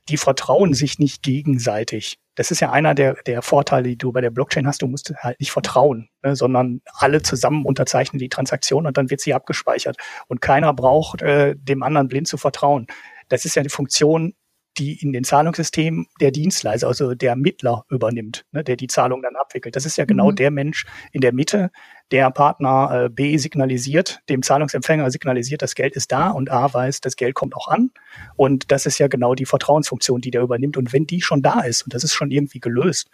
die 0.07 0.17
vertrauen 0.17 0.73
sich 0.73 0.99
nicht 0.99 1.21
gegenseitig 1.23 2.17
das 2.39 2.51
ist 2.51 2.61
ja 2.61 2.71
einer 2.71 2.95
der, 2.95 3.15
der 3.25 3.41
Vorteile, 3.41 3.89
die 3.89 3.97
du 3.97 4.13
bei 4.13 4.21
der 4.21 4.29
Blockchain 4.29 4.65
hast. 4.65 4.81
Du 4.81 4.87
musst 4.87 5.13
halt 5.17 5.37
nicht 5.41 5.51
vertrauen, 5.51 6.07
ne, 6.23 6.37
sondern 6.37 6.79
alle 6.93 7.21
zusammen 7.21 7.65
unterzeichnen 7.65 8.17
die 8.17 8.29
Transaktion 8.29 8.87
und 8.87 8.95
dann 8.95 9.09
wird 9.09 9.19
sie 9.19 9.33
abgespeichert. 9.33 9.97
Und 10.29 10.39
keiner 10.39 10.73
braucht 10.73 11.21
äh, 11.21 11.55
dem 11.57 11.83
anderen 11.83 12.07
blind 12.07 12.29
zu 12.29 12.37
vertrauen. 12.37 12.87
Das 13.27 13.43
ist 13.43 13.57
ja 13.57 13.61
die 13.61 13.67
Funktion, 13.67 14.35
die 14.77 15.01
in 15.01 15.11
den 15.11 15.25
Zahlungssystemen 15.25 16.07
der 16.21 16.31
Dienstleister, 16.31 16.87
also 16.87 17.13
der 17.13 17.35
Mittler 17.35 17.83
übernimmt, 17.89 18.45
ne, 18.53 18.63
der 18.63 18.77
die 18.77 18.87
Zahlung 18.87 19.21
dann 19.21 19.35
abwickelt. 19.35 19.75
Das 19.75 19.85
ist 19.85 19.97
ja 19.97 20.05
genau 20.05 20.31
mhm. 20.31 20.37
der 20.37 20.51
Mensch 20.51 20.85
in 21.11 21.19
der 21.19 21.33
Mitte, 21.33 21.71
der 22.11 22.31
Partner 22.31 23.05
äh, 23.05 23.09
B 23.09 23.37
signalisiert, 23.37 24.19
dem 24.29 24.41
Zahlungsempfänger 24.41 25.11
signalisiert, 25.11 25.61
das 25.61 25.75
Geld 25.75 25.95
ist 25.95 26.11
da 26.11 26.29
und 26.29 26.49
A 26.49 26.73
weiß, 26.73 27.01
das 27.01 27.15
Geld 27.15 27.35
kommt 27.35 27.55
auch 27.55 27.67
an. 27.67 27.91
Und 28.35 28.71
das 28.71 28.85
ist 28.85 28.97
ja 28.97 29.07
genau 29.07 29.35
die 29.35 29.45
Vertrauensfunktion, 29.45 30.21
die 30.21 30.31
der 30.31 30.41
übernimmt. 30.41 30.77
Und 30.77 30.91
wenn 30.93 31.05
die 31.05 31.21
schon 31.21 31.41
da 31.41 31.61
ist 31.61 31.83
und 31.83 31.93
das 31.93 32.03
ist 32.03 32.13
schon 32.13 32.31
irgendwie 32.31 32.59
gelöst, 32.59 33.09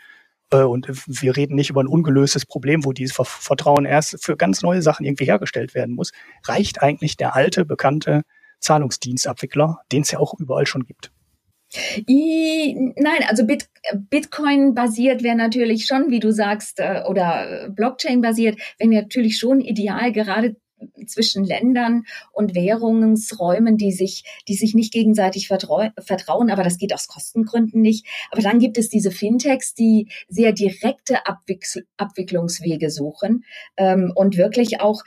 äh, 0.52 0.62
und 0.62 0.88
wir 1.08 1.36
reden 1.36 1.56
nicht 1.56 1.70
über 1.70 1.82
ein 1.82 1.88
ungelöstes 1.88 2.46
Problem, 2.46 2.86
wo 2.86 2.94
dieses 2.94 3.16
Vertrauen 3.16 3.86
erst 3.86 4.24
für 4.24 4.38
ganz 4.38 4.62
neue 4.62 4.82
Sachen 4.82 5.06
irgendwie 5.06 5.26
hergestellt 5.26 5.76
werden 5.76 5.96
muss, 5.96 6.12
reicht 6.44 6.82
eigentlich 6.82 7.18
der 7.18 7.36
alte, 7.36 7.66
bekannte 7.66 8.24
Zahlungsdienstabwickler, 8.60 9.80
den 9.92 10.02
es 10.02 10.12
ja 10.12 10.20
auch 10.20 10.34
überall 10.40 10.66
schon 10.66 10.86
gibt. 10.86 11.12
I, 12.08 12.94
nein, 12.96 13.24
also 13.28 13.46
Bit, 13.46 13.70
Bitcoin-basiert 14.10 15.24
wäre 15.24 15.36
natürlich 15.36 15.86
schon, 15.86 16.10
wie 16.10 16.20
du 16.20 16.32
sagst, 16.32 16.80
äh, 16.80 17.04
oder 17.08 17.70
Blockchain-basiert, 17.70 18.60
wäre 18.78 18.90
natürlich 18.90 19.38
schon 19.38 19.62
ideal, 19.62 20.12
gerade 20.12 20.56
zwischen 21.08 21.44
Ländern 21.44 22.04
und 22.32 22.56
Währungsräumen, 22.56 23.78
die 23.78 23.92
sich, 23.92 24.24
die 24.48 24.56
sich 24.56 24.74
nicht 24.76 24.92
gegenseitig 24.94 25.48
vertrauen, 25.48 26.52
aber 26.52 26.64
das 26.64 26.78
geht 26.78 26.94
aus 26.94 27.08
Kostengründen 27.08 27.82
nicht. 27.82 28.06
Aber 28.32 28.42
dann 28.42 28.60
gibt 28.60 28.78
es 28.78 28.90
diese 28.90 29.12
Fintechs, 29.12 29.74
die 29.74 30.10
sehr 30.28 30.52
direkte 30.52 31.26
Abwickl 31.26 31.86
Abwicklungswege 31.98 32.90
suchen 32.90 33.46
ähm, 33.78 34.12
und 34.16 34.38
wirklich 34.38 34.82
auch 34.82 35.04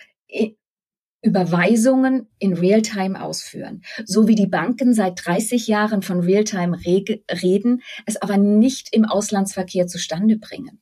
Überweisungen 1.23 2.29
in 2.39 2.55
Realtime 2.55 3.23
ausführen. 3.23 3.83
So 4.05 4.29
wie 4.29 4.35
die 4.35 4.47
Banken 4.47 4.95
seit 4.95 5.25
30 5.25 5.67
Jahren 5.67 6.03
von 6.03 6.21
Realtime 6.21 6.79
reden, 6.85 7.83
es 8.07 8.17
aber 8.17 8.37
nicht 8.37 8.95
im 8.95 9.05
Auslandsverkehr 9.05 9.87
zustande 9.87 10.37
bringen. 10.37 10.81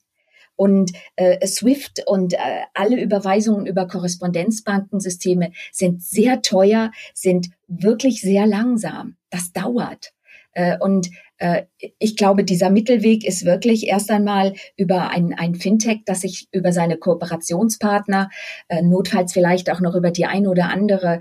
Und 0.57 0.93
äh, 1.16 1.47
SWIFT 1.47 2.03
und 2.07 2.32
äh, 2.32 2.39
alle 2.72 3.01
Überweisungen 3.01 3.66
über 3.66 3.87
Korrespondenzbankensysteme 3.87 5.53
sind 5.70 6.03
sehr 6.03 6.41
teuer, 6.41 6.93
sind 7.12 7.51
wirklich 7.68 8.22
sehr 8.22 8.47
langsam. 8.47 9.16
Das 9.28 9.53
dauert. 9.53 10.16
Äh, 10.57 10.79
und 10.81 11.11
äh, 11.37 11.65
ich 11.99 12.17
glaube, 12.17 12.43
dieser 12.43 12.71
Mittelweg 12.71 13.27
ist 13.27 13.45
wirklich 13.45 13.87
erst 13.87 14.11
einmal 14.11 14.55
über 14.77 15.11
ein, 15.11 15.35
ein 15.35 15.55
Fintech, 15.55 16.01
das 16.07 16.23
sich 16.23 16.49
über 16.51 16.73
seine 16.73 16.97
Kooperationspartner, 16.97 18.31
äh, 18.69 18.81
notfalls 18.81 19.35
vielleicht 19.35 19.71
auch 19.71 19.81
noch 19.81 19.95
über 19.95 20.11
die 20.11 20.25
ein 20.25 20.47
oder 20.47 20.71
andere 20.71 21.21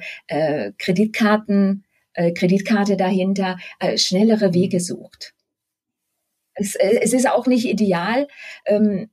Kreditkarten, 0.78 1.84
Kreditkarte 2.14 2.96
dahinter, 2.96 3.58
schnellere 3.96 4.54
Wege 4.54 4.80
sucht. 4.80 5.34
Es, 6.54 6.76
es 6.76 7.14
ist 7.14 7.30
auch 7.30 7.46
nicht 7.46 7.66
ideal. 7.66 8.28
Ähm, 8.66 9.10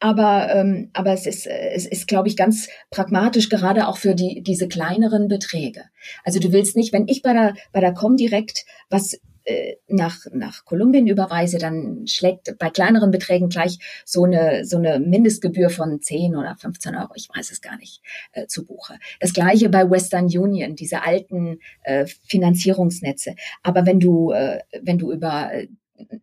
aber, 0.00 0.52
ähm, 0.54 0.90
aber 0.94 1.12
es 1.12 1.26
ist, 1.26 1.46
es 1.46 1.86
ist, 1.86 2.08
glaube 2.08 2.28
ich, 2.28 2.36
ganz 2.36 2.68
pragmatisch, 2.90 3.48
gerade 3.48 3.86
auch 3.86 3.96
für 3.96 4.14
die, 4.14 4.42
diese 4.42 4.66
kleineren 4.68 5.28
Beträge. 5.28 5.84
Also 6.24 6.40
du 6.40 6.52
willst 6.52 6.76
nicht, 6.76 6.92
wenn 6.92 7.06
ich 7.06 7.22
bei 7.22 7.32
der, 7.32 7.54
bei 7.72 7.80
der 7.80 7.94
Comdirect 7.94 8.64
was 8.90 9.20
äh, 9.44 9.76
nach, 9.88 10.18
nach 10.32 10.64
Kolumbien 10.64 11.06
überweise, 11.06 11.58
dann 11.58 12.06
schlägt 12.06 12.56
bei 12.58 12.70
kleineren 12.70 13.10
Beträgen 13.10 13.48
gleich 13.48 13.78
so 14.04 14.24
eine, 14.24 14.64
so 14.64 14.78
eine 14.78 14.98
Mindestgebühr 14.98 15.70
von 15.70 16.00
10 16.00 16.36
oder 16.36 16.56
15 16.56 16.94
Euro, 16.96 17.10
ich 17.14 17.28
weiß 17.34 17.50
es 17.50 17.60
gar 17.60 17.76
nicht, 17.78 18.02
äh, 18.32 18.46
zu 18.46 18.64
Buche. 18.66 18.98
Das 19.20 19.32
gleiche 19.32 19.68
bei 19.68 19.88
Western 19.88 20.26
Union, 20.26 20.76
diese 20.76 21.02
alten 21.02 21.58
äh, 21.82 22.06
Finanzierungsnetze. 22.26 23.34
Aber 23.62 23.86
wenn 23.86 24.00
du, 24.00 24.32
äh, 24.32 24.60
wenn 24.82 24.98
du 24.98 25.12
über 25.12 25.52
äh, 25.52 25.68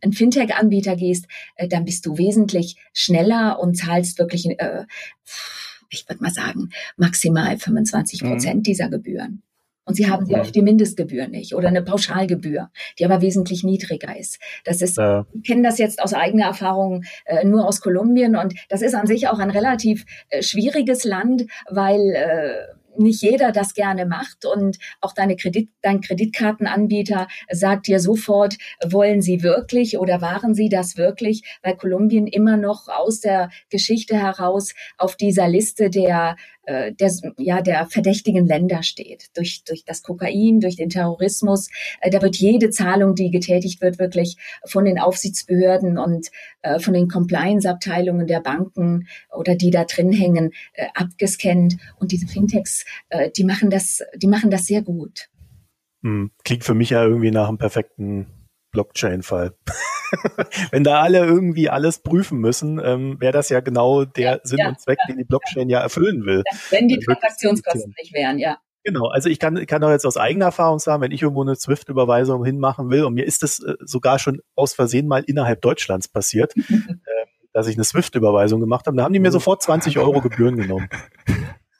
einen 0.01 0.13
Fintech-Anbieter 0.13 0.95
gehst, 0.95 1.28
äh, 1.55 1.67
dann 1.67 1.86
bist 1.86 2.05
du 2.05 2.17
wesentlich 2.17 2.78
schneller 2.93 3.59
und 3.59 3.76
zahlst 3.76 4.20
wirklich, 4.20 4.47
äh, 4.59 4.86
ich 5.89 6.07
würde 6.07 6.22
mal 6.22 6.32
sagen, 6.32 6.70
maximal 6.97 7.57
25 7.57 8.22
Prozent 8.22 8.57
mhm. 8.57 8.63
dieser 8.63 8.89
Gebühren. 8.89 9.43
Und 9.89 9.95
sie 9.95 10.07
haben 10.07 10.27
sehr 10.27 10.39
oft 10.39 10.53
die 10.53 10.61
Mindestgebühr 10.61 11.27
nicht 11.27 11.55
oder 11.55 11.69
eine 11.69 11.81
Pauschalgebühr, 11.81 12.69
die 12.99 13.05
aber 13.05 13.23
wesentlich 13.23 13.63
niedriger 13.63 14.15
ist. 14.15 14.37
Das 14.63 14.83
ist, 14.83 14.97
ja. 14.97 15.25
ich 15.33 15.41
kenne 15.41 15.63
das 15.63 15.79
jetzt 15.79 15.99
aus 15.99 16.13
eigener 16.13 16.45
Erfahrung 16.45 17.05
äh, 17.25 17.43
nur 17.43 17.67
aus 17.67 17.81
Kolumbien 17.81 18.35
und 18.35 18.53
das 18.69 18.83
ist 18.83 18.93
an 18.93 19.07
sich 19.07 19.29
auch 19.29 19.39
ein 19.39 19.49
relativ 19.49 20.05
äh, 20.29 20.43
schwieriges 20.43 21.05
Land, 21.05 21.47
weil 21.71 22.01
äh, 22.11 22.67
nicht 22.99 23.23
jeder 23.23 23.51
das 23.51 23.73
gerne 23.73 24.05
macht 24.05 24.45
und 24.45 24.77
auch 25.01 25.13
deine 25.13 25.35
Kredit, 25.35 25.69
dein 25.81 26.01
Kreditkartenanbieter 26.01 27.27
sagt 27.49 27.87
dir 27.87 27.99
sofort, 27.99 28.57
wollen 28.85 29.23
sie 29.23 29.41
wirklich 29.41 29.97
oder 29.97 30.21
waren 30.21 30.53
sie 30.53 30.69
das 30.69 30.97
wirklich, 30.97 31.41
weil 31.63 31.77
Kolumbien 31.77 32.27
immer 32.27 32.57
noch 32.57 32.89
aus 32.89 33.21
der 33.21 33.49
Geschichte 33.71 34.17
heraus 34.17 34.75
auf 34.99 35.15
dieser 35.15 35.47
Liste 35.47 35.89
der 35.89 36.35
äh, 36.70 36.93
der, 36.93 37.11
ja, 37.38 37.61
der 37.61 37.88
verdächtigen 37.88 38.45
Länder 38.45 38.84
steht. 38.84 39.36
Durch, 39.36 39.63
durch 39.63 39.86
das 39.86 40.03
Kokain, 40.03 40.59
durch 40.59 40.76
den 40.76 40.89
Terrorismus. 40.89 41.70
Äh, 41.99 42.11
da 42.11 42.22
wird 42.22 42.36
jede 42.36 42.70
Zahlung, 42.70 43.15
die 43.15 43.32
getätigt 43.32 43.82
wird, 43.82 43.97
wirklich 43.97 44.38
von 44.65 44.86
den 44.86 44.99
Aufsichtsbehörden 44.99 45.97
und 45.97 46.28
äh, 46.61 46.80
von 46.80 46.93
den 46.93 47.07
Compliance-Abteilungen 47.07 48.28
der 48.28 48.41
Banken 48.41 49.07
oder 49.36 49.55
die 49.55 49.72
da 49.72 49.86
drin 49.86 50.11
hängen, 50.11 50.51
abgescannt. 50.93 51.78
Und 51.99 52.11
diese 52.11 52.28
Fintechs, 52.28 52.86
die 53.38 53.43
machen 53.43 53.70
das, 53.70 54.03
die 54.15 54.28
machen 54.28 54.51
das 54.51 54.65
sehr 54.65 54.82
gut. 54.82 55.30
Hm, 56.03 56.32
klingt 56.43 56.63
für 56.63 56.74
mich 56.74 56.91
ja 56.91 57.03
irgendwie 57.03 57.32
nach 57.32 57.47
einem 57.47 57.57
perfekten 57.57 58.28
Blockchain-Fall. 58.72 59.53
Wenn 60.72 60.84
da 60.84 61.01
alle 61.01 61.20
irgendwie 61.20 61.70
alles 61.70 61.99
prüfen 61.99 62.39
müssen, 62.39 62.82
ähm, 62.84 63.17
wäre 63.20 63.34
das 63.34 63.49
ja 63.49 63.59
genau 63.59 64.05
der 64.05 64.32
ja, 64.32 64.39
Sinn 64.43 64.59
ja, 64.59 64.70
und 64.70 64.80
Zweck, 64.80 64.97
ja, 65.01 65.13
den 65.13 65.17
die 65.17 65.26
Blockchain 65.26 65.70
ja 65.70 65.80
erfüllen 65.80 66.26
will. 66.26 66.43
Wenn 66.70 66.88
die 66.88 66.99
Transaktionskosten 66.99 67.93
nicht 67.99 68.13
wären, 68.13 68.39
ja. 68.39 68.57
Genau, 68.84 69.07
also 69.07 69.30
ich 69.30 69.39
kann, 69.39 69.65
kann 69.65 69.82
doch 69.82 69.91
jetzt 69.91 70.05
aus 70.05 70.17
eigener 70.17 70.45
Erfahrung 70.45 70.80
sagen, 70.80 71.01
wenn 71.01 71.11
ich 71.11 71.22
irgendwo 71.22 71.41
eine 71.41 71.55
Swift-Überweisung 71.55 72.45
hinmachen 72.45 72.89
will 72.89 73.03
und 73.03 73.13
mir 73.13 73.26
ist 73.26 73.43
das 73.43 73.59
äh, 73.59 73.76
sogar 73.82 74.20
schon 74.20 74.41
aus 74.55 74.74
Versehen 74.74 75.07
mal 75.07 75.24
innerhalb 75.26 75.61
Deutschlands 75.61 76.07
passiert, 76.07 76.55
äh, 76.57 76.61
dass 77.51 77.67
ich 77.67 77.76
eine 77.76 77.84
Swift-Überweisung 77.84 78.59
gemacht 78.59 78.88
habe, 78.88 78.95
da 78.95 79.03
haben 79.03 79.13
die 79.13 79.20
mir 79.20 79.32
sofort 79.32 79.61
20 79.61 79.99
Euro 79.99 80.22
Gebühren 80.22 80.55
genommen. 80.55 80.89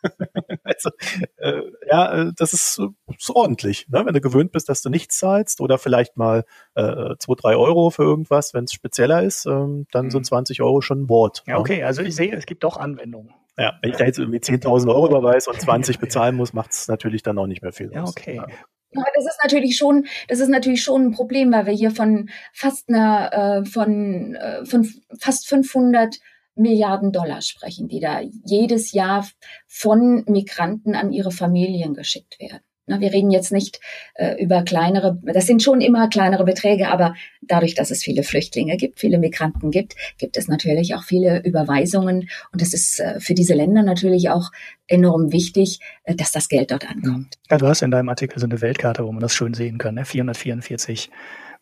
also, 0.64 0.90
äh, 1.38 1.62
ja, 1.90 2.14
äh, 2.14 2.32
das 2.36 2.54
ist, 2.54 2.82
ist 3.18 3.30
ordentlich, 3.30 3.88
ne? 3.90 4.06
wenn 4.06 4.14
du 4.14 4.22
gewöhnt 4.22 4.52
bist, 4.52 4.70
dass 4.70 4.82
du 4.82 4.90
nichts 4.90 5.18
zahlst 5.18 5.62
oder 5.62 5.78
vielleicht 5.78 6.18
mal 6.18 6.46
äh, 6.76 7.16
zwei, 7.20 7.34
drei 7.36 7.56
Euro 7.56 7.90
für 7.90 8.04
irgendwas, 8.04 8.54
wenn 8.54 8.66
es 8.66 8.74
spezieller 8.74 9.24
ist, 9.24 9.46
ähm, 9.46 9.88
dann 9.92 10.06
mhm. 10.06 10.12
sind 10.12 10.26
20 10.26 10.62
Euro 10.62 10.82
schon 10.82 11.04
ein 11.04 11.10
Wort. 11.10 11.44
Ja, 11.48 11.58
okay, 11.58 11.84
also 11.84 12.02
ich 12.02 12.16
sehe, 12.16 12.36
es 12.36 12.46
gibt 12.46 12.64
doch 12.64 12.78
Anwendungen. 12.78 13.34
Ja, 13.58 13.78
wenn 13.82 13.92
ich 13.92 13.98
da 13.98 14.06
jetzt 14.06 14.20
irgendwie 14.20 14.40
10.000 14.40 14.88
Euro 14.88 15.08
überweise 15.08 15.50
und 15.50 15.60
20 15.60 16.00
bezahlen 16.00 16.36
muss, 16.36 16.54
macht 16.54 16.72
es 16.72 16.88
natürlich 16.88 17.24
dann 17.24 17.38
auch 17.38 17.48
nicht 17.48 17.62
mehr 17.62 17.74
viel. 17.74 17.92
Ja, 17.94 18.04
okay. 18.04 18.36
Ja. 18.36 18.48
Ja, 18.92 19.04
das 19.14 19.26
ist 19.26 19.40
natürlich 19.44 19.78
schon, 19.78 20.08
das 20.30 20.40
ist 20.40 20.50
natürlich 20.50 20.82
schon 20.82 21.08
ein 21.08 21.12
Problem, 21.12 21.52
weil 21.52 21.68
wir 21.68 21.74
hier 21.74 21.92
von 21.92 22.30
fast 22.54 22.90
einer, 22.90 23.62
äh, 23.62 23.66
von, 23.66 24.34
äh, 24.34 24.66
von 24.66 24.90
fast 25.20 25.48
500 25.48 26.18
Milliarden 26.60 27.12
Dollar 27.12 27.41
sprechen, 27.41 27.88
die 27.88 27.99
da 27.99 28.22
jedes 28.45 28.91
Jahr 28.91 29.28
von 29.68 30.24
Migranten 30.28 30.95
an 30.95 31.12
ihre 31.12 31.32
Familien 31.32 31.93
geschickt 31.93 32.39
werden. 32.39 32.62
Wir 32.97 33.14
reden 33.14 33.30
jetzt 33.30 33.51
nicht 33.51 33.80
äh, 34.16 34.41
über 34.41 34.64
kleinere, 34.64 35.20
das 35.22 35.45
sind 35.45 35.62
schon 35.62 35.80
immer 35.80 36.10
kleinere 36.10 36.43
Beträge, 36.43 36.89
aber 36.89 37.14
dadurch, 37.41 37.76
dass 37.76 37.91
es 37.91 38.01
viele 38.01 38.24
Flüchtlinge 38.24 38.78
gibt, 38.78 38.99
viele 38.99 39.20
Migranten 39.20 39.70
gibt, 39.70 39.95
gibt 40.18 40.38
es 40.38 40.47
natürlich 40.47 40.95
auch 40.95 41.03
viele 41.03 41.43
Überweisungen. 41.43 42.30
Und 42.51 42.62
es 42.62 42.74
ist 42.74 42.99
äh, 42.99 43.20
für 43.20 43.36
diese 43.36 43.53
Länder 43.53 43.84
natürlich 43.84 44.30
auch 44.30 44.49
enorm 44.88 45.32
wichtig, 45.32 45.80
äh, 46.03 46.16
dass 46.16 46.32
das 46.32 46.49
Geld 46.49 46.72
dort 46.72 46.89
ankommt. 46.89 47.36
Ja, 47.51 47.57
du 47.57 47.68
hast 47.68 47.84
in 47.84 47.91
deinem 47.91 48.10
Artikel 48.10 48.39
so 48.39 48.47
eine 48.47 48.60
Weltkarte, 48.60 49.05
wo 49.05 49.12
man 49.12 49.22
das 49.22 49.36
schön 49.36 49.53
sehen 49.53 49.78
kann. 49.78 49.95
Ne? 49.95 50.05
444 50.05 51.12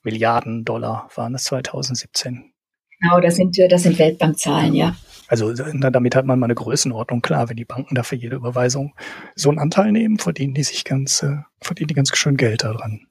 Milliarden 0.04 0.64
Dollar 0.64 1.10
waren 1.16 1.36
es 1.36 1.44
2017. 1.46 2.54
Genau, 3.00 3.20
das 3.20 3.36
sind, 3.36 3.58
das 3.70 3.84
sind 3.84 4.00
Weltbankzahlen, 4.00 4.74
ja. 4.74 4.96
Also 5.28 5.54
damit 5.54 6.16
hat 6.16 6.26
man 6.26 6.40
mal 6.40 6.46
eine 6.46 6.56
Größenordnung 6.56 7.22
klar. 7.22 7.50
Wenn 7.50 7.58
die 7.58 7.66
Banken 7.66 7.96
dafür 7.96 8.18
jede 8.18 8.38
Überweisung 8.38 8.94
so 9.36 9.50
einen 9.50 9.60
Anteil 9.60 9.92
nehmen, 9.92 10.20
verdienen 10.20 10.54
die 10.54 10.64
sich 10.64 10.86
ganz, 10.86 11.22
äh, 11.22 11.38
verdienen 11.62 11.90
die 11.90 11.94
ganz 11.96 12.16
schön 12.16 12.38
Geld 12.38 12.64
daran. 12.64 13.08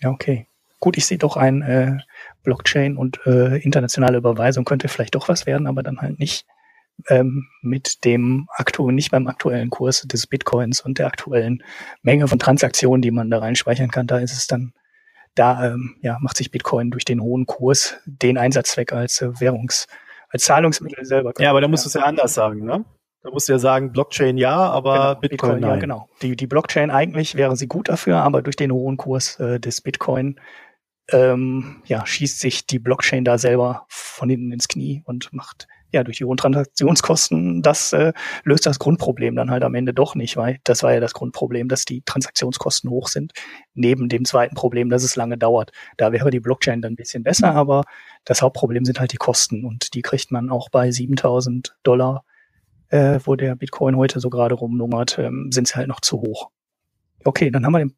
Ja, 0.00 0.10
okay. 0.10 0.46
Gut, 0.78 0.96
ich 0.96 1.06
sehe 1.06 1.18
doch 1.18 1.36
ein 1.36 1.62
äh, 1.62 1.98
Blockchain 2.44 2.96
und 2.96 3.18
äh, 3.26 3.56
internationale 3.58 4.18
Überweisung 4.18 4.64
könnte 4.64 4.88
vielleicht 4.88 5.14
doch 5.16 5.28
was 5.28 5.46
werden, 5.46 5.66
aber 5.66 5.82
dann 5.82 6.00
halt 6.00 6.20
nicht 6.20 6.46
ähm, 7.08 7.48
mit 7.62 8.04
dem 8.04 8.46
aktuellen, 8.50 8.94
nicht 8.94 9.10
beim 9.10 9.26
aktuellen 9.26 9.70
Kurs 9.70 10.02
des 10.02 10.26
Bitcoins 10.26 10.80
und 10.80 10.98
der 10.98 11.06
aktuellen 11.06 11.62
Menge 12.02 12.28
von 12.28 12.38
Transaktionen, 12.38 13.02
die 13.02 13.10
man 13.10 13.30
da 13.30 13.38
reinspeichern 13.38 13.90
kann. 13.90 14.06
Da 14.06 14.18
ist 14.18 14.32
es 14.32 14.46
dann 14.46 14.72
da 15.36 15.66
ähm, 15.66 15.96
ja, 16.00 16.18
macht 16.20 16.36
sich 16.36 16.50
Bitcoin 16.50 16.90
durch 16.90 17.04
den 17.04 17.20
hohen 17.20 17.46
Kurs 17.46 17.96
den 18.04 18.38
Einsatzzweck 18.38 18.92
als 18.92 19.22
äh, 19.22 19.40
Währungs, 19.40 19.86
als 20.30 20.44
Zahlungsmittel 20.44 21.04
selber. 21.04 21.32
Ja, 21.38 21.50
aber 21.50 21.60
da 21.60 21.68
musst 21.68 21.84
du 21.84 21.88
es 21.88 21.94
ja 21.94 22.02
anders 22.02 22.34
sagen, 22.34 22.64
ne? 22.64 22.84
Da 23.22 23.30
musst 23.30 23.48
du 23.48 23.52
ja 23.52 23.58
sagen, 23.58 23.92
Blockchain 23.92 24.38
ja, 24.38 24.56
aber 24.56 24.92
genau, 24.92 25.14
Bitcoin, 25.20 25.28
Bitcoin 25.30 25.60
nein. 25.60 25.70
Ja, 25.70 25.76
genau. 25.76 26.08
Die, 26.22 26.36
die 26.36 26.46
Blockchain 26.46 26.90
eigentlich 26.90 27.34
wäre 27.34 27.56
sie 27.56 27.66
gut 27.66 27.88
dafür, 27.88 28.18
aber 28.18 28.40
durch 28.42 28.56
den 28.56 28.72
hohen 28.72 28.96
Kurs 28.96 29.38
äh, 29.40 29.58
des 29.58 29.80
Bitcoin 29.80 30.40
ähm, 31.10 31.82
ja, 31.86 32.06
schießt 32.06 32.40
sich 32.40 32.66
die 32.66 32.78
Blockchain 32.78 33.24
da 33.24 33.38
selber 33.38 33.86
von 33.88 34.28
hinten 34.28 34.52
ins 34.52 34.68
Knie 34.68 35.02
und 35.04 35.32
macht 35.32 35.68
ja, 35.96 36.04
durch 36.04 36.18
die 36.18 36.24
hohen 36.24 36.36
Transaktionskosten, 36.36 37.62
das 37.62 37.92
äh, 37.92 38.12
löst 38.44 38.66
das 38.66 38.78
Grundproblem 38.78 39.34
dann 39.34 39.50
halt 39.50 39.64
am 39.64 39.74
Ende 39.74 39.92
doch 39.92 40.14
nicht, 40.14 40.36
weil 40.36 40.58
das 40.64 40.82
war 40.82 40.92
ja 40.94 41.00
das 41.00 41.14
Grundproblem, 41.14 41.68
dass 41.68 41.84
die 41.84 42.02
Transaktionskosten 42.02 42.90
hoch 42.90 43.08
sind, 43.08 43.32
neben 43.74 44.08
dem 44.08 44.24
zweiten 44.24 44.54
Problem, 44.54 44.90
dass 44.90 45.02
es 45.02 45.16
lange 45.16 45.38
dauert. 45.38 45.72
Da 45.96 46.12
wäre 46.12 46.30
die 46.30 46.40
Blockchain 46.40 46.82
dann 46.82 46.92
ein 46.92 46.96
bisschen 46.96 47.22
besser, 47.22 47.54
aber 47.54 47.82
das 48.24 48.42
Hauptproblem 48.42 48.84
sind 48.84 49.00
halt 49.00 49.12
die 49.12 49.16
Kosten 49.16 49.64
und 49.64 49.94
die 49.94 50.02
kriegt 50.02 50.30
man 50.30 50.50
auch 50.50 50.68
bei 50.68 50.90
7000 50.90 51.76
Dollar, 51.82 52.24
äh, 52.88 53.18
wo 53.24 53.34
der 53.34 53.56
Bitcoin 53.56 53.96
heute 53.96 54.20
so 54.20 54.30
gerade 54.30 54.54
rumnummert, 54.54 55.18
ähm, 55.18 55.50
sind 55.50 55.66
sie 55.66 55.74
halt 55.74 55.88
noch 55.88 56.00
zu 56.00 56.20
hoch. 56.20 56.50
Okay, 57.24 57.50
dann 57.50 57.64
haben 57.64 57.72
wir 57.72 57.80
den 57.80 57.96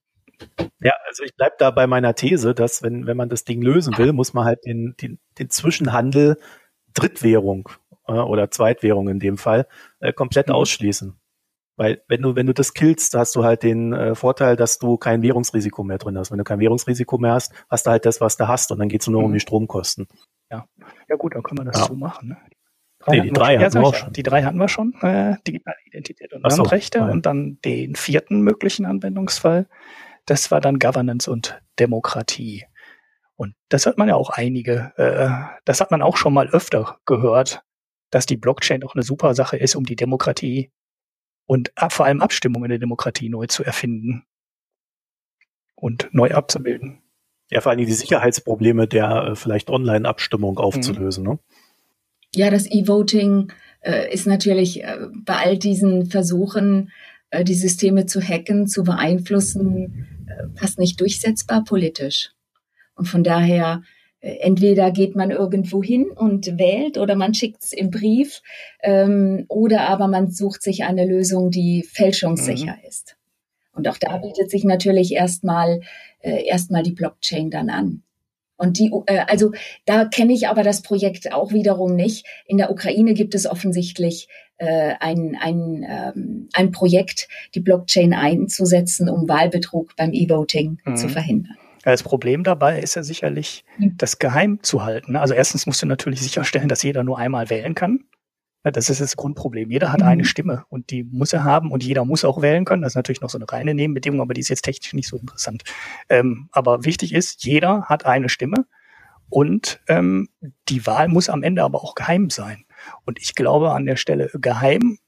ja, 0.81 0.93
also 1.09 1.25
ich 1.25 1.35
bleib 1.35 1.59
da 1.59 1.73
bei 1.73 1.89
meiner 1.89 2.15
These, 2.15 2.55
dass 2.55 2.81
wenn, 2.85 3.07
wenn 3.09 3.17
man 3.17 3.29
das 3.29 3.43
Ding 3.43 3.61
lösen 3.61 3.99
will, 3.99 4.13
muss 4.13 4.35
man 4.35 4.45
halt 4.45 4.65
den, 4.65 4.95
den, 5.01 5.19
den 5.39 5.51
Zwischenhandel 5.51 6.37
Drittwährung 6.95 7.69
äh, 7.69 7.88
oder 8.09 8.51
Zweitwährung 8.51 9.09
in 9.09 9.21
dem 9.21 9.39
Fall 9.39 9.67
äh, 10.01 10.13
komplett 10.13 10.49
mhm. 10.49 10.55
ausschließen. 10.55 11.19
Weil 11.77 12.03
wenn 12.09 12.23
du, 12.23 12.35
wenn 12.35 12.47
du 12.47 12.55
das 12.55 12.75
killst, 12.75 13.15
hast 13.15 13.37
du 13.37 13.45
halt 13.45 13.63
den 13.63 13.93
äh, 13.93 14.15
Vorteil, 14.17 14.57
dass 14.57 14.81
du 14.81 14.97
kein 14.97 15.23
Währungsrisiko 15.23 15.85
mehr 15.85 15.99
drin 15.99 16.19
hast. 16.19 16.33
Wenn 16.33 16.39
du 16.39 16.45
kein 16.45 16.59
Währungsrisiko 16.59 17.19
mehr 17.19 17.35
hast, 17.35 17.53
hast 17.71 17.87
du 17.87 17.91
halt 17.91 18.05
das, 18.05 18.21
was 18.21 18.37
du 18.37 18.49
hast 18.49 18.73
und 18.73 18.81
dann 18.81 18.89
geht 18.89 19.03
es 19.03 19.07
nur 19.07 19.21
mhm. 19.21 19.27
um 19.27 19.33
die 19.33 19.41
Stromkosten. 19.41 20.09
Ja. 20.51 20.67
Ja 21.09 21.17
gut, 21.17 21.37
dann 21.37 21.43
können 21.45 21.61
wir 21.61 21.71
das 21.71 21.81
ja. 21.81 21.87
so 21.87 21.95
machen. 21.95 22.31
Ne? 22.31 22.37
Drei 22.99 23.17
nee, 23.17 23.23
die 23.23 23.31
drei 23.31 23.59
hatten 23.59 23.75
wir, 23.75 23.83
ja, 23.83 23.87
auch 23.87 23.95
schon. 23.95 24.13
Die 24.13 24.23
drei 24.25 24.43
hatten 24.43 24.59
wir 24.59 24.69
schon. 24.69 24.93
Äh, 25.03 25.37
digitale 25.47 25.77
Identität 25.85 26.33
und 26.33 26.51
so, 26.51 26.63
Rechte 26.63 27.03
und 27.03 27.27
dann 27.27 27.59
den 27.65 27.95
vierten 27.95 28.41
möglichen 28.41 28.85
Anwendungsfall. 28.85 29.69
Das 30.27 30.51
war 30.51 30.61
dann 30.61 30.81
Governance 30.81 31.31
und 31.31 31.63
Demokratie. 31.79 32.65
Und 33.37 33.55
das 33.69 33.87
hat 33.87 33.99
man 33.99 34.09
ja 34.09 34.17
auch 34.17 34.31
einige, 34.31 34.93
äh, 34.97 35.31
das 35.65 35.81
hat 35.81 35.93
man 35.93 36.03
auch 36.03 36.17
schon 36.17 36.35
mal 36.35 36.49
öfter 36.49 36.99
gehört, 37.07 37.63
dass 38.11 38.27
die 38.27 38.37
Blockchain 38.37 38.83
auch 38.85 38.95
eine 38.95 39.03
super 39.03 39.35
Sache 39.35 39.57
ist, 39.57 39.77
um 39.77 39.85
die 39.85 39.97
Demokratie 39.97 40.71
und 41.47 41.73
vor 41.89 42.07
allem 42.07 42.21
Abstimmung 42.21 42.65
in 42.65 42.71
der 42.71 42.79
Demokratie 42.79 43.29
neu 43.29 43.47
zu 43.47 43.65
erfinden 43.65 44.25
und 45.75 46.09
neu 46.13 46.33
abzubilden. 46.33 47.03
Ja, 47.51 47.61
vor 47.63 47.71
allem 47.71 47.85
die 47.85 47.93
Sicherheitsprobleme 47.93 48.87
der 48.87 49.29
äh, 49.29 49.35
vielleicht 49.35 49.71
Online-Abstimmung 49.71 50.53
mhm. 50.53 50.59
aufzulösen. 50.59 51.25
Mhm. 51.25 51.31
Ne? 51.31 51.39
Ja, 52.35 52.51
das 52.51 52.67
E-Voting 52.67 53.51
äh, 53.81 54.13
ist 54.13 54.27
natürlich 54.27 54.85
äh, 54.85 54.99
bei 55.25 55.37
all 55.37 55.57
diesen 55.57 56.07
Versuchen, 56.07 56.91
äh, 57.31 57.45
die 57.45 57.55
Systeme 57.55 58.05
zu 58.05 58.21
hacken, 58.21 58.67
zu 58.67 58.85
beeinflussen, 58.85 60.07
äh, 60.27 60.59
fast 60.59 60.79
nicht 60.79 61.01
durchsetzbar 61.01 61.65
politisch. 61.65 62.33
Und 62.95 63.07
von 63.07 63.25
daher, 63.25 63.83
äh, 63.83 63.98
entweder 64.21 64.91
geht 64.91 65.15
man 65.15 65.31
irgendwo 65.31 65.83
hin 65.83 66.11
und 66.11 66.59
wählt 66.59 66.99
oder 66.99 67.15
man 67.15 67.35
schickt 67.35 67.63
es 67.63 67.73
im 67.73 67.91
Brief 67.91 68.43
ähm, 68.83 69.45
oder 69.49 69.89
aber 69.89 70.09
man 70.09 70.31
sucht 70.31 70.63
sich 70.63 70.85
eine 70.85 71.07
Lösung, 71.07 71.51
die 71.51 71.83
fälschungssicher 71.83 72.77
mhm. 72.77 72.89
ist. 72.89 73.17
Und 73.73 73.87
auch 73.87 73.99
da 73.99 74.17
bietet 74.17 74.51
sich 74.51 74.65
natürlich 74.65 75.13
erstmal 75.13 75.83
äh, 76.21 76.45
erstmal 76.45 76.83
die 76.83 76.93
Blockchain 76.93 77.51
dann 77.51 77.71
an. 77.71 78.03
Und 78.57 78.81
die, 78.81 78.91
äh, 79.07 79.21
also 79.29 79.53
da 79.87 80.05
kenne 80.05 80.33
ich 80.33 80.49
aber 80.49 80.65
das 80.65 80.83
Projekt 80.83 81.33
auch 81.33 81.53
wiederum 81.53 81.95
nicht. 81.95 82.27
In 82.45 82.59
der 82.59 82.73
Ukraine 82.73 83.15
gibt 83.15 83.37
es 83.37 83.47
offensichtlich 83.47 84.29
äh, 84.57 84.95
ein, 84.99 85.39
ein, 85.41 85.87
ähm, 85.89 86.49
ein 86.53 86.73
Projekt, 86.73 87.29
die 87.55 87.61
Blockchain 87.61 88.13
einzusetzen, 88.13 89.09
um 89.09 89.29
Wahlbetrug 89.29 89.95
beim 89.97 90.13
E-Voting 90.13 90.79
mhm. 90.85 90.97
zu 90.97 91.09
verhindern. 91.09 91.57
Das 91.83 92.03
Problem 92.03 92.45
dabei 92.45 92.81
ist 92.81 92.97
ja 92.97 93.03
sicherlich, 93.03 93.65
hm. 93.77 93.97
das 93.97 94.19
geheim 94.19 94.63
zu 94.63 94.85
halten. 94.85 95.17
Also 95.17 95.35
erstens 95.35 95.67
musst 95.67 95.83
du 95.83 95.87
natürlich 95.87 96.21
sicherstellen, 96.21 96.69
dass 96.69 96.83
jeder 96.83 97.05
nur 97.05 97.19
einmal 97.19 97.51
wählen 97.51 97.75
kann. 97.75 98.05
Das 98.65 98.91
ist 98.91 99.01
das 99.01 99.17
Grundproblem. 99.17 99.71
Jeder 99.71 99.93
hat 99.93 100.01
mhm. 100.01 100.09
eine 100.09 100.25
Stimme 100.25 100.65
und 100.69 100.91
die 100.91 101.05
muss 101.05 101.33
er 101.33 101.45
haben 101.45 101.71
und 101.71 101.85
jeder 101.85 102.05
muss 102.05 102.25
auch 102.25 102.43
wählen 102.43 102.65
können. 102.65 102.83
Das 102.83 102.93
ist 102.93 102.97
natürlich 102.97 103.21
noch 103.21 103.31
so 103.31 103.39
eine 103.39 103.51
reine 103.51 103.73
Nebenbedingung, 103.73 104.21
aber 104.21 104.35
die 104.35 104.41
ist 104.41 104.49
jetzt 104.49 104.63
technisch 104.63 104.93
nicht 104.93 105.09
so 105.09 105.17
interessant. 105.17 105.63
Ähm, 106.09 106.49
aber 106.53 106.85
wichtig 106.85 107.15
ist, 107.15 107.45
jeder 107.45 107.85
hat 107.85 108.05
eine 108.05 108.29
Stimme 108.29 108.67
und 109.31 109.81
ähm, 109.89 110.29
die 110.69 110.87
Wahl 110.87 111.09
muss 111.09 111.29
am 111.29 111.43
Ende 111.43 111.63
aber 111.63 111.83
auch 111.83 111.95
geheim 111.95 112.31
sein. 112.31 112.65
Und 113.05 113.21
ich 113.21 113.35
glaube, 113.35 113.73
an 113.73 113.87
der 113.87 113.97
Stelle 113.97 114.31
geheim 114.35 114.99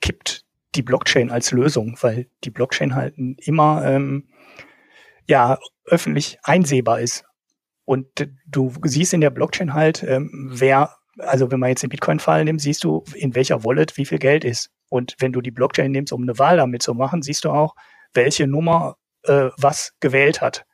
kippt 0.00 0.44
die 0.74 0.82
Blockchain 0.82 1.30
als 1.30 1.52
Lösung, 1.52 1.96
weil 2.02 2.28
die 2.44 2.50
Blockchain 2.50 2.94
halt 2.94 3.14
immer 3.16 3.84
ähm, 3.84 4.28
ja 5.28 5.58
öffentlich 5.84 6.38
einsehbar 6.42 7.00
ist. 7.00 7.24
Und 7.84 8.06
du 8.46 8.72
siehst 8.82 9.14
in 9.14 9.20
der 9.20 9.30
Blockchain 9.30 9.72
halt, 9.72 10.02
ähm, 10.02 10.50
wer, 10.52 10.94
also 11.18 11.50
wenn 11.50 11.60
man 11.60 11.70
jetzt 11.70 11.82
den 11.82 11.90
Bitcoin-Fall 11.90 12.44
nimmt, 12.44 12.60
siehst 12.60 12.84
du, 12.84 13.04
in 13.14 13.34
welcher 13.34 13.64
Wallet 13.64 13.96
wie 13.96 14.04
viel 14.04 14.18
Geld 14.18 14.44
ist. 14.44 14.70
Und 14.90 15.14
wenn 15.20 15.32
du 15.32 15.40
die 15.40 15.50
Blockchain 15.50 15.90
nimmst, 15.90 16.12
um 16.12 16.22
eine 16.22 16.38
Wahl 16.38 16.58
damit 16.58 16.82
zu 16.82 16.94
machen, 16.94 17.22
siehst 17.22 17.44
du 17.44 17.50
auch, 17.50 17.74
welche 18.12 18.46
Nummer 18.46 18.96
äh, 19.24 19.50
was 19.56 19.94
gewählt 20.00 20.40
hat. 20.40 20.64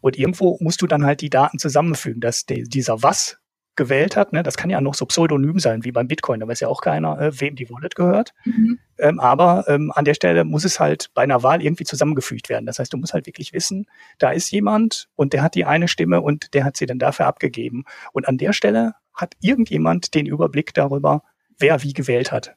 Und 0.00 0.18
irgendwo 0.18 0.58
musst 0.60 0.82
du 0.82 0.86
dann 0.86 1.04
halt 1.04 1.20
die 1.20 1.30
Daten 1.30 1.58
zusammenfügen, 1.58 2.20
dass 2.20 2.46
de, 2.46 2.64
dieser 2.64 3.02
was 3.02 3.38
gewählt 3.76 4.16
hat. 4.16 4.32
Ne? 4.32 4.42
Das 4.42 4.56
kann 4.56 4.70
ja 4.70 4.80
noch 4.80 4.94
so 4.94 5.06
pseudonym 5.06 5.58
sein 5.58 5.84
wie 5.84 5.92
beim 5.92 6.08
Bitcoin. 6.08 6.40
Da 6.40 6.48
weiß 6.48 6.60
ja 6.60 6.68
auch 6.68 6.80
keiner, 6.80 7.18
äh, 7.20 7.40
wem 7.40 7.56
die 7.56 7.70
Wallet 7.70 7.94
gehört. 7.94 8.32
Mhm. 8.44 8.78
Ähm, 8.98 9.20
aber 9.20 9.64
ähm, 9.68 9.92
an 9.94 10.04
der 10.04 10.14
Stelle 10.14 10.44
muss 10.44 10.64
es 10.64 10.80
halt 10.80 11.10
bei 11.14 11.22
einer 11.22 11.42
Wahl 11.42 11.62
irgendwie 11.62 11.84
zusammengefügt 11.84 12.48
werden. 12.48 12.66
Das 12.66 12.78
heißt, 12.78 12.92
du 12.92 12.96
musst 12.96 13.14
halt 13.14 13.26
wirklich 13.26 13.52
wissen, 13.52 13.86
da 14.18 14.30
ist 14.30 14.50
jemand 14.50 15.08
und 15.14 15.32
der 15.32 15.42
hat 15.42 15.54
die 15.54 15.64
eine 15.64 15.88
Stimme 15.88 16.20
und 16.20 16.52
der 16.54 16.64
hat 16.64 16.76
sie 16.76 16.86
dann 16.86 16.98
dafür 16.98 17.26
abgegeben. 17.26 17.84
Und 18.12 18.28
an 18.28 18.38
der 18.38 18.52
Stelle 18.52 18.94
hat 19.14 19.34
irgendjemand 19.40 20.14
den 20.14 20.26
Überblick 20.26 20.74
darüber, 20.74 21.22
wer 21.58 21.82
wie 21.82 21.92
gewählt 21.92 22.32
hat. 22.32 22.56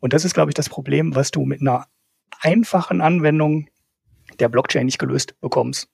Und 0.00 0.12
das 0.12 0.24
ist, 0.24 0.34
glaube 0.34 0.50
ich, 0.50 0.54
das 0.54 0.68
Problem, 0.68 1.14
was 1.14 1.30
du 1.30 1.44
mit 1.44 1.60
einer 1.60 1.86
einfachen 2.40 3.00
Anwendung 3.00 3.68
der 4.38 4.48
Blockchain 4.48 4.86
nicht 4.86 4.98
gelöst 4.98 5.40
bekommst. 5.40 5.88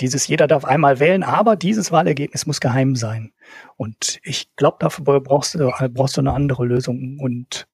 Dieses 0.00 0.26
jeder 0.26 0.46
darf 0.46 0.64
einmal 0.64 1.00
wählen, 1.00 1.22
aber 1.22 1.56
dieses 1.56 1.90
Wahlergebnis 1.90 2.46
muss 2.46 2.60
geheim 2.60 2.96
sein. 2.96 3.32
Und 3.76 4.20
ich 4.22 4.54
glaube, 4.56 4.76
dafür 4.80 5.20
brauchst 5.20 5.54
du, 5.54 5.72
brauchst 5.90 6.16
du 6.16 6.20
eine 6.20 6.32
andere 6.32 6.66
Lösung. 6.66 7.18
Und 7.18 7.66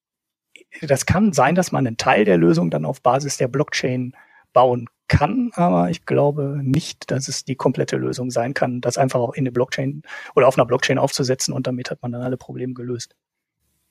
das 0.81 1.07
kann 1.07 1.33
sein, 1.33 1.55
dass 1.55 1.73
man 1.73 1.87
einen 1.87 1.97
Teil 1.97 2.25
der 2.25 2.39
Lösung 2.39 2.71
dann 2.71 2.85
auf 2.85 3.03
Basis 3.03 3.37
der 3.37 3.49
Blockchain 3.49 4.15
bauen 4.53 4.89
kann, 5.09 5.51
aber 5.55 5.91
ich 5.91 6.07
glaube 6.07 6.61
nicht, 6.63 7.11
dass 7.11 7.29
es 7.29 7.45
die 7.45 7.55
komplette 7.55 7.97
Lösung 7.97 8.31
sein 8.31 8.55
kann, 8.55 8.81
das 8.81 8.97
einfach 8.97 9.21
auch 9.21 9.35
in 9.35 9.43
eine 9.43 9.53
Blockchain 9.53 10.03
oder 10.35 10.49
auf 10.49 10.57
einer 10.57 10.65
Blockchain 10.65 10.99
aufzusetzen 10.99 11.53
und 11.53 11.67
damit 11.67 11.91
hat 11.91 12.01
man 12.03 12.13
dann 12.13 12.23
alle 12.23 12.39
Probleme 12.39 12.73
gelöst. 12.73 13.15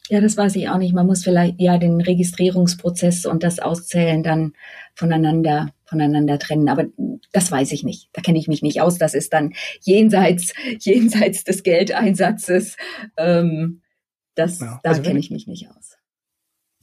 Ja, 0.08 0.20
das 0.20 0.36
weiß 0.36 0.56
ich 0.56 0.68
auch 0.68 0.78
nicht. 0.78 0.96
Man 0.96 1.06
muss 1.06 1.24
vielleicht 1.24 1.62
ja 1.62 1.78
den 1.78 2.02
Registrierungsprozess 2.02 3.28
und 3.28 3.44
das 3.44 3.60
Auszählen 3.60 4.24
dann 4.24 4.54
voneinander, 4.96 5.70
voneinander 5.92 6.39
trennen. 6.39 6.70
Aber 6.70 6.86
das 7.32 7.52
weiß 7.52 7.72
ich 7.74 7.84
nicht. 7.84 8.10
Da 8.14 8.22
kenne 8.22 8.39
ich 8.39 8.48
mich 8.48 8.62
nicht 8.64 8.82
aus. 8.82 8.98
Das 8.98 9.14
ist 9.14 9.34
dann 9.34 9.54
jenseits, 9.82 10.54
jenseits 10.80 11.44
des 11.44 11.64
Geldeinsatzes. 11.64 12.78
Ähm, 13.18 13.82
das, 14.36 14.60
ja. 14.60 14.80
Da 14.84 14.89
also 14.89 15.02
kenne 15.04 15.20
ich 15.20 15.30
mich 15.30 15.46
nicht 15.46 15.70
aus. 15.70 15.98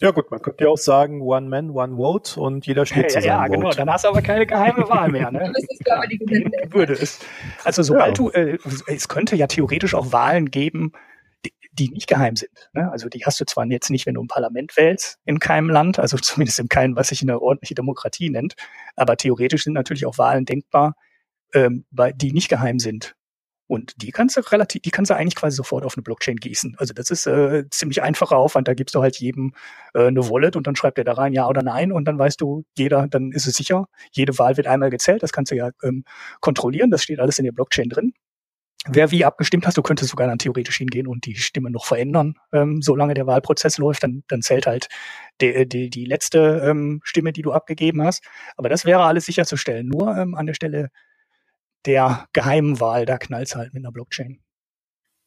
Ja 0.00 0.12
gut, 0.12 0.30
man 0.30 0.40
könnte 0.40 0.62
ja 0.62 0.70
auch 0.70 0.78
sagen, 0.78 1.22
one 1.22 1.48
man, 1.48 1.70
one 1.70 1.96
vote 1.96 2.40
und 2.40 2.64
jeder 2.68 2.86
steht 2.86 3.04
ja, 3.04 3.08
zu 3.08 3.14
ja, 3.16 3.22
seinem 3.22 3.30
ja, 3.30 3.48
genau. 3.48 3.70
Dann 3.70 3.90
hast 3.90 4.04
du 4.04 4.08
aber 4.08 4.22
keine 4.22 4.46
geheime 4.46 4.82
Wahl 4.88 5.10
mehr. 5.10 5.32
Ne? 5.32 5.50
das 5.52 5.64
ist, 5.68 5.84
glaube 5.84 6.04
ich, 6.08 6.18
die 6.20 6.46
Würde 6.72 6.92
es. 6.92 7.18
Also 7.64 7.82
sobald 7.82 8.16
ja. 8.18 8.24
du, 8.24 8.30
äh, 8.30 8.58
es 8.86 9.08
könnte 9.08 9.34
ja 9.34 9.48
theoretisch 9.48 9.94
auch 9.94 10.12
Wahlen 10.12 10.52
geben, 10.52 10.92
die 11.78 11.90
nicht 11.90 12.08
geheim 12.08 12.36
sind. 12.36 12.68
Ne? 12.72 12.90
Also 12.90 13.08
die 13.08 13.24
hast 13.24 13.40
du 13.40 13.44
zwar 13.44 13.66
jetzt 13.66 13.90
nicht, 13.90 14.06
wenn 14.06 14.14
du 14.14 14.22
ein 14.22 14.28
Parlament 14.28 14.76
wählst 14.76 15.18
in 15.24 15.38
keinem 15.38 15.70
Land, 15.70 15.98
also 15.98 16.16
zumindest 16.22 16.58
in 16.58 16.68
keinem, 16.68 16.96
was 16.96 17.08
sich 17.08 17.22
eine 17.22 17.40
ordentliche 17.40 17.74
Demokratie 17.74 18.30
nennt, 18.30 18.54
aber 18.96 19.16
theoretisch 19.16 19.64
sind 19.64 19.74
natürlich 19.74 20.06
auch 20.06 20.18
Wahlen 20.18 20.44
denkbar, 20.44 20.94
ähm, 21.54 21.84
bei, 21.90 22.12
die 22.12 22.32
nicht 22.32 22.48
geheim 22.48 22.78
sind. 22.78 23.14
Und 23.70 24.00
die 24.02 24.12
kannst 24.12 24.34
du 24.36 24.40
relativ, 24.50 24.80
die 24.80 24.90
kannst 24.90 25.10
du 25.10 25.14
eigentlich 25.14 25.34
quasi 25.34 25.54
sofort 25.54 25.84
auf 25.84 25.94
eine 25.94 26.02
Blockchain 26.02 26.36
gießen. 26.36 26.76
Also 26.78 26.94
das 26.94 27.10
ist 27.10 27.26
äh, 27.26 27.64
ziemlich 27.70 28.02
einfacher 28.02 28.36
Aufwand. 28.36 28.66
Da 28.66 28.72
gibst 28.72 28.94
du 28.94 29.02
halt 29.02 29.18
jedem 29.18 29.52
äh, 29.92 30.06
eine 30.06 30.30
Wallet 30.30 30.56
und 30.56 30.66
dann 30.66 30.74
schreibt 30.74 30.96
er 30.96 31.04
da 31.04 31.12
rein 31.12 31.34
ja 31.34 31.46
oder 31.46 31.62
nein 31.62 31.92
und 31.92 32.06
dann 32.06 32.18
weißt 32.18 32.40
du, 32.40 32.64
jeder, 32.78 33.08
dann 33.08 33.30
ist 33.30 33.46
es 33.46 33.56
sicher. 33.56 33.86
Jede 34.10 34.38
Wahl 34.38 34.56
wird 34.56 34.66
einmal 34.66 34.88
gezählt. 34.88 35.22
Das 35.22 35.32
kannst 35.32 35.52
du 35.52 35.56
ja 35.56 35.68
ähm, 35.82 36.04
kontrollieren. 36.40 36.90
Das 36.90 37.02
steht 37.02 37.20
alles 37.20 37.38
in 37.38 37.44
der 37.44 37.52
Blockchain 37.52 37.90
drin 37.90 38.14
wer 38.90 39.10
wie 39.10 39.24
abgestimmt 39.24 39.66
hast, 39.66 39.76
du 39.76 39.82
könntest 39.82 40.10
sogar 40.10 40.26
dann 40.26 40.38
theoretisch 40.38 40.78
hingehen 40.78 41.06
und 41.06 41.26
die 41.26 41.36
Stimme 41.36 41.70
noch 41.70 41.86
verändern, 41.86 42.34
ähm, 42.52 42.82
solange 42.82 43.14
der 43.14 43.26
Wahlprozess 43.26 43.78
läuft, 43.78 44.02
dann, 44.02 44.24
dann 44.28 44.42
zählt 44.42 44.66
halt 44.66 44.88
die, 45.40 45.68
die, 45.68 45.90
die 45.90 46.04
letzte 46.04 46.62
ähm, 46.64 47.00
Stimme, 47.04 47.32
die 47.32 47.42
du 47.42 47.52
abgegeben 47.52 48.02
hast. 48.02 48.24
Aber 48.56 48.68
das 48.68 48.84
wäre 48.84 49.04
alles 49.04 49.26
sicherzustellen. 49.26 49.88
Nur 49.88 50.16
ähm, 50.16 50.34
an 50.34 50.46
der 50.46 50.54
Stelle 50.54 50.90
der 51.86 52.26
geheimen 52.32 52.80
Wahl, 52.80 53.06
da 53.06 53.18
knallt 53.18 53.54
halt 53.54 53.72
mit 53.72 53.84
einer 53.84 53.92
Blockchain. 53.92 54.40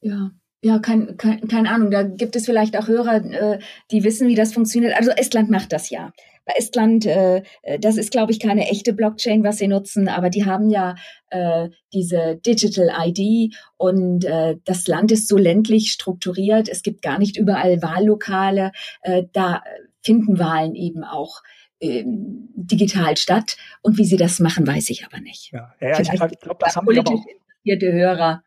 Ja, 0.00 0.30
ja, 0.64 0.78
kein, 0.78 1.16
kein, 1.16 1.48
keine 1.48 1.70
Ahnung. 1.70 1.90
Da 1.90 2.02
gibt 2.04 2.36
es 2.36 2.46
vielleicht 2.46 2.76
auch 2.76 2.86
Hörer, 2.86 3.24
äh, 3.24 3.58
die 3.90 4.04
wissen, 4.04 4.28
wie 4.28 4.34
das 4.34 4.52
funktioniert. 4.52 4.96
Also 4.96 5.10
Estland 5.10 5.50
macht 5.50 5.72
das 5.72 5.90
ja. 5.90 6.12
Bei 6.44 6.54
Estland, 6.56 7.06
äh, 7.06 7.42
das 7.80 7.96
ist, 7.96 8.10
glaube 8.10 8.32
ich, 8.32 8.40
keine 8.40 8.68
echte 8.68 8.92
Blockchain, 8.92 9.44
was 9.44 9.58
sie 9.58 9.68
nutzen, 9.68 10.08
aber 10.08 10.30
die 10.30 10.44
haben 10.44 10.70
ja 10.70 10.96
äh, 11.30 11.68
diese 11.92 12.36
Digital 12.36 12.90
ID 13.06 13.54
und 13.76 14.24
äh, 14.24 14.56
das 14.64 14.86
Land 14.86 15.12
ist 15.12 15.28
so 15.28 15.36
ländlich 15.36 15.92
strukturiert. 15.92 16.68
Es 16.68 16.82
gibt 16.82 17.02
gar 17.02 17.18
nicht 17.18 17.36
überall 17.36 17.82
Wahllokale. 17.82 18.72
Äh, 19.02 19.24
da 19.32 19.62
finden 20.02 20.38
Wahlen 20.38 20.74
eben 20.74 21.04
auch 21.04 21.42
ähm, 21.80 22.48
digital 22.54 23.16
statt. 23.16 23.56
Und 23.82 23.98
wie 23.98 24.04
sie 24.04 24.16
das 24.16 24.40
machen, 24.40 24.66
weiß 24.66 24.90
ich 24.90 25.04
aber 25.04 25.20
nicht. 25.20 25.52
Ja, 25.52 25.74
ja, 25.80 26.00
ich 26.00 26.10
glaube, 26.10 26.58
das 26.60 26.76
haben 26.76 26.86
politisch 26.86 27.20
interessierte 27.64 27.92
Hörer 27.92 28.42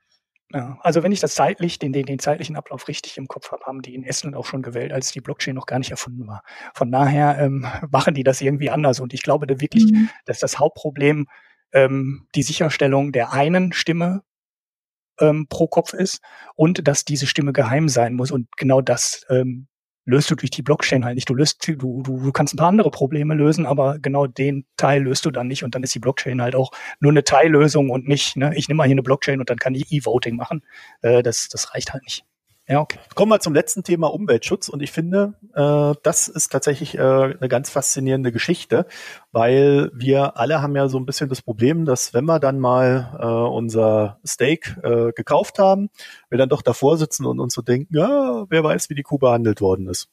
ja, 0.54 0.78
also 0.82 1.02
wenn 1.02 1.12
ich 1.12 1.20
das 1.20 1.34
zeitlich, 1.34 1.80
den, 1.80 1.92
den, 1.92 2.06
den 2.06 2.20
zeitlichen 2.20 2.56
Ablauf 2.56 2.88
richtig 2.88 3.18
im 3.18 3.28
Kopf 3.28 3.52
habe, 3.52 3.66
haben 3.66 3.82
die 3.82 3.96
in 3.96 4.04
Estland 4.04 4.36
auch 4.36 4.46
schon 4.46 4.62
gewählt, 4.62 4.94
als 4.94 5.12
die 5.12 5.22
Blockchain 5.22 5.56
noch 5.56 5.66
gar 5.66 5.80
nicht 5.80 5.92
erfunden 5.92 6.28
war. 6.28 6.44
Von 6.74 6.92
daher 6.92 7.40
ähm, 7.40 7.66
machen 7.90 8.14
die 8.14 8.24
das 8.24 8.42
irgendwie 8.42 8.70
anders. 8.70 9.00
Und 9.00 9.14
ich 9.14 9.24
glaube 9.24 9.48
da 9.48 9.60
wirklich, 9.60 9.86
mhm. 9.92 10.10
dass 10.26 10.40
das 10.40 10.60
Hauptproblem 10.60 11.28
ähm, 11.74 12.28
die 12.36 12.44
Sicherstellung 12.44 13.12
der 13.12 13.34
einen 13.34 13.74
Stimme 13.74 14.22
ähm, 15.20 15.48
pro 15.50 15.68
Kopf 15.68 15.94
ist 15.94 16.22
und 16.56 16.88
dass 16.88 17.06
diese 17.06 17.28
Stimme 17.28 17.52
geheim 17.52 17.90
sein 17.90 18.14
muss. 18.14 18.32
Und 18.32 18.56
genau 18.56 18.82
das 18.82 19.26
ähm, 19.30 19.68
löst 20.06 20.30
du 20.32 20.36
durch 20.36 20.52
die 20.52 20.62
Blockchain 20.62 21.04
halt 21.04 21.16
nicht. 21.16 21.30
Du 21.30 21.34
löst, 21.34 21.68
du, 21.68 21.76
du, 21.76 22.02
du 22.04 22.32
kannst 22.32 22.54
ein 22.54 22.58
paar 22.58 22.70
andere 22.70 22.92
Probleme 22.92 23.34
lösen, 23.34 23.66
aber 23.66 24.00
genau 24.00 24.28
den 24.28 24.66
Teil 24.78 25.04
löst 25.04 25.26
du 25.26 25.32
dann 25.32 25.48
nicht 25.48 25.64
und 25.64 25.76
dann 25.76 25.84
ist 25.84 25.96
die 25.96 26.00
Blockchain 26.00 26.42
halt 26.42 26.56
auch 26.56 26.72
nur 27.00 27.12
eine 27.12 27.24
Teillösung 27.24 27.90
und 27.90 28.08
nicht, 28.08 28.38
ne, 28.38 28.54
ich 28.56 28.68
nehme 28.68 28.78
mal 28.78 28.86
hier 28.86 28.94
eine 28.94 29.04
Blockchain 29.04 29.40
und 29.40 29.50
dann 29.50 29.58
kann 29.58 29.76
ich 29.76 29.92
E-Voting 29.92 30.36
machen. 30.36 30.64
Äh, 31.02 31.24
das, 31.24 31.50
das 31.50 31.74
reicht 31.74 31.94
halt 31.94 32.04
nicht. 32.04 32.26
Ja, 32.68 32.82
okay. 32.82 32.98
Kommen 33.14 33.32
wir 33.32 33.40
zum 33.40 33.54
letzten 33.54 33.84
Thema 33.84 34.08
Umweltschutz 34.08 34.70
und 34.70 34.82
ich 34.82 34.92
finde, 34.92 35.36
äh, 35.54 35.94
das 36.02 36.28
ist 36.28 36.52
tatsächlich 36.52 36.98
äh, 36.98 37.00
eine 37.00 37.48
ganz 37.48 37.70
faszinierende 37.70 38.32
Geschichte, 38.32 38.88
weil 39.32 39.92
wir 39.94 40.38
alle 40.38 40.64
haben 40.64 40.76
ja 40.76 40.88
so 40.88 40.98
ein 40.98 41.06
bisschen 41.06 41.30
das 41.30 41.44
Problem, 41.44 41.86
dass 41.86 42.16
wenn 42.16 42.26
wir 42.26 42.40
dann 42.40 42.60
mal 42.60 43.18
äh, 43.20 43.26
unser 43.26 44.20
Steak 44.26 44.78
äh, 44.82 45.12
gekauft 45.12 45.60
haben, 45.60 45.92
wir 46.30 46.40
dann 46.40 46.50
doch 46.50 46.64
davor 46.64 46.98
sitzen 46.98 47.28
und 47.28 47.40
uns 47.40 47.54
so 47.54 47.62
denken, 47.62 47.96
ja, 47.96 48.46
wer 48.50 48.64
weiß, 48.64 48.90
wie 48.90 48.96
die 48.96 49.04
Kuh 49.04 49.20
behandelt 49.20 49.62
worden 49.62 49.88
ist. 49.88 50.10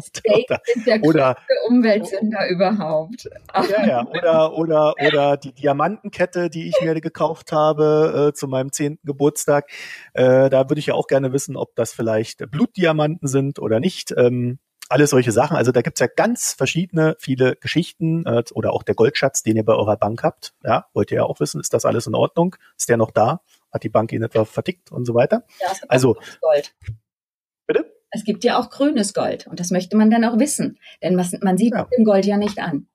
Steak 0.00 0.48
sind 0.64 0.86
der 0.86 1.02
oder 1.02 1.36
Umweltsünder 1.68 2.48
überhaupt. 2.48 3.28
Ja, 3.54 3.86
ja, 3.86 4.06
oder, 4.08 4.54
oder, 4.54 4.94
oder 5.06 5.36
die 5.36 5.52
Diamantenkette, 5.52 6.50
die 6.50 6.68
ich 6.68 6.80
mir 6.80 7.00
gekauft 7.00 7.52
habe 7.52 8.30
äh, 8.30 8.34
zu 8.34 8.48
meinem 8.48 8.72
zehnten 8.72 9.06
Geburtstag. 9.06 9.70
Äh, 10.12 10.50
da 10.50 10.68
würde 10.68 10.78
ich 10.78 10.86
ja 10.86 10.94
auch 10.94 11.06
gerne 11.06 11.32
wissen, 11.32 11.56
ob 11.56 11.74
das 11.76 11.92
vielleicht 11.92 12.50
Blutdiamanten 12.50 13.28
sind 13.28 13.58
oder 13.58 13.80
nicht. 13.80 14.14
Ähm, 14.16 14.58
alles 14.88 15.10
solche 15.10 15.32
Sachen. 15.32 15.56
Also 15.56 15.72
da 15.72 15.82
gibt's 15.82 16.00
ja 16.00 16.06
ganz 16.06 16.52
verschiedene, 16.52 17.16
viele 17.18 17.56
Geschichten 17.56 18.26
äh, 18.26 18.44
oder 18.52 18.72
auch 18.72 18.82
der 18.82 18.94
Goldschatz, 18.94 19.42
den 19.42 19.56
ihr 19.56 19.64
bei 19.64 19.74
eurer 19.74 19.96
Bank 19.96 20.22
habt. 20.22 20.54
Ja, 20.62 20.86
wollt 20.92 21.10
ihr 21.10 21.18
ja 21.18 21.24
auch 21.24 21.40
wissen, 21.40 21.60
ist 21.60 21.72
das 21.72 21.84
alles 21.84 22.06
in 22.06 22.14
Ordnung? 22.14 22.56
Ist 22.76 22.88
der 22.88 22.96
noch 22.96 23.10
da? 23.10 23.40
Hat 23.72 23.82
die 23.82 23.88
Bank 23.88 24.12
ihn 24.12 24.22
etwa 24.22 24.44
vertickt 24.44 24.92
und 24.92 25.04
so 25.04 25.14
weiter? 25.14 25.44
Ja, 25.60 25.72
also 25.88 26.16
Gold. 26.40 26.74
Es 28.14 28.24
gibt 28.24 28.44
ja 28.44 28.58
auch 28.58 28.70
grünes 28.70 29.12
Gold 29.12 29.46
und 29.48 29.58
das 29.58 29.70
möchte 29.70 29.96
man 29.96 30.10
dann 30.10 30.24
auch 30.24 30.38
wissen, 30.38 30.78
denn 31.02 31.16
man 31.16 31.58
sieht 31.58 31.74
ja. 31.74 31.88
dem 31.96 32.04
Gold 32.04 32.24
ja 32.24 32.36
nicht 32.36 32.60
an. 32.60 32.86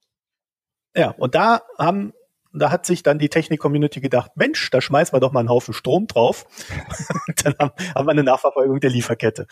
Ja, 0.96 1.12
und 1.12 1.36
da 1.36 1.62
haben 1.78 2.14
da 2.54 2.72
hat 2.72 2.86
sich 2.86 3.04
dann 3.04 3.20
die 3.20 3.30
Technik-Community 3.30 4.02
gedacht, 4.02 4.32
Mensch, 4.36 4.72
da 4.72 4.82
schmeißen 4.82 5.14
wir 5.14 5.20
doch 5.20 5.32
mal 5.32 5.42
einen 5.42 5.50
Haufen 5.50 5.74
Strom 5.74 6.08
drauf. 6.08 6.48
dann 7.44 7.54
haben, 7.60 7.72
haben 7.94 8.08
wir 8.08 8.12
eine 8.12 8.24
Nachverfolgung 8.24 8.80
der 8.80 8.90
Lieferkette. 8.90 9.46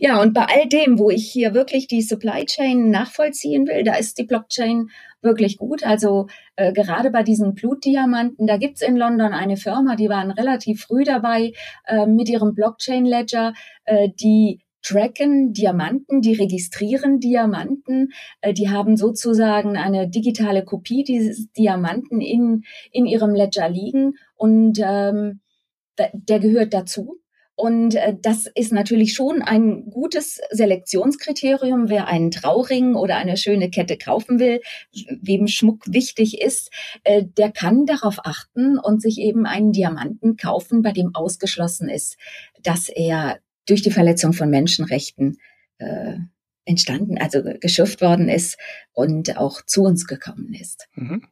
Ja, 0.00 0.22
und 0.22 0.32
bei 0.32 0.46
all 0.46 0.66
dem, 0.68 0.98
wo 0.98 1.10
ich 1.10 1.30
hier 1.30 1.52
wirklich 1.52 1.86
die 1.86 2.00
Supply 2.00 2.46
Chain 2.46 2.90
nachvollziehen 2.90 3.66
will, 3.66 3.84
da 3.84 3.96
ist 3.96 4.16
die 4.16 4.24
Blockchain 4.24 4.88
wirklich 5.20 5.58
gut. 5.58 5.84
Also 5.84 6.28
äh, 6.56 6.72
gerade 6.72 7.10
bei 7.10 7.22
diesen 7.22 7.54
Blutdiamanten, 7.54 8.46
da 8.46 8.56
gibt's 8.56 8.80
in 8.80 8.96
London 8.96 9.34
eine 9.34 9.58
Firma, 9.58 9.96
die 9.96 10.08
waren 10.08 10.30
relativ 10.30 10.84
früh 10.84 11.04
dabei 11.04 11.52
äh, 11.86 12.06
mit 12.06 12.30
ihrem 12.30 12.54
Blockchain-Ledger, 12.54 13.52
äh, 13.84 14.08
die 14.18 14.60
tracken 14.86 15.52
Diamanten, 15.52 16.20
die 16.20 16.34
registrieren 16.34 17.18
Diamanten, 17.18 18.12
äh, 18.40 18.52
die 18.52 18.70
haben 18.70 18.96
sozusagen 18.96 19.76
eine 19.76 20.08
digitale 20.08 20.64
Kopie 20.64 21.02
dieses 21.02 21.50
Diamanten 21.52 22.20
in, 22.20 22.64
in 22.92 23.06
ihrem 23.06 23.34
Ledger 23.34 23.68
liegen 23.68 24.14
und 24.36 24.78
ähm, 24.82 25.40
der 26.12 26.40
gehört 26.40 26.74
dazu. 26.74 27.18
Und 27.56 27.94
äh, 27.94 28.14
das 28.20 28.46
ist 28.54 28.70
natürlich 28.70 29.14
schon 29.14 29.40
ein 29.42 29.86
gutes 29.90 30.40
Selektionskriterium, 30.50 31.88
wer 31.88 32.06
einen 32.06 32.30
Trauring 32.30 32.94
oder 32.94 33.16
eine 33.16 33.38
schöne 33.38 33.70
Kette 33.70 33.96
kaufen 33.96 34.38
will, 34.38 34.60
wem 35.22 35.48
Schmuck 35.48 35.82
wichtig 35.86 36.40
ist, 36.40 36.70
äh, 37.02 37.24
der 37.24 37.50
kann 37.50 37.86
darauf 37.86 38.18
achten 38.24 38.78
und 38.78 39.00
sich 39.00 39.18
eben 39.18 39.46
einen 39.46 39.72
Diamanten 39.72 40.36
kaufen, 40.36 40.82
bei 40.82 40.92
dem 40.92 41.14
ausgeschlossen 41.14 41.88
ist, 41.88 42.18
dass 42.62 42.90
er 42.90 43.38
durch 43.66 43.82
die 43.82 43.90
Verletzung 43.90 44.32
von 44.32 44.50
Menschenrechten 44.50 45.38
äh, 45.78 46.16
entstanden, 46.64 47.18
also 47.18 47.42
geschürft 47.60 48.00
worden 48.00 48.28
ist 48.28 48.58
und 48.92 49.36
auch 49.36 49.62
zu 49.62 49.84
uns 49.84 50.06
gekommen 50.06 50.54
ist. 50.54 50.88
Mhm. 50.94 51.22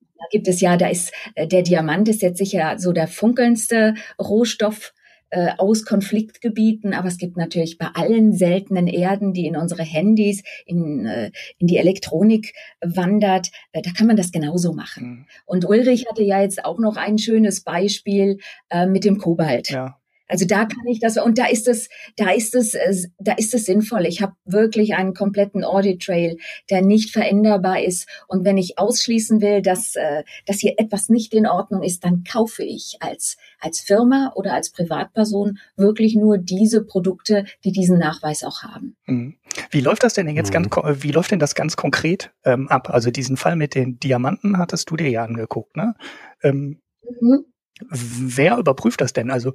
Da 0.00 0.24
gibt 0.30 0.48
es 0.48 0.60
ja, 0.60 0.76
da 0.76 0.88
ist 0.88 1.12
äh, 1.34 1.46
der 1.46 1.62
Diamant 1.62 2.08
ist 2.08 2.22
jetzt 2.22 2.38
sicher 2.38 2.78
so 2.78 2.92
der 2.92 3.08
funkelndste 3.08 3.94
Rohstoff 4.20 4.92
äh, 5.30 5.52
aus 5.58 5.84
Konfliktgebieten, 5.84 6.94
aber 6.94 7.08
es 7.08 7.18
gibt 7.18 7.36
natürlich 7.36 7.78
bei 7.78 7.88
allen 7.94 8.32
seltenen 8.32 8.86
Erden, 8.86 9.32
die 9.32 9.46
in 9.46 9.56
unsere 9.56 9.82
Handys, 9.82 10.42
in, 10.64 11.06
äh, 11.06 11.30
in 11.58 11.66
die 11.66 11.76
Elektronik 11.76 12.54
wandert, 12.80 13.50
äh, 13.72 13.82
da 13.82 13.90
kann 13.90 14.06
man 14.06 14.16
das 14.16 14.32
genauso 14.32 14.72
machen. 14.72 15.04
Mhm. 15.04 15.26
Und 15.44 15.68
Ulrich 15.68 16.06
hatte 16.08 16.22
ja 16.22 16.40
jetzt 16.40 16.64
auch 16.64 16.78
noch 16.78 16.96
ein 16.96 17.18
schönes 17.18 17.62
Beispiel 17.62 18.38
äh, 18.70 18.86
mit 18.86 19.04
dem 19.04 19.18
Kobalt. 19.18 19.70
Ja. 19.70 20.00
Also 20.26 20.46
da 20.46 20.64
kann 20.64 20.86
ich 20.86 21.00
das 21.00 21.16
und 21.16 21.38
da 21.38 21.46
ist 21.46 21.68
es, 21.68 21.88
da 22.16 22.30
ist 22.30 22.54
es, 22.54 22.76
da 23.18 23.32
ist 23.34 23.54
es 23.54 23.66
sinnvoll. 23.66 24.06
Ich 24.06 24.22
habe 24.22 24.32
wirklich 24.44 24.94
einen 24.94 25.14
kompletten 25.14 25.64
Audit 25.64 26.02
Trail, 26.02 26.38
der 26.70 26.82
nicht 26.82 27.10
veränderbar 27.10 27.82
ist. 27.82 28.08
Und 28.28 28.44
wenn 28.44 28.56
ich 28.56 28.78
ausschließen 28.78 29.40
will, 29.40 29.62
dass, 29.62 29.96
äh, 29.96 30.24
dass 30.46 30.60
hier 30.60 30.74
etwas 30.78 31.08
nicht 31.08 31.34
in 31.34 31.46
Ordnung 31.46 31.82
ist, 31.82 32.04
dann 32.04 32.24
kaufe 32.24 32.64
ich 32.64 32.96
als 33.00 33.36
als 33.64 33.80
Firma 33.80 34.32
oder 34.34 34.52
als 34.52 34.70
Privatperson 34.70 35.58
wirklich 35.76 36.14
nur 36.14 36.38
diese 36.38 36.84
Produkte, 36.84 37.44
die 37.64 37.72
diesen 37.72 37.98
Nachweis 37.98 38.44
auch 38.44 38.62
haben. 38.62 38.96
Mhm. 39.06 39.36
Wie 39.70 39.80
läuft 39.80 40.04
das 40.04 40.14
denn 40.14 40.28
jetzt 40.28 40.52
mhm. 40.52 40.68
ganz, 40.70 41.02
wie 41.02 41.10
läuft 41.10 41.30
denn 41.30 41.38
das 41.38 41.54
ganz 41.54 41.76
konkret 41.76 42.32
ähm, 42.44 42.68
ab? 42.68 42.90
Also 42.90 43.10
diesen 43.10 43.36
Fall 43.36 43.56
mit 43.56 43.74
den 43.74 43.98
Diamanten 43.98 44.58
hattest 44.58 44.90
du 44.90 44.96
dir 44.96 45.08
ja 45.08 45.24
angeguckt, 45.24 45.76
ne? 45.76 45.94
Ähm, 46.42 46.80
mhm. 47.20 47.46
Wer 47.80 48.56
überprüft 48.58 49.00
das 49.00 49.12
denn? 49.12 49.30
Also 49.30 49.54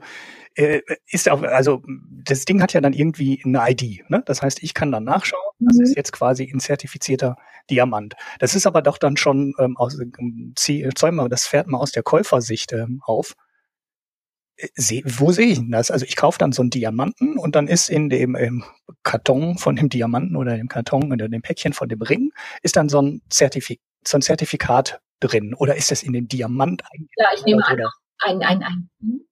äh, 0.55 0.81
ist 1.07 1.29
auch, 1.29 1.41
also 1.41 1.81
das 1.87 2.43
Ding 2.43 2.61
hat 2.61 2.73
ja 2.73 2.81
dann 2.81 2.91
irgendwie 2.91 3.41
eine 3.45 3.63
ID. 3.69 4.09
Ne? 4.09 4.23
Das 4.25 4.41
heißt, 4.41 4.61
ich 4.61 4.73
kann 4.73 4.91
dann 4.91 5.05
nachschauen. 5.05 5.41
Das 5.59 5.77
mhm. 5.77 5.83
ist 5.83 5.95
jetzt 5.95 6.11
quasi 6.11 6.49
ein 6.53 6.59
zertifizierter 6.59 7.37
Diamant. 7.69 8.15
Das 8.39 8.55
ist 8.55 8.67
aber 8.67 8.81
doch 8.81 8.97
dann 8.97 9.15
schon 9.15 9.53
ähm, 9.57 9.77
aus, 9.77 9.97
ähm, 9.99 10.53
zäumen 10.55 11.15
wir 11.15 11.29
das 11.29 11.47
Pferd 11.47 11.67
mal 11.67 11.77
aus 11.77 11.91
der 11.91 12.03
Käufersicht 12.03 12.73
ähm, 12.73 13.01
auf. 13.05 13.35
Äh, 14.57 14.67
seh, 14.75 15.01
wo 15.05 15.31
sehe 15.31 15.47
ich 15.47 15.59
denn 15.59 15.71
das? 15.71 15.89
Also 15.89 16.05
ich 16.05 16.17
kaufe 16.17 16.37
dann 16.37 16.51
so 16.51 16.61
einen 16.61 16.71
Diamanten 16.71 17.37
und 17.37 17.55
dann 17.55 17.67
ist 17.67 17.89
in 17.89 18.09
dem 18.09 18.35
ähm, 18.35 18.65
Karton 19.03 19.57
von 19.57 19.77
dem 19.77 19.87
Diamanten 19.87 20.35
oder 20.35 20.57
dem 20.57 20.67
Karton 20.67 21.13
oder 21.13 21.29
dem 21.29 21.41
Päckchen 21.41 21.71
von 21.71 21.87
dem 21.87 22.01
Ring 22.01 22.31
ist 22.63 22.75
dann 22.75 22.89
so 22.89 23.01
ein, 23.01 23.21
Zertifik 23.29 23.79
so 24.05 24.17
ein 24.17 24.21
Zertifikat 24.21 24.99
drin 25.21 25.53
oder 25.53 25.75
ist 25.75 25.91
das 25.91 26.03
in 26.03 26.13
dem 26.13 26.27
Diamant 26.27 26.83
eigentlich? 26.91 27.11
Ja, 27.17 27.27
ich 27.33 27.45
nehme 27.45 27.65
an, 27.65 27.79
ein, 28.19 28.43
ein, 28.43 28.63
ein, 28.63 28.89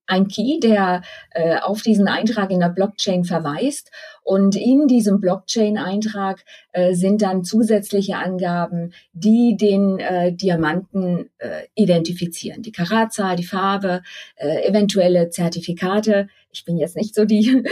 ein 0.08 0.28
Key, 0.28 0.60
der 0.60 1.02
äh, 1.32 1.58
auf 1.58 1.82
diesen 1.82 2.08
Eintrag 2.08 2.50
in 2.52 2.60
der 2.60 2.70
Blockchain 2.70 3.26
verweist. 3.26 3.92
Und 4.24 4.56
in 4.56 4.88
diesem 4.88 5.20
Blockchain-Eintrag 5.20 6.44
äh, 6.72 6.94
sind 6.94 7.22
dann 7.22 7.44
zusätzliche 7.44 8.16
Angaben, 8.18 8.94
die 9.14 9.58
den 9.58 10.00
äh, 10.00 10.34
Diamanten 10.34 11.30
äh, 11.38 11.64
identifizieren. 11.76 12.62
Die 12.62 12.72
Karatzahl, 12.72 13.36
die 13.36 13.44
Farbe, 13.44 14.02
äh, 14.36 14.68
eventuelle 14.68 15.30
Zertifikate. 15.30 16.30
Ich 16.52 16.66
bin 16.66 16.78
jetzt 16.78 16.96
nicht 16.96 17.14
so 17.14 17.26
die 17.26 17.64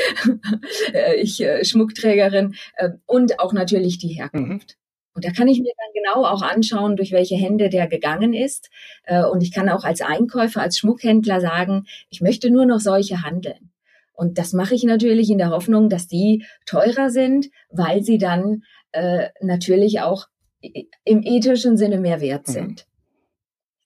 äh, 0.93 1.15
ich, 1.15 1.41
äh, 1.41 1.63
Schmuckträgerin 1.63 2.55
äh, 2.75 2.89
und 3.05 3.39
auch 3.39 3.53
natürlich 3.53 3.97
die 3.97 4.09
Herkunft. 4.09 4.75
Mhm. 4.77 4.84
Und 5.15 5.23
da 5.23 5.31
kann 5.31 5.47
ich 5.47 5.59
mir 5.61 5.71
dann 5.77 6.03
genau 6.03 6.25
auch 6.25 6.41
anschauen, 6.41 6.97
durch 6.97 7.13
welche 7.13 7.35
Hände 7.35 7.69
der 7.69 7.87
gegangen 7.87 8.33
ist. 8.33 8.69
Äh, 9.05 9.23
und 9.23 9.41
ich 9.41 9.53
kann 9.53 9.69
auch 9.69 9.85
als 9.85 10.01
Einkäufer, 10.01 10.61
als 10.61 10.77
Schmuckhändler 10.77 11.39
sagen, 11.39 11.85
ich 12.09 12.21
möchte 12.21 12.51
nur 12.51 12.65
noch 12.65 12.81
solche 12.81 13.23
handeln. 13.23 13.71
Und 14.13 14.37
das 14.37 14.53
mache 14.53 14.75
ich 14.75 14.83
natürlich 14.83 15.29
in 15.29 15.37
der 15.37 15.49
Hoffnung, 15.49 15.89
dass 15.89 16.07
die 16.07 16.45
teurer 16.65 17.09
sind, 17.09 17.49
weil 17.69 18.03
sie 18.03 18.17
dann 18.17 18.63
äh, 18.91 19.29
natürlich 19.41 20.01
auch 20.01 20.27
im 20.61 21.23
ethischen 21.23 21.77
Sinne 21.77 21.99
mehr 21.99 22.19
wert 22.21 22.47
mhm. 22.49 22.51
sind. 22.51 22.87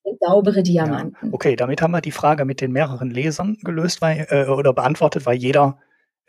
Mhm. 0.06 0.18
Saubere 0.20 0.64
Diamanten. 0.64 1.28
Ja. 1.28 1.34
Okay, 1.34 1.56
damit 1.56 1.82
haben 1.82 1.92
wir 1.92 2.02
die 2.02 2.12
Frage 2.12 2.46
mit 2.46 2.62
den 2.62 2.72
mehreren 2.72 3.12
Lesern 3.12 3.58
gelöst 3.64 4.02
weil, 4.02 4.26
äh, 4.30 4.48
oder 4.48 4.74
beantwortet, 4.74 5.28
weil 5.28 5.38
jeder 5.38 5.78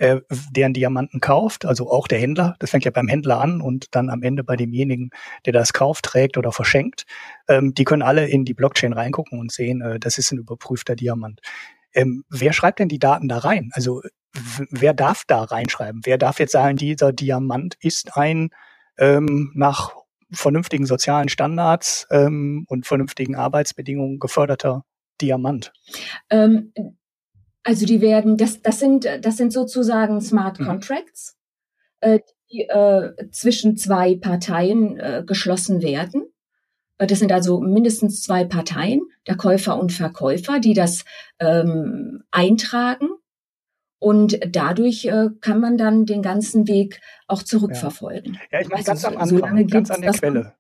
äh, 0.01 0.23
deren 0.51 0.73
Diamanten 0.73 1.21
kauft, 1.21 1.67
also 1.67 1.91
auch 1.91 2.09
der 2.09 2.19
Händler, 2.19 2.57
das 2.59 2.71
fängt 2.71 2.87
ja 2.87 2.91
beim 2.91 3.07
Händler 3.07 3.39
an 3.39 3.61
und 3.61 3.95
dann 3.95 4.09
am 4.09 4.23
Ende 4.23 4.43
bei 4.43 4.57
demjenigen, 4.57 5.11
der 5.45 5.53
das 5.53 5.75
kauft, 5.75 6.07
trägt 6.07 6.39
oder 6.39 6.53
verschenkt, 6.53 7.05
ähm, 7.49 7.75
die 7.75 7.85
können 7.85 8.01
alle 8.01 8.27
in 8.27 8.47
die 8.47 8.55
Blockchain 8.55 8.95
reingucken 8.95 9.39
und 9.39 9.53
sehen, 9.53 9.83
äh, 9.83 10.01
das 10.01 10.17
ist 10.17 10.33
ein 10.33 10.39
überprüfter 10.39 10.97
Diamant. 10.97 11.41
Ähm, 11.93 12.25
wer 12.31 12.55
schreibt 12.55 12.79
denn 12.79 12.89
die 12.89 12.99
Daten 12.99 13.29
da 13.29 13.39
rein? 13.39 13.71
Also 13.75 14.01
wer 14.71 14.95
darf 14.95 15.25
da 15.27 15.43
reinschreiben? 15.43 16.01
Wer 16.05 16.17
darf 16.17 16.39
jetzt 16.39 16.53
sagen, 16.53 16.79
dieser 16.79 17.13
Diamant 17.13 17.77
ist 17.81 18.17
ein 18.17 18.51
ähm, 18.97 19.53
nach 19.55 19.93
vernünftigen 20.33 20.87
sozialen 20.87 21.29
Standards 21.29 22.07
ähm, 22.11 22.65
und 22.69 22.87
vernünftigen 22.87 23.37
Arbeitsbedingungen 23.37 24.19
geförderter 24.19 24.85
Diamant? 25.21 25.73
Ähm, 26.31 26.73
also 27.63 27.87
die 27.87 28.01
werden, 28.01 28.37
das, 28.37 28.63
das 28.63 28.79
sind, 28.79 29.07
das 29.23 29.37
sind 29.37 29.53
sozusagen 29.53 30.21
Smart 30.21 30.61
mhm. 30.61 30.67
Contracts, 30.67 31.37
äh, 32.01 32.21
die 32.51 32.63
äh, 32.63 33.13
zwischen 33.31 33.77
zwei 33.77 34.17
Parteien 34.17 34.99
äh, 34.99 35.23
geschlossen 35.27 35.83
werden. 35.83 36.25
Äh, 36.99 37.07
das 37.07 37.19
sind 37.19 37.33
also 37.33 37.61
mindestens 37.61 38.23
zwei 38.23 38.45
Parteien, 38.45 39.03
der 39.27 39.37
Käufer 39.37 39.79
und 39.79 39.93
Verkäufer, 39.93 40.59
die 40.59 40.75
das 40.75 41.05
ähm, 41.39 42.25
eintragen. 42.31 43.09
Und 43.99 44.41
dadurch 44.49 45.05
äh, 45.05 45.29
kann 45.43 45.61
man 45.61 45.77
dann 45.77 46.07
den 46.07 46.23
ganzen 46.23 46.67
Weg 46.67 47.03
auch 47.29 47.43
zurückverfolgen. 47.43 48.35
Ja, 48.35 48.41
ja 48.53 48.61
ich 48.61 48.69
meine 48.69 48.79
also, 48.79 48.91
ganz 48.91 49.05
am 49.05 49.17
Anfang, 49.19 49.67
ganz 49.67 49.91
an 49.91 50.01
der 50.01 50.13
Quelle. 50.13 50.55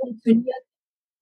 funktioniert 0.00 0.65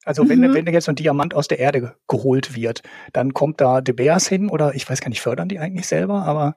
also 0.05 0.29
wenn, 0.29 0.41
mhm. 0.41 0.55
wenn 0.55 0.67
jetzt 0.67 0.85
so 0.85 0.93
ein 0.93 0.97
Diamant 0.97 1.35
aus 1.35 1.49
der 1.49 1.59
Erde 1.59 1.97
geholt 2.09 2.55
wird, 2.55 2.83
dann 3.13 3.35
kommt 3.35 3.61
da 3.61 3.81
De 3.81 3.95
Beers 3.95 4.29
hin 4.29 4.49
oder 4.49 4.75
ich 4.75 4.89
weiß 4.89 5.01
gar 5.01 5.09
nicht, 5.09 5.21
fördern 5.21 5.49
die 5.49 5.59
eigentlich 5.59 5.87
selber, 5.87 6.23
aber 6.23 6.57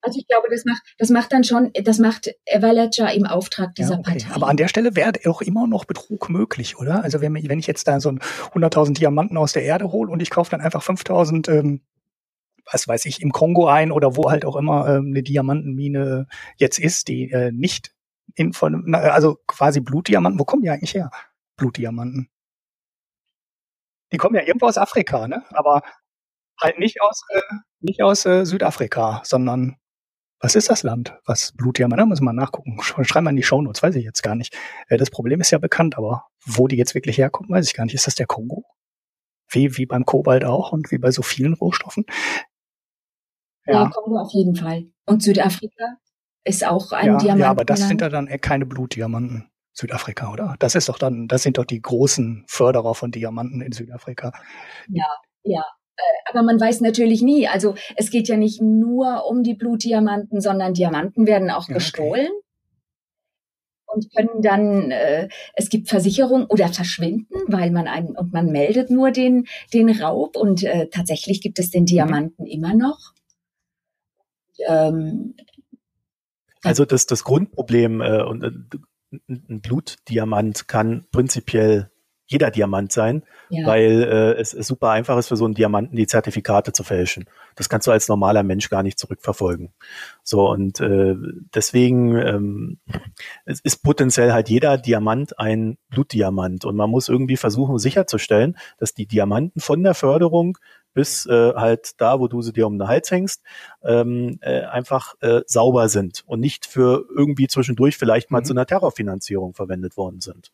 also 0.00 0.18
ich 0.20 0.28
glaube, 0.28 0.46
das 0.50 0.64
macht, 0.64 0.82
das 0.98 1.10
macht 1.10 1.32
dann 1.32 1.44
schon, 1.44 1.70
das 1.74 1.98
macht 1.98 2.30
Everledger 2.44 3.12
im 3.12 3.26
Auftrag 3.26 3.74
dieser 3.74 3.94
ja, 3.94 3.98
okay. 3.98 4.18
Partei. 4.18 4.34
Aber 4.34 4.48
an 4.48 4.56
der 4.56 4.68
Stelle 4.68 4.94
wäre 4.94 5.12
auch 5.26 5.42
immer 5.42 5.66
noch 5.66 5.84
Betrug 5.84 6.30
möglich, 6.30 6.78
oder? 6.78 7.02
Also 7.02 7.20
wenn, 7.20 7.34
wenn 7.34 7.58
ich 7.58 7.66
jetzt 7.66 7.88
da 7.88 7.98
so 7.98 8.10
100.000 8.10 8.94
Diamanten 8.94 9.36
aus 9.36 9.52
der 9.52 9.64
Erde 9.64 9.90
hole 9.90 10.10
und 10.10 10.22
ich 10.22 10.30
kaufe 10.30 10.50
dann 10.50 10.60
einfach 10.60 10.82
5.000, 10.84 11.50
ähm, 11.50 11.80
was 12.70 12.86
weiß 12.86 13.06
ich, 13.06 13.22
im 13.22 13.32
Kongo 13.32 13.66
ein 13.66 13.90
oder 13.90 14.16
wo 14.16 14.30
halt 14.30 14.44
auch 14.44 14.56
immer 14.56 14.88
ähm, 14.88 15.08
eine 15.08 15.22
Diamantenmine 15.22 16.26
jetzt 16.56 16.78
ist, 16.78 17.08
die 17.08 17.30
äh, 17.30 17.50
nicht 17.50 17.92
in 18.34 18.52
von, 18.52 18.94
also 18.94 19.38
quasi 19.46 19.80
Blutdiamanten, 19.80 20.38
wo 20.38 20.44
kommen 20.44 20.62
die 20.62 20.70
eigentlich 20.70 20.94
her? 20.94 21.10
Blutdiamanten. 21.56 22.28
Die 24.12 24.16
kommen 24.16 24.34
ja 24.34 24.42
irgendwo 24.42 24.66
aus 24.66 24.78
Afrika, 24.78 25.28
ne? 25.28 25.44
Aber 25.50 25.82
halt 26.60 26.78
nicht 26.78 27.00
aus, 27.02 27.22
äh, 27.30 27.40
nicht 27.80 28.02
aus 28.02 28.24
äh, 28.26 28.44
Südafrika, 28.44 29.22
sondern 29.24 29.76
was 30.40 30.54
ist 30.54 30.70
das 30.70 30.82
Land? 30.82 31.16
Was 31.26 31.52
Blutdiamant? 31.52 32.00
Da 32.00 32.06
muss 32.06 32.20
man 32.20 32.36
nachgucken. 32.36 32.80
Schreiben 32.82 33.26
wir 33.26 33.30
in 33.30 33.36
die 33.36 33.42
Shownotes, 33.42 33.82
weiß 33.82 33.96
ich 33.96 34.04
jetzt 34.04 34.22
gar 34.22 34.34
nicht. 34.34 34.56
Äh, 34.88 34.96
das 34.96 35.10
Problem 35.10 35.40
ist 35.40 35.50
ja 35.50 35.58
bekannt, 35.58 35.98
aber 35.98 36.26
wo 36.44 36.68
die 36.68 36.76
jetzt 36.76 36.94
wirklich 36.94 37.18
herkommen, 37.18 37.50
weiß 37.50 37.66
ich 37.66 37.74
gar 37.74 37.84
nicht. 37.84 37.94
Ist 37.94 38.06
das 38.06 38.14
der 38.14 38.26
Kongo? 38.26 38.64
Wie, 39.50 39.76
wie 39.76 39.86
beim 39.86 40.04
Kobalt 40.04 40.44
auch 40.44 40.72
und 40.72 40.90
wie 40.90 40.98
bei 40.98 41.10
so 41.10 41.22
vielen 41.22 41.54
Rohstoffen? 41.54 42.04
Ja, 43.66 43.84
ja 43.84 43.90
Kongo 43.90 44.18
auf 44.18 44.32
jeden 44.32 44.54
Fall. 44.54 44.84
Und 45.06 45.22
Südafrika 45.22 45.96
ist 46.44 46.66
auch 46.66 46.92
ein 46.92 47.06
ja, 47.06 47.16
Diamant. 47.18 47.40
Ja, 47.40 47.50
aber 47.50 47.64
das 47.64 47.88
sind 47.88 48.00
ja 48.00 48.08
dann 48.08 48.28
keine 48.40 48.66
Blutdiamanten. 48.66 49.50
Südafrika, 49.78 50.32
oder? 50.32 50.56
Das 50.58 50.74
ist 50.74 50.88
doch 50.88 50.98
dann, 50.98 51.28
das 51.28 51.44
sind 51.44 51.56
doch 51.56 51.64
die 51.64 51.80
großen 51.80 52.44
Förderer 52.48 52.94
von 52.96 53.12
Diamanten 53.12 53.60
in 53.60 53.72
Südafrika. 53.72 54.32
Ja, 54.88 55.06
ja. 55.44 55.64
Äh, 55.96 56.30
aber 56.30 56.42
man 56.42 56.60
weiß 56.60 56.80
natürlich 56.80 57.22
nie. 57.22 57.46
Also 57.46 57.76
es 57.94 58.10
geht 58.10 58.26
ja 58.26 58.36
nicht 58.36 58.60
nur 58.60 59.26
um 59.26 59.44
die 59.44 59.54
Blutdiamanten, 59.54 60.40
sondern 60.40 60.74
Diamanten 60.74 61.26
werden 61.26 61.50
auch 61.50 61.68
gestohlen. 61.68 62.26
Okay. 62.26 62.42
Und 63.90 64.14
können 64.14 64.42
dann, 64.42 64.90
äh, 64.90 65.28
es 65.54 65.70
gibt 65.70 65.88
Versicherungen 65.88 66.46
oder 66.46 66.68
verschwinden, 66.68 67.36
weil 67.46 67.70
man 67.70 67.86
einen, 67.86 68.16
und 68.16 68.32
man 68.32 68.50
meldet 68.50 68.90
nur 68.90 69.12
den, 69.12 69.46
den 69.72 69.88
Raub 69.88 70.36
und 70.36 70.62
äh, 70.64 70.88
tatsächlich 70.88 71.40
gibt 71.40 71.58
es 71.58 71.70
den 71.70 71.82
mhm. 71.82 71.86
Diamanten 71.86 72.44
mhm. 72.44 72.50
immer 72.50 72.74
noch. 72.74 72.98
Ähm, 74.66 75.36
also 76.62 76.84
das, 76.84 77.06
das 77.06 77.24
Grundproblem, 77.24 78.00
äh, 78.00 78.22
und 78.22 78.42
äh, 78.42 78.50
ein 79.10 79.60
Blutdiamant 79.60 80.68
kann 80.68 81.06
prinzipiell 81.10 81.90
jeder 82.30 82.50
Diamant 82.50 82.92
sein, 82.92 83.22
ja. 83.48 83.66
weil 83.66 84.02
äh, 84.02 84.40
es, 84.40 84.52
es 84.52 84.66
super 84.66 84.90
einfach 84.90 85.16
ist 85.16 85.28
für 85.28 85.36
so 85.36 85.46
einen 85.46 85.54
Diamanten 85.54 85.96
die 85.96 86.06
Zertifikate 86.06 86.72
zu 86.72 86.84
fälschen. 86.84 87.24
Das 87.56 87.70
kannst 87.70 87.86
du 87.86 87.90
als 87.90 88.06
normaler 88.06 88.42
Mensch 88.42 88.68
gar 88.68 88.82
nicht 88.82 88.98
zurückverfolgen. 88.98 89.72
So 90.22 90.48
und 90.50 90.78
äh, 90.80 91.16
deswegen 91.54 92.16
ähm, 92.16 92.78
es 93.46 93.60
ist 93.60 93.82
potenziell 93.82 94.32
halt 94.32 94.50
jeder 94.50 94.76
Diamant 94.76 95.38
ein 95.38 95.78
Blutdiamant 95.88 96.66
und 96.66 96.76
man 96.76 96.90
muss 96.90 97.08
irgendwie 97.08 97.38
versuchen 97.38 97.78
sicherzustellen, 97.78 98.58
dass 98.76 98.92
die 98.92 99.06
Diamanten 99.06 99.60
von 99.60 99.82
der 99.82 99.94
Förderung 99.94 100.58
bis 100.98 101.26
äh, 101.26 101.54
halt 101.54 101.92
da, 102.00 102.18
wo 102.18 102.26
du 102.26 102.42
sie 102.42 102.52
dir 102.52 102.66
um 102.66 102.76
den 102.76 102.88
Hals 102.88 103.12
hängst, 103.12 103.44
ähm, 103.84 104.40
äh, 104.40 104.62
einfach 104.62 105.14
äh, 105.20 105.42
sauber 105.46 105.88
sind 105.88 106.24
und 106.26 106.40
nicht 106.40 106.66
für 106.66 107.04
irgendwie 107.16 107.46
zwischendurch 107.46 107.96
vielleicht 107.96 108.32
mal 108.32 108.40
mhm. 108.40 108.44
zu 108.46 108.52
einer 108.52 108.66
Terrorfinanzierung 108.66 109.54
verwendet 109.54 109.96
worden 109.96 110.20
sind. 110.20 110.50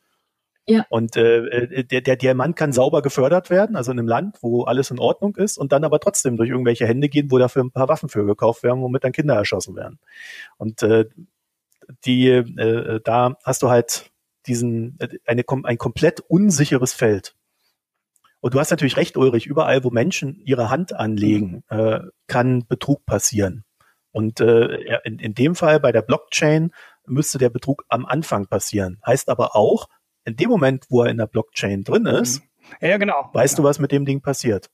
Ja. 0.69 0.85
Und 0.91 1.17
äh, 1.17 1.47
äh, 1.47 1.85
der, 1.85 2.03
der 2.03 2.17
Diamant 2.17 2.57
kann 2.57 2.75
sauber 2.75 3.01
gefördert 3.01 3.49
werden, 3.49 3.75
also 3.75 3.91
in 3.91 3.99
einem 3.99 4.07
Land, 4.07 4.37
wo 4.43 4.65
alles 4.65 4.91
in 4.91 4.99
Ordnung 4.99 5.35
ist, 5.37 5.57
und 5.57 5.73
dann 5.73 5.83
aber 5.83 5.99
trotzdem 5.99 6.37
durch 6.37 6.51
irgendwelche 6.51 6.87
Hände 6.87 7.09
gehen, 7.09 7.31
wo 7.31 7.39
dafür 7.39 7.65
ein 7.65 7.71
paar 7.71 7.89
Waffen 7.89 8.11
für 8.11 8.27
gekauft 8.27 8.63
werden, 8.63 8.83
womit 8.83 9.03
dann 9.03 9.13
Kinder 9.13 9.35
erschossen 9.35 9.77
werden. 9.77 9.99
Und 10.59 10.83
äh, 10.83 11.07
die, 12.05 12.29
äh, 12.29 13.01
da 13.03 13.39
hast 13.45 13.63
du 13.63 13.71
halt 13.71 14.11
diesen 14.47 14.99
äh, 15.01 15.09
eine, 15.25 15.43
ein 15.63 15.79
komplett 15.79 16.21
unsicheres 16.21 16.93
Feld. 16.93 17.35
Und 18.45 18.53
du 18.53 18.61
hast 18.61 18.69
natürlich 18.69 18.99
recht, 18.99 19.17
Ulrich, 19.17 19.47
überall, 19.47 19.85
wo 19.85 19.91
Menschen 19.91 20.39
ihre 20.45 20.69
Hand 20.69 20.93
anlegen, 20.93 21.65
mhm. 21.71 21.79
äh, 21.79 22.01
kann 22.27 22.67
Betrug 22.69 23.07
passieren. 23.07 23.65
Und 24.13 24.39
äh, 24.41 24.99
in, 25.05 25.19
in 25.19 25.33
dem 25.33 25.55
Fall 25.55 25.81
bei 25.81 25.93
der 25.93 26.03
Blockchain 26.03 26.71
müsste 27.07 27.39
der 27.39 27.49
Betrug 27.49 27.87
am 27.89 28.05
Anfang 28.05 28.47
passieren. 28.47 29.01
Heißt 29.07 29.31
aber 29.31 29.57
auch, 29.57 29.89
in 30.27 30.37
dem 30.37 30.51
Moment, 30.51 30.85
wo 30.91 31.05
er 31.05 31.11
in 31.11 31.17
der 31.17 31.27
Blockchain 31.27 31.85
drin 31.85 32.05
ist, 32.05 32.43
mhm. 32.43 32.87
ja, 32.87 32.99
genau. 32.99 33.31
weißt 33.33 33.57
genau. 33.57 33.65
du, 33.65 33.71
was 33.71 33.79
mit 33.79 33.93
dem 33.93 34.05
Ding 34.05 34.21
passiert. 34.21 34.69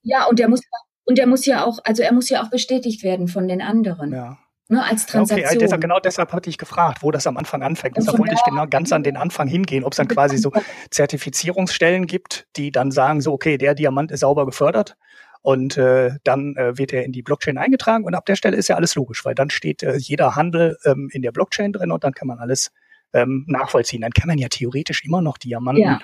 Ja, 0.00 0.24
und 0.24 0.38
der 0.38 0.48
muss 0.48 0.62
und 1.04 1.18
der 1.18 1.26
muss 1.26 1.44
ja 1.44 1.66
auch, 1.66 1.78
also 1.84 2.02
er 2.02 2.14
muss 2.14 2.30
ja 2.30 2.42
auch 2.42 2.48
bestätigt 2.48 3.02
werden 3.02 3.28
von 3.28 3.48
den 3.48 3.60
anderen. 3.60 4.14
Ja 4.14 4.38
ne, 4.70 4.84
als 4.84 5.06
Transaktion. 5.06 5.46
Okay, 5.46 5.58
deshalb, 5.58 5.80
genau 5.80 6.00
deshalb 6.00 6.32
hatte 6.32 6.48
ich 6.48 6.58
gefragt, 6.58 7.02
wo 7.02 7.10
das 7.10 7.26
am 7.26 7.36
Anfang 7.36 7.62
anfängt. 7.62 7.96
Deshalb 7.96 8.18
wollte 8.18 8.34
ich 8.34 8.42
genau 8.44 8.66
ganz 8.66 8.92
an 8.92 9.02
den 9.02 9.16
Anfang 9.16 9.48
hingehen, 9.48 9.84
ob 9.84 9.92
es 9.92 9.96
dann 9.96 10.08
quasi 10.08 10.38
so 10.38 10.52
Zertifizierungsstellen 10.90 12.06
gibt, 12.06 12.46
die 12.56 12.70
dann 12.70 12.90
sagen, 12.90 13.20
so, 13.20 13.32
okay, 13.32 13.58
der 13.58 13.74
Diamant 13.74 14.10
ist 14.12 14.20
sauber 14.20 14.46
gefördert. 14.46 14.96
Und 15.42 15.78
äh, 15.78 16.10
dann 16.22 16.54
äh, 16.56 16.76
wird 16.76 16.92
er 16.92 17.04
in 17.04 17.12
die 17.12 17.22
Blockchain 17.22 17.56
eingetragen 17.56 18.04
und 18.04 18.14
ab 18.14 18.26
der 18.26 18.36
Stelle 18.36 18.58
ist 18.58 18.68
ja 18.68 18.76
alles 18.76 18.94
logisch, 18.94 19.24
weil 19.24 19.34
dann 19.34 19.48
steht 19.48 19.82
äh, 19.82 19.96
jeder 19.96 20.36
Handel 20.36 20.76
ähm, 20.84 21.08
in 21.12 21.22
der 21.22 21.32
Blockchain 21.32 21.72
drin 21.72 21.92
und 21.92 22.04
dann 22.04 22.12
kann 22.12 22.28
man 22.28 22.38
alles 22.38 22.72
ähm, 23.14 23.46
nachvollziehen. 23.48 24.02
Dann 24.02 24.12
kann 24.12 24.28
man 24.28 24.36
ja 24.36 24.48
theoretisch 24.48 25.02
immer 25.02 25.22
noch 25.22 25.38
Diamanten 25.38 25.82
ja. 25.82 26.00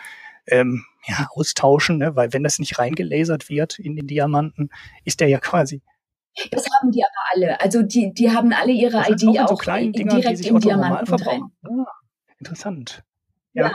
Ähm, 0.49 0.85
ja, 1.07 1.29
austauschen, 1.35 1.99
ne? 1.99 2.17
weil 2.17 2.33
wenn 2.33 2.45
das 2.45 2.59
nicht 2.59 2.79
reingelasert 2.79 3.51
wird 3.51 3.79
in 3.79 3.97
den 3.97 4.07
Diamanten, 4.07 4.71
ist 5.05 5.21
der 5.21 5.29
ja 5.29 5.39
quasi 5.39 5.83
das 6.51 6.67
haben 6.71 6.91
die 6.91 7.03
aber 7.03 7.13
alle. 7.35 7.61
Also 7.61 7.83
die, 7.83 8.13
die 8.13 8.31
haben 8.31 8.53
alle 8.53 8.73
ihre 8.73 8.99
das 8.99 9.23
ID 9.23 9.41
auch, 9.41 9.49
so 9.49 9.57
Dinger, 9.57 10.21
direkt 10.21 10.45
im 10.47 10.61
Diamanten 10.61 11.17
drin. 11.17 11.43
Ah, 11.65 11.87
interessant. 12.39 13.03
Ja. 13.53 13.67
ja. 13.67 13.73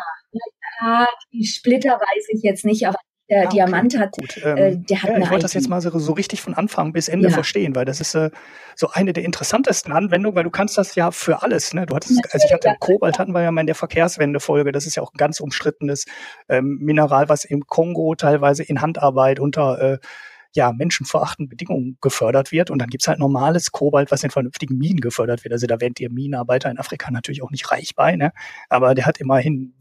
Ja, 0.82 1.08
die 1.32 1.46
Splitter 1.46 1.92
weiß 1.92 2.30
ich 2.30 2.42
jetzt 2.42 2.66
nicht, 2.66 2.88
aber 2.88 2.98
der 3.32 3.44
ah, 3.44 3.46
okay, 3.46 3.56
Diamant 3.56 3.98
hat, 3.98 4.18
ähm, 4.44 4.58
äh, 4.58 4.76
der 4.76 5.04
hat 5.04 5.10
ja, 5.10 5.18
Ich 5.20 5.30
wollte 5.30 5.44
das 5.44 5.54
jetzt 5.54 5.70
mal 5.70 5.80
so, 5.80 5.98
so, 6.00 6.12
richtig 6.12 6.42
von 6.42 6.54
Anfang 6.54 6.92
bis 6.92 7.08
Ende 7.08 7.30
ja. 7.30 7.34
verstehen, 7.34 7.76
weil 7.76 7.86
das 7.86 8.02
ist 8.02 8.14
äh, 8.14 8.30
so 8.76 8.90
eine 8.92 9.14
der 9.14 9.24
interessantesten 9.24 9.94
Anwendungen, 9.94 10.36
weil 10.36 10.44
du 10.44 10.50
kannst 10.50 10.78
das 10.78 10.96
ja 10.96 11.12
für 11.12 11.42
alles. 11.42 11.74
Ne? 11.74 11.86
Du 11.86 11.96
hattest, 11.96 12.22
also 12.34 12.46
ich 12.46 12.54
hatte 12.54 12.76
Kobalt 12.80 13.20
hatten 13.20 13.32
wir 13.32 13.42
ja 13.42 13.52
mal 13.52 13.62
in 13.62 13.68
der 13.68 13.76
Verkehrswende-Folge. 13.76 14.74
Das 14.74 14.86
ist 14.86 14.96
ja 14.96 15.04
auch 15.04 15.14
ein 15.14 15.18
ganz 15.18 15.40
umstrittenes 15.40 16.06
ähm, 16.50 16.80
Mineral, 16.82 17.30
was 17.30 17.46
im 17.46 17.68
Kongo 17.68 18.16
teilweise 18.16 18.64
in 18.64 18.82
Handarbeit 18.82 19.40
unter 19.40 19.82
äh, 19.82 19.98
ja, 20.54 20.72
menschenverachtenden 20.72 21.50
Bedingungen 21.50 21.98
gefördert 22.02 22.52
wird. 22.52 22.70
Und 22.70 22.80
dann 22.80 22.90
gibt's 22.90 23.08
halt 23.08 23.20
normales 23.20 23.72
Kobalt, 23.72 24.12
was 24.12 24.24
in 24.24 24.32
vernünftigen 24.32 24.78
Minen 24.78 25.00
gefördert 25.00 25.44
wird. 25.44 25.54
Also 25.54 25.68
da 25.68 25.80
werden 25.80 25.94
die 25.94 26.08
Minenarbeiter 26.10 26.70
in 26.70 26.78
Afrika 26.78 27.12
natürlich 27.12 27.42
auch 27.42 27.52
nicht 27.52 27.72
reich 27.72 27.96
bei, 27.96 28.16
ne? 28.16 28.32
Aber 28.70 28.96
der 28.96 29.06
hat 29.06 29.20
immerhin 29.20 29.74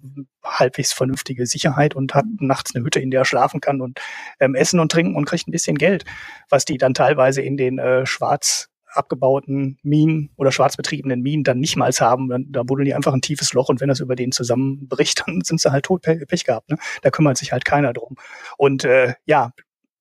halbwegs 0.45 0.93
vernünftige 0.93 1.47
Sicherheit 1.47 1.95
und 1.95 2.15
hat 2.15 2.25
nachts 2.39 2.75
eine 2.75 2.85
Hütte, 2.85 3.01
in 3.01 3.11
der 3.11 3.23
er 3.23 3.25
schlafen 3.25 3.61
kann 3.61 3.81
und 3.81 4.01
ähm, 4.39 4.55
essen 4.55 4.81
und 4.81 4.93
trinken 4.93 5.17
und 5.17 5.25
kriegt 5.25 5.49
ein 5.49 5.53
bisschen 5.53 5.77
Geld, 5.77 6.05
was 6.49 6.65
die 6.65 6.79
dann 6.79 6.95
teilweise 6.95 7.43
in 7.43 7.57
den 7.57 7.79
äh, 7.79 8.07
schwarz 8.07 8.69
abgebauten 8.93 9.79
Minen 9.83 10.31
oder 10.37 10.53
schwarzbetriebenen 10.53 11.21
Minen 11.21 11.45
dann 11.45 11.61
nicht 11.61 11.77
mal 11.77 11.91
haben, 11.93 12.29
dann, 12.29 12.47
da 12.51 12.63
buddeln 12.63 12.87
die 12.87 12.95
einfach 12.95 13.13
ein 13.13 13.21
tiefes 13.21 13.53
Loch 13.53 13.69
und 13.69 13.81
wenn 13.81 13.89
das 13.89 14.01
über 14.01 14.17
denen 14.17 14.33
zusammenbricht, 14.33 15.23
dann 15.27 15.43
sind 15.43 15.61
sie 15.61 15.71
halt 15.71 15.85
tot, 15.85 16.03
Pech 16.03 16.45
gehabt. 16.45 16.71
Ne? 16.71 16.79
Da 17.03 17.11
kümmert 17.11 17.39
sich 17.39 17.53
halt 17.53 17.65
keiner 17.65 17.93
drum. 17.93 18.17
Und 18.57 18.85
äh, 18.85 19.15
ja, 19.27 19.53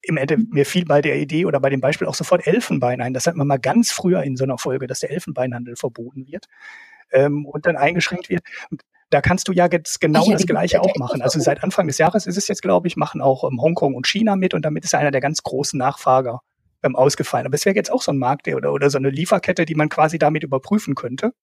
im 0.02 0.18
Endeffekt, 0.18 0.54
mir 0.54 0.66
fiel 0.66 0.86
bei 0.86 1.02
der 1.02 1.18
Idee 1.18 1.46
oder 1.46 1.60
bei 1.60 1.70
dem 1.70 1.82
Beispiel 1.82 2.08
auch 2.08 2.16
sofort 2.16 2.48
Elfenbein 2.48 3.02
ein. 3.02 3.14
Das 3.14 3.28
hat 3.28 3.36
man 3.36 3.48
mal 3.48 3.60
ganz 3.60 3.92
früher 3.92 4.24
in 4.24 4.38
so 4.38 4.44
einer 4.44 4.58
Folge, 4.58 4.88
dass 4.88 5.00
der 5.00 5.12
Elfenbeinhandel 5.12 5.76
verboten 5.76 6.28
wird 6.28 6.46
ähm, 7.12 7.46
und 7.46 7.66
dann 7.66 7.76
eingeschränkt 7.76 8.30
wird. 8.30 8.44
Und 8.72 8.82
da 9.10 9.22
kannst 9.22 9.48
du 9.48 9.52
ja 9.52 9.68
jetzt 9.72 10.00
genau 10.00 10.26
ja, 10.26 10.34
das 10.34 10.46
Gleiche 10.46 10.82
auch 10.82 10.96
machen. 10.96 11.22
Also 11.22 11.40
seit 11.40 11.64
Anfang 11.64 11.88
des 11.88 11.98
Jahres 11.98 12.28
ist 12.28 12.38
es 12.38 12.48
jetzt, 12.48 12.62
glaube 12.62 12.88
ich, 12.88 12.96
machen 12.96 13.22
auch 13.22 13.44
ähm, 13.44 13.62
Hongkong 13.62 13.96
und 13.96 14.08
China 14.08 14.36
mit 14.36 14.54
und 14.54 14.64
damit 14.64 14.86
ist 14.86 14.94
einer 14.96 15.12
der 15.12 15.22
ganz 15.22 15.42
großen 15.44 15.78
Nachfrager 15.78 16.42
ähm, 16.84 16.96
ausgefallen. 16.96 17.46
Aber 17.46 17.56
es 17.56 17.66
wäre 17.66 17.76
jetzt 17.76 17.92
auch 17.92 18.02
so 18.02 18.12
ein 18.12 18.18
Markt 18.18 18.46
der, 18.46 18.56
oder, 18.56 18.72
oder 18.72 18.90
so 18.90 18.98
eine 18.98 19.10
Lieferkette, 19.10 19.66
die 19.66 19.76
man 19.76 19.90
quasi 19.90 20.20
damit 20.20 20.44
überprüfen 20.44 20.96
könnte. 20.96 21.34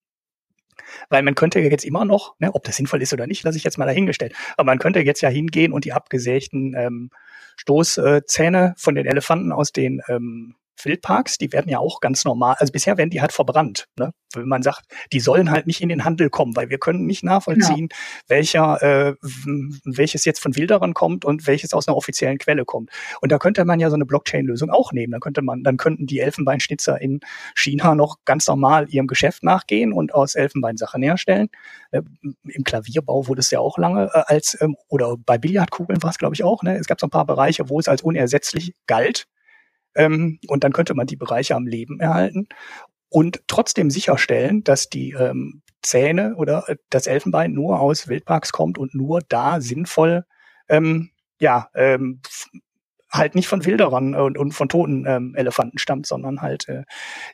Weil 1.09 1.23
man 1.23 1.35
könnte 1.35 1.59
ja 1.61 1.69
jetzt 1.69 1.85
immer 1.85 2.05
noch, 2.05 2.37
ne, 2.39 2.55
ob 2.55 2.63
das 2.65 2.77
sinnvoll 2.77 3.03
ist 3.03 3.13
oder 3.13 3.27
nicht, 3.27 3.43
lasse 3.43 3.59
ich 3.59 3.65
jetzt 3.65 3.79
mal 3.79 3.87
dahingestellt. 3.87 4.35
Aber 4.57 4.67
man 4.67 4.79
könnte 4.79 5.01
jetzt 5.01 5.21
ja 5.21 5.29
hingehen 5.29 5.73
und 5.73 5.85
die 5.85 5.93
abgesägten 5.93 6.75
ähm, 6.77 7.11
Stoßzähne 7.57 8.75
von 8.77 8.95
den 8.95 9.07
Elefanten 9.07 9.53
aus 9.53 9.73
den 9.73 10.01
ähm, 10.09 10.55
Wildparks, 10.85 11.39
die 11.39 11.53
werden 11.53 11.69
ja 11.69 11.79
auch 11.79 12.01
ganz 12.01 12.25
normal, 12.25 12.57
also 12.59 12.73
bisher 12.73 12.97
werden 12.97 13.11
die 13.11 13.21
halt 13.21 13.33
verbrannt. 13.33 13.87
Ne? 13.99 14.13
Wenn 14.35 14.49
man 14.49 14.63
sagt, 14.63 14.85
die 15.13 15.21
sollen 15.21 15.51
halt 15.51 15.67
nicht 15.67 15.81
in 15.81 15.89
den 15.89 16.05
Handel 16.05 16.31
kommen, 16.31 16.55
weil 16.57 16.69
wir 16.71 16.79
können 16.79 17.07
nicht 17.07 17.25
nachvollziehen, 17.25 17.89
genau. 17.89 18.01
welcher, 18.29 18.83
äh, 18.83 19.15
welches 19.85 20.25
jetzt 20.25 20.41
von 20.41 20.57
Wilderern 20.57 20.95
kommt 20.95 21.25
und 21.25 21.47
welches 21.47 21.73
aus 21.73 21.89
einer 21.89 21.97
offiziellen 21.97 22.39
Quelle 22.39 22.65
kommt. 22.65 22.91
Und 23.21 23.33
da 23.33 23.39
könnte 23.39 23.65
man 23.65 23.81
ja 23.81 23.89
so 23.89 23.95
eine 23.95 24.07
Blockchain-Lösung 24.07 24.71
auch 24.71 24.93
nehmen. 24.93 25.13
Dann 25.13 25.21
könnte 25.21 25.43
man, 25.43 25.63
dann 25.63 25.77
könnten 25.77 26.07
die 26.07 26.21
Elfenbeinschnitzer 26.21 27.01
in 27.01 27.21
China 27.55 27.95
noch 27.95 28.17
ganz 28.25 28.47
normal 28.47 28.89
ihrem 28.91 29.07
Geschäft 29.07 29.43
nachgehen 29.43 29.93
und 29.93 30.15
aus 30.15 30.35
Elfenbein 30.35 30.77
Sachen 30.77 31.03
herstellen. 31.03 31.49
Äh, 31.91 32.03
Im 32.45 32.65
Klavierbau 32.65 33.29
wurde 33.29 33.41
es 33.41 33.51
ja 33.51 33.61
auch 33.61 33.79
lange 33.79 34.11
äh, 34.13 34.23
als, 34.27 34.57
ähm, 34.61 34.77
oder 34.89 35.17
bei 35.17 35.39
Billardkugeln 35.39 36.03
war 36.03 36.11
es, 36.11 36.19
glaube 36.19 36.35
ich, 36.35 36.45
auch. 36.45 36.63
Ne? 36.63 36.77
Es 36.77 36.87
gab 36.87 37.01
so 37.01 37.07
ein 37.07 37.11
paar 37.11 37.27
Bereiche, 37.27 37.69
wo 37.69 37.79
es 37.79 37.89
als 37.89 38.03
unersetzlich 38.03 38.75
galt 38.87 39.27
ähm, 39.97 40.39
und 40.47 40.65
dann 40.65 40.73
könnte 40.73 40.95
man 40.95 41.07
die 41.07 41.17
Bereiche 41.17 41.55
am 41.55 41.67
Leben 41.67 42.01
erhalten 42.01 42.49
und 43.09 43.43
trotzdem 43.47 43.91
sicherstellen, 43.91 44.65
dass 44.65 44.89
die 44.89 45.13
ähm, 45.13 45.63
Zähne 45.83 46.35
oder 46.37 46.69
äh, 46.69 46.77
das 46.91 47.07
Elfenbein 47.07 47.53
nur 47.53 47.81
aus 47.81 48.09
Wildparks 48.09 48.53
kommt 48.53 48.79
und 48.79 48.95
nur 48.95 49.21
da 49.29 49.61
sinnvoll, 49.61 50.25
ähm, 50.69 51.11
ja, 51.41 51.69
ähm, 51.75 52.21
halt 53.11 53.35
nicht 53.35 53.49
von 53.49 53.65
Wilderern 53.65 54.15
und, 54.15 54.37
und 54.37 54.53
von 54.53 54.69
toten 54.69 55.05
ähm, 55.07 55.35
Elefanten 55.37 55.79
stammt, 55.79 56.07
sondern 56.07 56.43
halt 56.43 56.69
äh, 56.69 56.85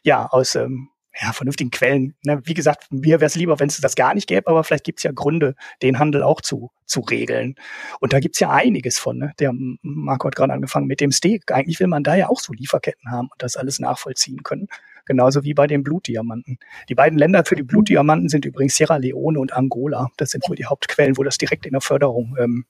ja 0.02 0.26
aus 0.26 0.54
ähm, 0.54 0.90
ja, 1.20 1.32
vernünftigen 1.32 1.70
Quellen. 1.70 2.14
Ne? 2.24 2.40
Wie 2.44 2.54
gesagt, 2.54 2.86
mir 2.90 3.20
wäre 3.20 3.26
es 3.26 3.34
lieber, 3.34 3.60
wenn 3.60 3.68
es 3.68 3.80
das 3.80 3.94
gar 3.94 4.14
nicht 4.14 4.26
gäbe, 4.26 4.48
aber 4.48 4.64
vielleicht 4.64 4.84
gibt 4.84 5.00
es 5.00 5.02
ja 5.02 5.12
Gründe, 5.12 5.54
den 5.82 5.98
Handel 5.98 6.22
auch 6.22 6.40
zu, 6.40 6.70
zu 6.86 7.00
regeln. 7.00 7.54
Und 8.00 8.12
da 8.12 8.20
gibt's 8.20 8.40
ja 8.40 8.50
einiges 8.50 8.98
von. 8.98 9.18
Ne? 9.18 9.32
Der 9.38 9.52
Marco 9.82 10.26
hat 10.26 10.36
gerade 10.36 10.52
angefangen 10.52 10.86
mit 10.86 11.00
dem 11.00 11.12
Steak. 11.12 11.52
Eigentlich 11.52 11.80
will 11.80 11.86
man 11.86 12.02
da 12.02 12.14
ja 12.14 12.28
auch 12.28 12.40
so 12.40 12.52
Lieferketten 12.52 13.10
haben 13.10 13.28
und 13.30 13.42
das 13.42 13.56
alles 13.56 13.78
nachvollziehen 13.78 14.42
können. 14.42 14.68
Genauso 15.04 15.44
wie 15.44 15.52
bei 15.52 15.66
den 15.66 15.82
Blutdiamanten. 15.82 16.58
Die 16.88 16.94
beiden 16.94 17.18
Länder 17.18 17.44
für 17.44 17.56
die 17.56 17.64
Blutdiamanten 17.64 18.28
sind 18.28 18.44
übrigens 18.44 18.76
Sierra 18.76 18.96
Leone 18.96 19.38
und 19.38 19.52
Angola. 19.52 20.08
Das 20.16 20.30
sind 20.30 20.48
wohl 20.48 20.56
die 20.56 20.66
Hauptquellen, 20.66 21.18
wo 21.18 21.24
das 21.24 21.38
direkt 21.38 21.66
in 21.66 21.72
der 21.72 21.80
Förderung 21.80 22.36
ähm, 22.38 22.64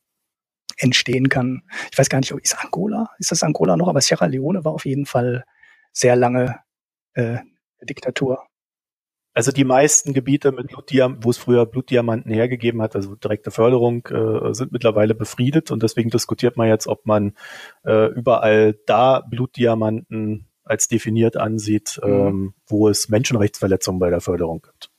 entstehen 0.78 1.28
kann. 1.28 1.62
Ich 1.92 1.98
weiß 1.98 2.08
gar 2.08 2.18
nicht, 2.18 2.32
ist 2.32 2.58
Angola? 2.58 3.10
Ist 3.18 3.30
das 3.30 3.42
Angola 3.42 3.76
noch? 3.76 3.88
Aber 3.88 4.00
Sierra 4.00 4.26
Leone 4.26 4.64
war 4.64 4.72
auf 4.72 4.86
jeden 4.86 5.06
Fall 5.06 5.44
sehr 5.92 6.16
lange 6.16 6.58
äh, 7.14 7.38
Diktatur. 7.86 8.46
Also 9.34 9.50
die 9.50 9.64
meisten 9.64 10.12
Gebiete, 10.12 10.52
mit 10.52 10.72
wo 10.74 11.30
es 11.30 11.38
früher 11.38 11.64
Blutdiamanten 11.64 12.30
hergegeben 12.30 12.82
hat, 12.82 12.94
also 12.94 13.14
direkte 13.14 13.50
Förderung, 13.50 14.06
äh, 14.08 14.52
sind 14.52 14.72
mittlerweile 14.72 15.14
befriedet 15.14 15.70
und 15.70 15.82
deswegen 15.82 16.10
diskutiert 16.10 16.58
man 16.58 16.68
jetzt, 16.68 16.86
ob 16.86 17.06
man 17.06 17.34
äh, 17.84 18.08
überall 18.08 18.78
da 18.86 19.20
Blutdiamanten 19.20 20.48
als 20.64 20.86
definiert 20.86 21.38
ansieht, 21.38 21.98
mhm. 22.04 22.12
ähm, 22.12 22.54
wo 22.66 22.88
es 22.88 23.08
Menschenrechtsverletzungen 23.08 23.98
bei 23.98 24.10
der 24.10 24.20
Förderung 24.20 24.60
gibt. 24.62 24.90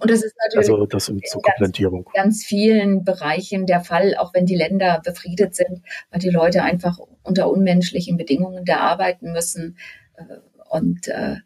Und 0.00 0.10
das 0.10 0.22
ist 0.22 0.34
natürlich 0.36 0.70
also 0.70 0.86
das 0.86 1.08
in 1.08 1.20
ganz, 1.20 1.78
ganz 2.12 2.44
vielen 2.44 3.02
Bereichen 3.04 3.66
der 3.66 3.80
Fall, 3.80 4.14
auch 4.16 4.34
wenn 4.34 4.46
die 4.46 4.56
Länder 4.56 5.00
befriedet 5.02 5.54
sind, 5.54 5.82
weil 6.10 6.20
die 6.20 6.28
Leute 6.28 6.62
einfach 6.62 6.98
unter 7.22 7.50
unmenschlichen 7.50 8.16
Bedingungen 8.16 8.64
da 8.64 8.78
arbeiten 8.78 9.32
müssen. 9.32 9.78
Äh, 10.16 10.24
und 10.68 11.08
äh, 11.08 11.36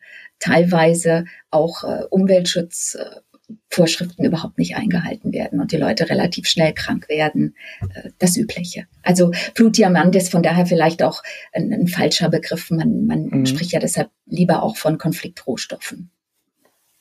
teilweise 0.44 1.24
auch 1.50 1.82
äh, 1.84 2.04
Umweltschutzvorschriften 2.10 4.24
überhaupt 4.24 4.58
nicht 4.58 4.76
eingehalten 4.76 5.32
werden 5.32 5.60
und 5.60 5.72
die 5.72 5.78
Leute 5.78 6.08
relativ 6.10 6.46
schnell 6.46 6.74
krank 6.74 7.08
werden. 7.08 7.56
Äh, 7.94 8.10
das 8.18 8.36
Übliche. 8.36 8.86
Also 9.02 9.32
Blutdiamant 9.54 10.14
ist 10.16 10.30
von 10.30 10.42
daher 10.42 10.66
vielleicht 10.66 11.02
auch 11.02 11.22
ein, 11.52 11.72
ein 11.72 11.88
falscher 11.88 12.28
Begriff. 12.28 12.70
Man, 12.70 13.06
man 13.06 13.24
mhm. 13.26 13.46
spricht 13.46 13.72
ja 13.72 13.80
deshalb 13.80 14.10
lieber 14.26 14.62
auch 14.62 14.76
von 14.76 14.98
Konfliktrohstoffen. 14.98 16.10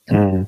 Mhm. 0.10 0.48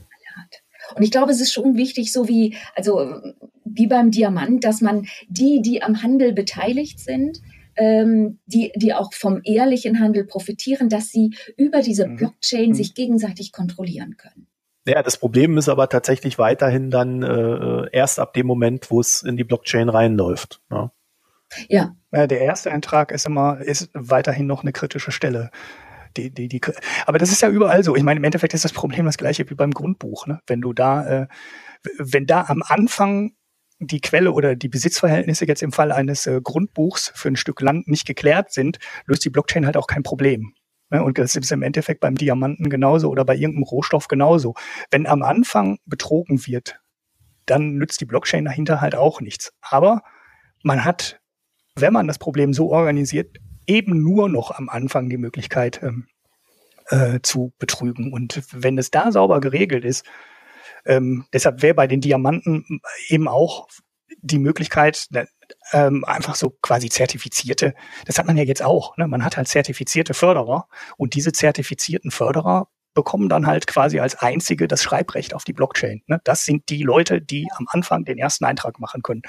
Und 0.95 1.01
ich 1.01 1.11
glaube, 1.11 1.31
es 1.31 1.41
ist 1.41 1.51
schon 1.51 1.77
wichtig, 1.77 2.11
so 2.11 2.27
wie, 2.27 2.55
also 2.75 3.19
wie 3.63 3.87
beim 3.87 4.11
Diamant, 4.11 4.63
dass 4.63 4.81
man 4.81 5.07
die, 5.27 5.59
die 5.61 5.81
am 5.81 6.03
Handel 6.03 6.31
beteiligt 6.31 6.99
sind, 6.99 7.41
ähm, 7.75 8.39
die, 8.45 8.71
die 8.75 8.93
auch 8.93 9.13
vom 9.13 9.41
ehrlichen 9.43 9.99
Handel 9.99 10.25
profitieren, 10.25 10.89
dass 10.89 11.09
sie 11.09 11.35
über 11.57 11.81
diese 11.81 12.07
mhm. 12.07 12.17
Blockchain 12.17 12.69
mhm. 12.69 12.73
sich 12.73 12.93
gegenseitig 12.93 13.51
kontrollieren 13.51 14.17
können. 14.17 14.47
Ja, 14.87 15.01
das 15.01 15.17
Problem 15.17 15.57
ist 15.57 15.67
aber 15.67 15.89
tatsächlich 15.89 16.37
weiterhin 16.37 16.91
dann 16.91 17.23
äh, 17.23 17.89
erst 17.91 18.19
ab 18.19 18.33
dem 18.33 18.45
Moment, 18.45 18.91
wo 18.91 18.99
es 18.99 19.23
in 19.23 19.35
die 19.35 19.43
Blockchain 19.43 19.89
reinläuft. 19.89 20.61
Ne? 20.69 20.91
Ja. 21.67 21.95
ja. 22.11 22.27
Der 22.27 22.41
erste 22.41 22.71
Eintrag 22.71 23.11
ist 23.11 23.25
immer, 23.25 23.59
ist 23.59 23.89
weiterhin 23.93 24.45
noch 24.45 24.61
eine 24.61 24.73
kritische 24.73 25.11
Stelle. 25.11 25.49
Die, 26.17 26.29
die, 26.31 26.47
die, 26.47 26.61
aber 27.05 27.17
das 27.17 27.31
ist 27.31 27.41
ja 27.41 27.49
überall 27.49 27.83
so. 27.83 27.95
Ich 27.95 28.03
meine, 28.03 28.19
im 28.19 28.23
Endeffekt 28.23 28.53
ist 28.53 28.63
das 28.63 28.71
Problem 28.71 29.05
das 29.05 29.17
gleiche 29.17 29.49
wie 29.49 29.55
beim 29.55 29.71
Grundbuch. 29.71 30.27
Ne? 30.27 30.39
Wenn 30.47 30.61
du 30.61 30.71
da, 30.71 31.23
äh, 31.23 31.27
wenn 31.97 32.25
da 32.27 32.45
am 32.47 32.63
Anfang 32.65 33.33
die 33.79 34.01
Quelle 34.01 34.31
oder 34.31 34.55
die 34.55 34.69
Besitzverhältnisse 34.69 35.47
jetzt 35.47 35.63
im 35.63 35.71
Fall 35.71 35.91
eines 35.91 36.27
äh, 36.27 36.39
Grundbuchs 36.41 37.11
für 37.15 37.29
ein 37.29 37.35
Stück 37.35 37.61
Land 37.61 37.87
nicht 37.87 38.05
geklärt 38.05 38.51
sind, 38.51 38.79
löst 39.05 39.25
die 39.25 39.29
Blockchain 39.29 39.65
halt 39.65 39.77
auch 39.77 39.87
kein 39.87 40.03
Problem. 40.03 40.53
Ne? 40.89 41.03
Und 41.03 41.17
das 41.17 41.35
ist 41.35 41.51
im 41.51 41.63
Endeffekt 41.63 41.99
beim 41.99 42.15
Diamanten 42.15 42.69
genauso 42.69 43.09
oder 43.09 43.25
bei 43.25 43.35
irgendeinem 43.35 43.63
Rohstoff 43.63 44.07
genauso. 44.07 44.53
Wenn 44.91 45.07
am 45.07 45.23
Anfang 45.23 45.79
betrogen 45.85 46.45
wird, 46.45 46.79
dann 47.45 47.75
nützt 47.75 48.01
die 48.01 48.05
Blockchain 48.05 48.45
dahinter 48.45 48.81
halt 48.81 48.95
auch 48.95 49.21
nichts. 49.21 49.53
Aber 49.61 50.01
man 50.63 50.85
hat, 50.85 51.19
wenn 51.75 51.93
man 51.93 52.07
das 52.07 52.17
Problem 52.17 52.53
so 52.53 52.71
organisiert, 52.71 53.37
eben 53.67 54.01
nur 54.03 54.29
noch 54.29 54.51
am 54.51 54.69
Anfang 54.69 55.09
die 55.09 55.17
Möglichkeit 55.17 55.81
ähm, 55.83 56.07
äh, 56.87 57.19
zu 57.21 57.53
betrügen. 57.59 58.13
Und 58.13 58.41
wenn 58.51 58.77
es 58.77 58.91
da 58.91 59.11
sauber 59.11 59.41
geregelt 59.41 59.85
ist, 59.85 60.05
ähm, 60.85 61.25
deshalb 61.33 61.61
wäre 61.61 61.73
bei 61.73 61.87
den 61.87 62.01
Diamanten 62.01 62.81
eben 63.07 63.27
auch 63.27 63.67
die 64.21 64.39
Möglichkeit, 64.39 65.07
ne, 65.11 65.27
ähm, 65.71 66.03
einfach 66.05 66.35
so 66.35 66.51
quasi 66.61 66.89
zertifizierte, 66.89 67.73
das 68.05 68.17
hat 68.17 68.25
man 68.25 68.37
ja 68.37 68.43
jetzt 68.43 68.63
auch, 68.63 68.97
ne? 68.97 69.07
man 69.07 69.23
hat 69.23 69.37
halt 69.37 69.47
zertifizierte 69.47 70.13
Förderer 70.13 70.67
und 70.97 71.13
diese 71.13 71.31
zertifizierten 71.31 72.11
Förderer 72.11 72.67
bekommen 72.95 73.29
dann 73.29 73.45
halt 73.45 73.67
quasi 73.67 73.99
als 73.99 74.15
einzige 74.15 74.67
das 74.67 74.81
Schreibrecht 74.81 75.33
auf 75.35 75.43
die 75.43 75.53
Blockchain. 75.53 76.01
Ne? 76.07 76.21
Das 76.23 76.45
sind 76.45 76.69
die 76.69 76.81
Leute, 76.81 77.21
die 77.21 77.47
am 77.57 77.67
Anfang 77.69 78.05
den 78.05 78.17
ersten 78.17 78.45
Eintrag 78.45 78.79
machen 78.79 79.03
können. 79.03 79.21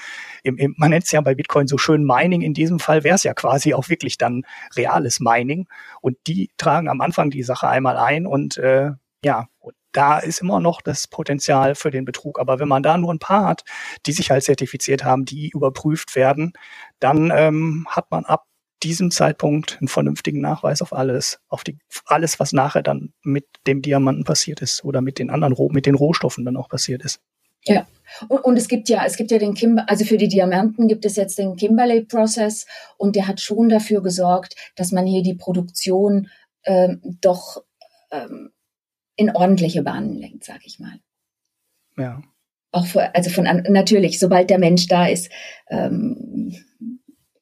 Im, 0.44 0.56
im, 0.56 0.74
man 0.78 0.90
nennt 0.90 1.04
es 1.04 1.10
ja 1.10 1.20
bei 1.20 1.34
Bitcoin 1.34 1.66
so 1.66 1.76
schön 1.76 2.04
Mining. 2.04 2.42
In 2.42 2.54
diesem 2.54 2.78
Fall 2.78 3.02
wäre 3.02 3.16
es 3.16 3.24
ja 3.24 3.34
quasi 3.34 3.74
auch 3.74 3.88
wirklich 3.88 4.18
dann 4.18 4.44
reales 4.76 5.18
Mining. 5.18 5.66
Und 6.00 6.16
die 6.28 6.50
tragen 6.56 6.88
am 6.88 7.00
Anfang 7.00 7.30
die 7.30 7.42
Sache 7.42 7.68
einmal 7.68 7.96
ein 7.96 8.26
und 8.26 8.56
äh, 8.56 8.92
ja, 9.24 9.48
und 9.58 9.74
da 9.96 10.18
ist 10.18 10.40
immer 10.40 10.60
noch 10.60 10.82
das 10.82 11.06
Potenzial 11.08 11.74
für 11.74 11.90
den 11.90 12.04
Betrug. 12.04 12.38
Aber 12.38 12.58
wenn 12.58 12.68
man 12.68 12.82
da 12.82 12.98
nur 12.98 13.12
ein 13.12 13.18
paar 13.18 13.46
hat, 13.46 13.64
die 14.04 14.12
sich 14.12 14.30
halt 14.30 14.44
zertifiziert 14.44 15.04
haben, 15.04 15.24
die 15.24 15.48
überprüft 15.48 16.14
werden, 16.14 16.52
dann 17.00 17.32
ähm, 17.34 17.86
hat 17.88 18.10
man 18.10 18.24
ab 18.24 18.44
diesem 18.82 19.10
Zeitpunkt 19.10 19.78
einen 19.80 19.88
vernünftigen 19.88 20.40
Nachweis 20.40 20.82
auf 20.82 20.92
alles, 20.92 21.38
auf 21.48 21.64
die, 21.64 21.78
alles, 22.04 22.38
was 22.38 22.52
nachher 22.52 22.82
dann 22.82 23.14
mit 23.22 23.46
dem 23.66 23.80
Diamanten 23.80 24.24
passiert 24.24 24.60
ist 24.60 24.84
oder 24.84 25.00
mit 25.00 25.18
den 25.18 25.30
anderen, 25.30 25.56
mit 25.72 25.86
den 25.86 25.94
Rohstoffen 25.94 26.44
dann 26.44 26.56
auch 26.56 26.68
passiert 26.68 27.02
ist. 27.04 27.20
Ja. 27.64 27.86
Und, 28.28 28.44
und 28.44 28.56
es 28.56 28.68
gibt 28.68 28.88
ja, 28.88 29.04
es 29.04 29.16
gibt 29.16 29.30
ja 29.30 29.38
den 29.38 29.54
Kim, 29.54 29.80
also 29.86 30.04
für 30.04 30.18
die 30.18 30.28
Diamanten 30.28 30.88
gibt 30.88 31.04
es 31.04 31.16
jetzt 31.16 31.38
den 31.38 31.56
Kimberley 31.56 32.02
Process 32.02 32.66
und 32.96 33.16
der 33.16 33.26
hat 33.26 33.40
schon 33.40 33.68
dafür 33.68 34.02
gesorgt, 34.02 34.54
dass 34.76 34.92
man 34.92 35.06
hier 35.06 35.22
die 35.22 35.34
Produktion 35.34 36.28
ähm, 36.64 37.00
doch 37.20 37.64
ähm, 38.12 38.50
in 39.16 39.30
ordentliche 39.30 39.82
Bahnen 39.82 40.14
lenkt, 40.14 40.44
sag 40.44 40.64
ich 40.64 40.78
mal. 40.78 41.00
Ja. 41.96 42.22
Auch 42.72 42.86
für, 42.86 43.14
also 43.14 43.30
von 43.30 43.44
natürlich, 43.44 44.18
sobald 44.18 44.50
der 44.50 44.58
Mensch 44.58 44.86
da 44.86 45.06
ist, 45.06 45.30
ähm, 45.68 46.54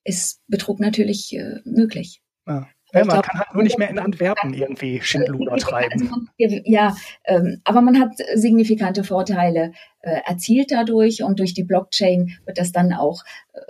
ist 0.04 0.40
Betrug 0.46 0.80
natürlich 0.80 1.34
äh, 1.36 1.60
möglich. 1.64 2.22
Ja. 2.46 2.68
Ja, 2.92 3.00
man 3.00 3.08
glaub, 3.08 3.24
kann 3.26 3.40
halt 3.40 3.54
nur 3.54 3.64
nicht 3.64 3.76
mehr 3.76 3.90
in 3.90 3.98
Antwerpen 3.98 4.54
irgendwie 4.54 5.00
Schindluder 5.00 5.56
treiben. 5.56 6.30
Also 6.40 6.60
ja, 6.64 6.94
ähm, 7.24 7.60
aber 7.64 7.80
man 7.80 7.98
hat 7.98 8.12
signifikante 8.34 9.02
Vorteile 9.02 9.72
äh, 10.00 10.20
erzielt 10.24 10.70
dadurch 10.70 11.24
und 11.24 11.40
durch 11.40 11.54
die 11.54 11.64
Blockchain 11.64 12.38
wird 12.44 12.56
das 12.56 12.70
dann 12.70 12.92
auch 12.92 13.24
äh, 13.52 13.60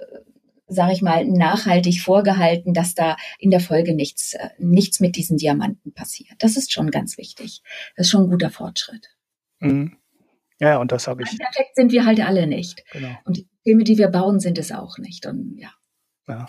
sage 0.67 0.93
ich 0.93 1.03
mal, 1.03 1.25
nachhaltig 1.27 2.01
vorgehalten, 2.01 2.75
dass 2.75 2.95
da 2.95 3.17
in 3.39 3.51
der 3.51 3.61
Folge 3.61 3.95
nichts, 3.95 4.35
äh, 4.35 4.49
nichts 4.59 5.01
mit 5.01 5.17
diesen 5.17 5.37
Diamanten 5.37 5.93
passiert. 5.93 6.35
Das 6.39 6.57
ist 6.57 6.73
schon 6.73 6.91
ganz 6.91 7.19
wichtig. 7.19 7.62
Das 7.97 8.07
ist 8.07 8.11
schon 8.11 8.25
ein 8.25 8.31
guter 8.31 8.51
Fortschritt. 8.51 9.09
Mhm. 9.61 9.97
Ja, 10.61 10.79
und 10.79 10.93
das 10.93 11.09
habe 11.09 11.23
ich. 11.23 11.39
Perfekt 11.39 11.75
sind 11.75 11.93
wir 11.93 12.07
halt 12.07 12.21
alle 12.21 12.47
nicht. 12.47 12.85
Genau. 12.93 13.17
Und 13.25 13.37
die 13.37 13.49
Systeme, 13.65 13.85
die 13.85 13.99
wir 13.99 14.09
bauen, 14.09 14.41
sind 14.41 14.59
es 14.59 14.73
auch 14.73 14.99
nicht. 14.99 15.27
Und 15.27 15.57
ja. 15.59 15.71
Ja. 16.29 16.47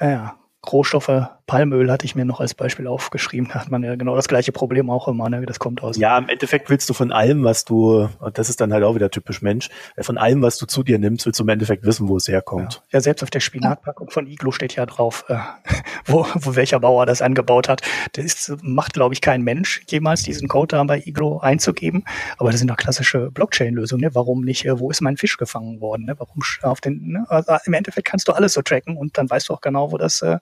Ja, 0.00 0.10
ja. 0.10 0.38
Rohstoffe, 0.70 1.28
Palmöl 1.48 1.90
hatte 1.90 2.04
ich 2.04 2.14
mir 2.14 2.26
noch 2.26 2.40
als 2.40 2.54
Beispiel 2.54 2.86
aufgeschrieben. 2.86 3.48
Da 3.52 3.60
hat 3.60 3.70
man 3.70 3.82
ja 3.82 3.96
genau 3.96 4.14
das 4.14 4.28
gleiche 4.28 4.52
Problem 4.52 4.90
auch 4.90 5.08
immer, 5.08 5.28
ne? 5.30 5.44
Das 5.46 5.58
kommt 5.58 5.82
aus. 5.82 5.96
Ja, 5.96 6.16
im 6.18 6.28
Endeffekt 6.28 6.70
willst 6.70 6.88
du 6.90 6.94
von 6.94 7.10
allem, 7.10 7.42
was 7.42 7.64
du, 7.64 8.08
und 8.20 8.38
das 8.38 8.50
ist 8.50 8.60
dann 8.60 8.72
halt 8.72 8.84
auch 8.84 8.94
wieder 8.94 9.10
typisch 9.10 9.40
Mensch, 9.40 9.70
äh, 9.96 10.02
von 10.04 10.18
allem, 10.18 10.42
was 10.42 10.58
du 10.58 10.66
zu 10.66 10.82
dir 10.82 10.98
nimmst, 10.98 11.24
willst 11.26 11.40
du 11.40 11.44
im 11.44 11.48
Endeffekt 11.48 11.84
wissen, 11.84 12.06
wo 12.06 12.18
es 12.18 12.28
herkommt. 12.28 12.74
Ja, 12.74 12.98
ja 12.98 13.00
selbst 13.00 13.22
auf 13.22 13.30
der 13.30 13.40
Spinatpackung 13.40 14.10
von 14.10 14.26
Iglo 14.26 14.52
steht 14.52 14.76
ja 14.76 14.84
drauf, 14.84 15.24
äh, 15.28 15.38
wo, 16.04 16.26
wo 16.34 16.54
welcher 16.54 16.80
Bauer 16.80 17.06
das 17.06 17.22
angebaut 17.22 17.68
hat. 17.68 17.80
Das 18.12 18.54
macht, 18.60 18.92
glaube 18.92 19.14
ich, 19.14 19.22
kein 19.22 19.42
Mensch, 19.42 19.80
jemals 19.88 20.22
diesen 20.22 20.48
Code 20.48 20.76
da 20.76 20.84
bei 20.84 21.02
Iglo 21.04 21.38
einzugeben. 21.38 22.04
Aber 22.36 22.50
das 22.50 22.60
sind 22.60 22.68
doch 22.68 22.76
klassische 22.76 23.30
Blockchain-Lösungen. 23.30 24.02
Ne? 24.02 24.14
Warum 24.14 24.42
nicht, 24.42 24.66
äh, 24.66 24.78
wo 24.78 24.90
ist 24.90 25.00
mein 25.00 25.16
Fisch 25.16 25.38
gefangen 25.38 25.80
worden? 25.80 26.04
Ne? 26.04 26.14
Warum 26.18 26.42
auf 26.60 26.82
den, 26.82 27.12
ne? 27.12 27.24
also 27.28 27.56
im 27.64 27.72
Endeffekt 27.72 28.06
kannst 28.06 28.28
du 28.28 28.32
alles 28.32 28.52
so 28.52 28.60
tracken 28.60 28.98
und 28.98 29.16
dann 29.16 29.30
weißt 29.30 29.48
du 29.48 29.54
auch 29.54 29.62
genau, 29.62 29.92
wo 29.92 29.96
das 29.96 30.20
äh, 30.20 30.38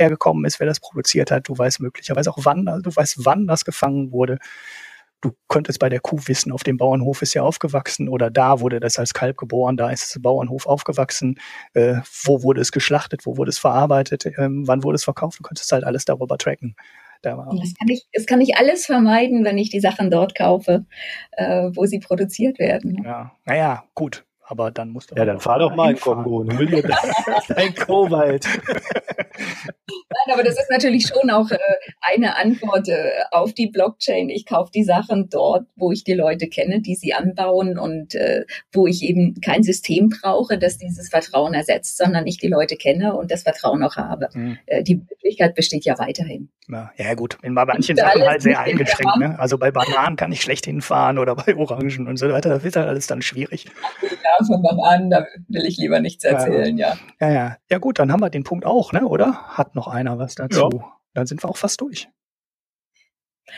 hergekommen 0.00 0.44
ist, 0.44 0.58
wer 0.58 0.66
das 0.66 0.80
produziert 0.80 1.30
hat. 1.30 1.48
Du 1.48 1.56
weißt 1.56 1.80
möglicherweise 1.80 2.30
auch 2.30 2.38
wann, 2.42 2.64
du 2.64 2.94
weißt, 2.94 3.24
wann 3.24 3.46
das 3.46 3.64
gefangen 3.64 4.12
wurde. 4.12 4.38
Du 5.20 5.32
könntest 5.48 5.78
bei 5.78 5.90
der 5.90 6.00
Kuh 6.00 6.18
wissen, 6.26 6.50
auf 6.50 6.62
dem 6.62 6.78
Bauernhof 6.78 7.20
ist 7.20 7.34
ja 7.34 7.42
aufgewachsen 7.42 8.08
oder 8.08 8.30
da 8.30 8.60
wurde 8.60 8.80
das 8.80 8.98
als 8.98 9.12
Kalb 9.12 9.36
geboren, 9.36 9.76
da 9.76 9.90
ist 9.90 10.14
das 10.14 10.22
Bauernhof 10.22 10.66
aufgewachsen, 10.66 11.38
äh, 11.74 11.96
wo 12.24 12.42
wurde 12.42 12.62
es 12.62 12.72
geschlachtet, 12.72 13.26
wo 13.26 13.36
wurde 13.36 13.50
es 13.50 13.58
verarbeitet, 13.58 14.24
ähm, 14.38 14.66
wann 14.66 14.82
wurde 14.82 14.96
es 14.96 15.04
verkauft. 15.04 15.38
Du 15.38 15.42
könntest 15.42 15.70
halt 15.72 15.84
alles 15.84 16.06
darüber 16.06 16.38
tracken. 16.38 16.74
Da 17.22 17.36
das, 17.60 17.74
kann 17.74 17.88
ich, 17.88 18.06
das 18.14 18.24
kann 18.24 18.40
ich 18.40 18.56
alles 18.56 18.86
vermeiden, 18.86 19.44
wenn 19.44 19.58
ich 19.58 19.68
die 19.68 19.80
Sachen 19.80 20.10
dort 20.10 20.34
kaufe, 20.34 20.86
äh, 21.32 21.70
wo 21.74 21.84
sie 21.84 21.98
produziert 21.98 22.58
werden. 22.58 23.02
Ja, 23.04 23.32
naja, 23.44 23.84
gut. 23.94 24.24
Aber 24.50 24.72
dann 24.72 24.90
musst 24.90 25.12
du. 25.12 25.14
Ja, 25.14 25.24
dann 25.24 25.38
fahr 25.38 25.60
doch 25.60 25.76
mal 25.76 25.92
in 25.92 26.00
Kongo 26.00 26.38
und 26.38 26.58
hol 26.58 26.66
dir 26.66 26.82
dein 27.48 27.72
Kobalt. 27.72 28.48
Nein, 29.38 30.34
aber 30.34 30.42
das 30.42 30.58
ist 30.58 30.68
natürlich 30.70 31.06
schon 31.06 31.30
auch 31.30 31.52
äh, 31.52 31.58
eine 32.00 32.36
Antwort 32.36 32.88
äh, 32.88 33.10
auf 33.30 33.52
die 33.52 33.68
Blockchain. 33.68 34.28
Ich 34.28 34.46
kaufe 34.46 34.72
die 34.74 34.82
Sachen 34.82 35.28
dort, 35.30 35.66
wo 35.76 35.92
ich 35.92 36.02
die 36.02 36.14
Leute 36.14 36.48
kenne, 36.48 36.80
die 36.80 36.96
sie 36.96 37.14
anbauen 37.14 37.78
und 37.78 38.16
äh, 38.16 38.44
wo 38.72 38.88
ich 38.88 39.04
eben 39.04 39.40
kein 39.40 39.62
System 39.62 40.08
brauche, 40.08 40.58
das 40.58 40.78
dieses 40.78 41.10
Vertrauen 41.10 41.54
ersetzt, 41.54 41.96
sondern 41.96 42.26
ich 42.26 42.38
die 42.38 42.48
Leute 42.48 42.74
kenne 42.74 43.14
und 43.14 43.30
das 43.30 43.44
Vertrauen 43.44 43.84
auch 43.84 43.94
habe. 43.94 44.30
Mhm. 44.34 44.58
Äh, 44.66 44.82
die 44.82 44.96
Möglichkeit 44.96 45.54
besteht 45.54 45.84
ja 45.84 45.96
weiterhin. 45.96 46.48
Ja, 46.68 46.92
ja 46.96 47.14
gut, 47.14 47.38
in 47.42 47.54
manchen 47.54 47.96
Sachen 47.96 48.22
halt 48.22 48.42
sehr 48.42 48.60
eingeschränkt. 48.60 49.16
Ne? 49.18 49.38
Also 49.38 49.58
bei 49.58 49.70
Bananen 49.70 50.16
kann 50.16 50.32
ich 50.32 50.42
schlecht 50.42 50.66
hinfahren 50.66 51.18
oder 51.18 51.36
bei 51.36 51.56
Orangen 51.56 52.08
und 52.08 52.16
so 52.16 52.30
weiter. 52.30 52.48
Da 52.48 52.62
wird 52.64 52.76
halt 52.76 52.88
alles 52.88 53.06
dann 53.06 53.22
schwierig. 53.22 53.66
Ja, 54.02 54.39
von 54.44 54.62
Bananen, 54.62 55.10
da 55.10 55.26
will 55.48 55.64
ich 55.66 55.76
lieber 55.78 56.00
nichts 56.00 56.24
erzählen, 56.24 56.76
ja. 56.76 56.96
Ja, 57.20 57.28
ja. 57.28 57.34
ja. 57.34 57.56
ja 57.70 57.78
gut, 57.78 57.98
dann 57.98 58.12
haben 58.12 58.20
wir 58.20 58.30
den 58.30 58.44
Punkt 58.44 58.66
auch, 58.66 58.92
ne? 58.92 59.06
oder? 59.06 59.56
Hat 59.56 59.74
noch 59.74 59.88
einer 59.88 60.18
was 60.18 60.34
dazu? 60.34 60.70
Ja. 60.72 60.92
Dann 61.14 61.26
sind 61.26 61.42
wir 61.42 61.48
auch 61.48 61.56
fast 61.56 61.80
durch. 61.80 62.08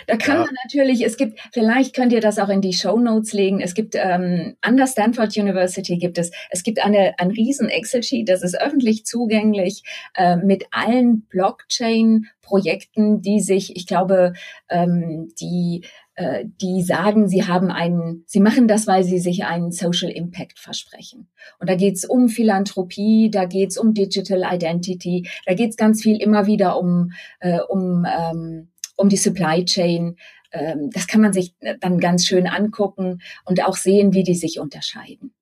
Da 0.07 0.16
kann 0.16 0.37
ja. 0.37 0.45
man 0.45 0.55
natürlich, 0.64 1.05
es 1.05 1.16
gibt, 1.16 1.39
vielleicht 1.53 1.95
könnt 1.95 2.12
ihr 2.12 2.20
das 2.20 2.39
auch 2.39 2.49
in 2.49 2.61
die 2.61 2.72
Show 2.72 2.99
Notes 2.99 3.33
legen. 3.33 3.61
Es 3.61 3.74
gibt 3.74 3.95
ähm, 3.95 4.57
an 4.61 4.76
der 4.76 4.87
Stanford 4.87 5.37
University 5.37 5.99
gibt 5.99 6.18
es, 6.18 6.30
es 6.51 6.62
gibt 6.62 6.85
eine, 6.85 7.14
ein 7.18 7.30
riesen 7.30 7.68
Excel-Sheet, 7.68 8.28
das 8.28 8.43
ist 8.43 8.61
öffentlich 8.61 9.05
zugänglich 9.05 9.83
äh, 10.14 10.37
mit 10.37 10.64
allen 10.70 11.26
Blockchain-Projekten, 11.26 13.22
die 13.22 13.41
sich, 13.41 13.76
ich 13.76 13.87
glaube, 13.87 14.33
ähm, 14.68 15.33
die 15.41 15.85
äh, 16.14 16.44
die 16.60 16.82
sagen, 16.82 17.28
sie 17.28 17.46
haben 17.46 17.70
einen, 17.70 18.24
sie 18.26 18.40
machen 18.40 18.68
das, 18.68 18.86
weil 18.86 19.04
sie 19.04 19.18
sich 19.18 19.44
einen 19.44 19.72
Social 19.72 20.10
Impact 20.10 20.58
versprechen. 20.58 21.28
Und 21.58 21.70
da 21.70 21.74
geht's 21.74 22.04
um 22.04 22.28
Philanthropie, 22.28 23.30
da 23.30 23.46
geht's 23.46 23.78
um 23.78 23.94
Digital 23.94 24.42
Identity, 24.44 25.28
da 25.46 25.54
geht's 25.54 25.76
ganz 25.76 26.02
viel 26.02 26.20
immer 26.20 26.46
wieder 26.46 26.78
um, 26.78 27.12
äh, 27.40 27.60
um 27.60 28.06
ähm, 28.06 28.68
um 28.96 29.08
die 29.08 29.16
Supply 29.16 29.64
Chain. 29.64 30.16
Ähm, 30.52 30.90
das 30.92 31.06
kann 31.06 31.22
man 31.22 31.32
sich 31.32 31.54
dann 31.80 31.98
ganz 31.98 32.26
schön 32.26 32.46
angucken 32.46 33.22
und 33.44 33.64
auch 33.64 33.76
sehen, 33.76 34.12
wie 34.12 34.22
die 34.22 34.34
sich 34.34 34.60
unterscheiden. 34.60 35.32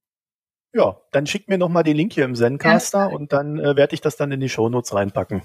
Ja, 0.72 0.98
dann 1.10 1.26
schickt 1.26 1.48
mir 1.48 1.58
noch 1.58 1.68
mal 1.68 1.82
den 1.82 1.96
Link 1.96 2.12
hier 2.12 2.24
im 2.24 2.36
Zencaster 2.36 2.98
ja. 2.98 3.06
und 3.06 3.32
dann 3.32 3.58
äh, 3.58 3.76
werde 3.76 3.94
ich 3.94 4.00
das 4.00 4.16
dann 4.16 4.30
in 4.30 4.38
die 4.38 4.48
Shownotes 4.48 4.94
reinpacken. 4.94 5.42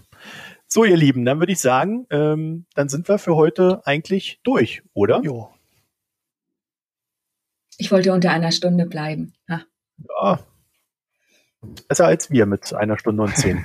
So, 0.76 0.84
ihr 0.84 0.98
Lieben, 0.98 1.24
dann 1.24 1.40
würde 1.40 1.54
ich 1.54 1.62
sagen, 1.62 2.06
ähm, 2.10 2.66
dann 2.76 2.90
sind 2.90 3.08
wir 3.08 3.18
für 3.18 3.38
heute 3.38 3.82
eigentlich 3.86 4.42
durch, 4.44 4.84
oder? 4.94 5.22
Jo. 5.24 5.50
Ich 7.78 7.94
wollte 7.94 8.12
unter 8.12 8.32
einer 8.32 8.52
Stunde 8.52 8.86
bleiben. 8.86 9.32
Ha. 9.50 9.62
Ja. 10.10 10.40
Besser 11.88 12.08
als 12.08 12.30
wir 12.30 12.46
mit 12.46 12.74
einer 12.74 13.00
Stunde 13.00 13.24
und 13.24 13.38
zehn. 13.38 13.64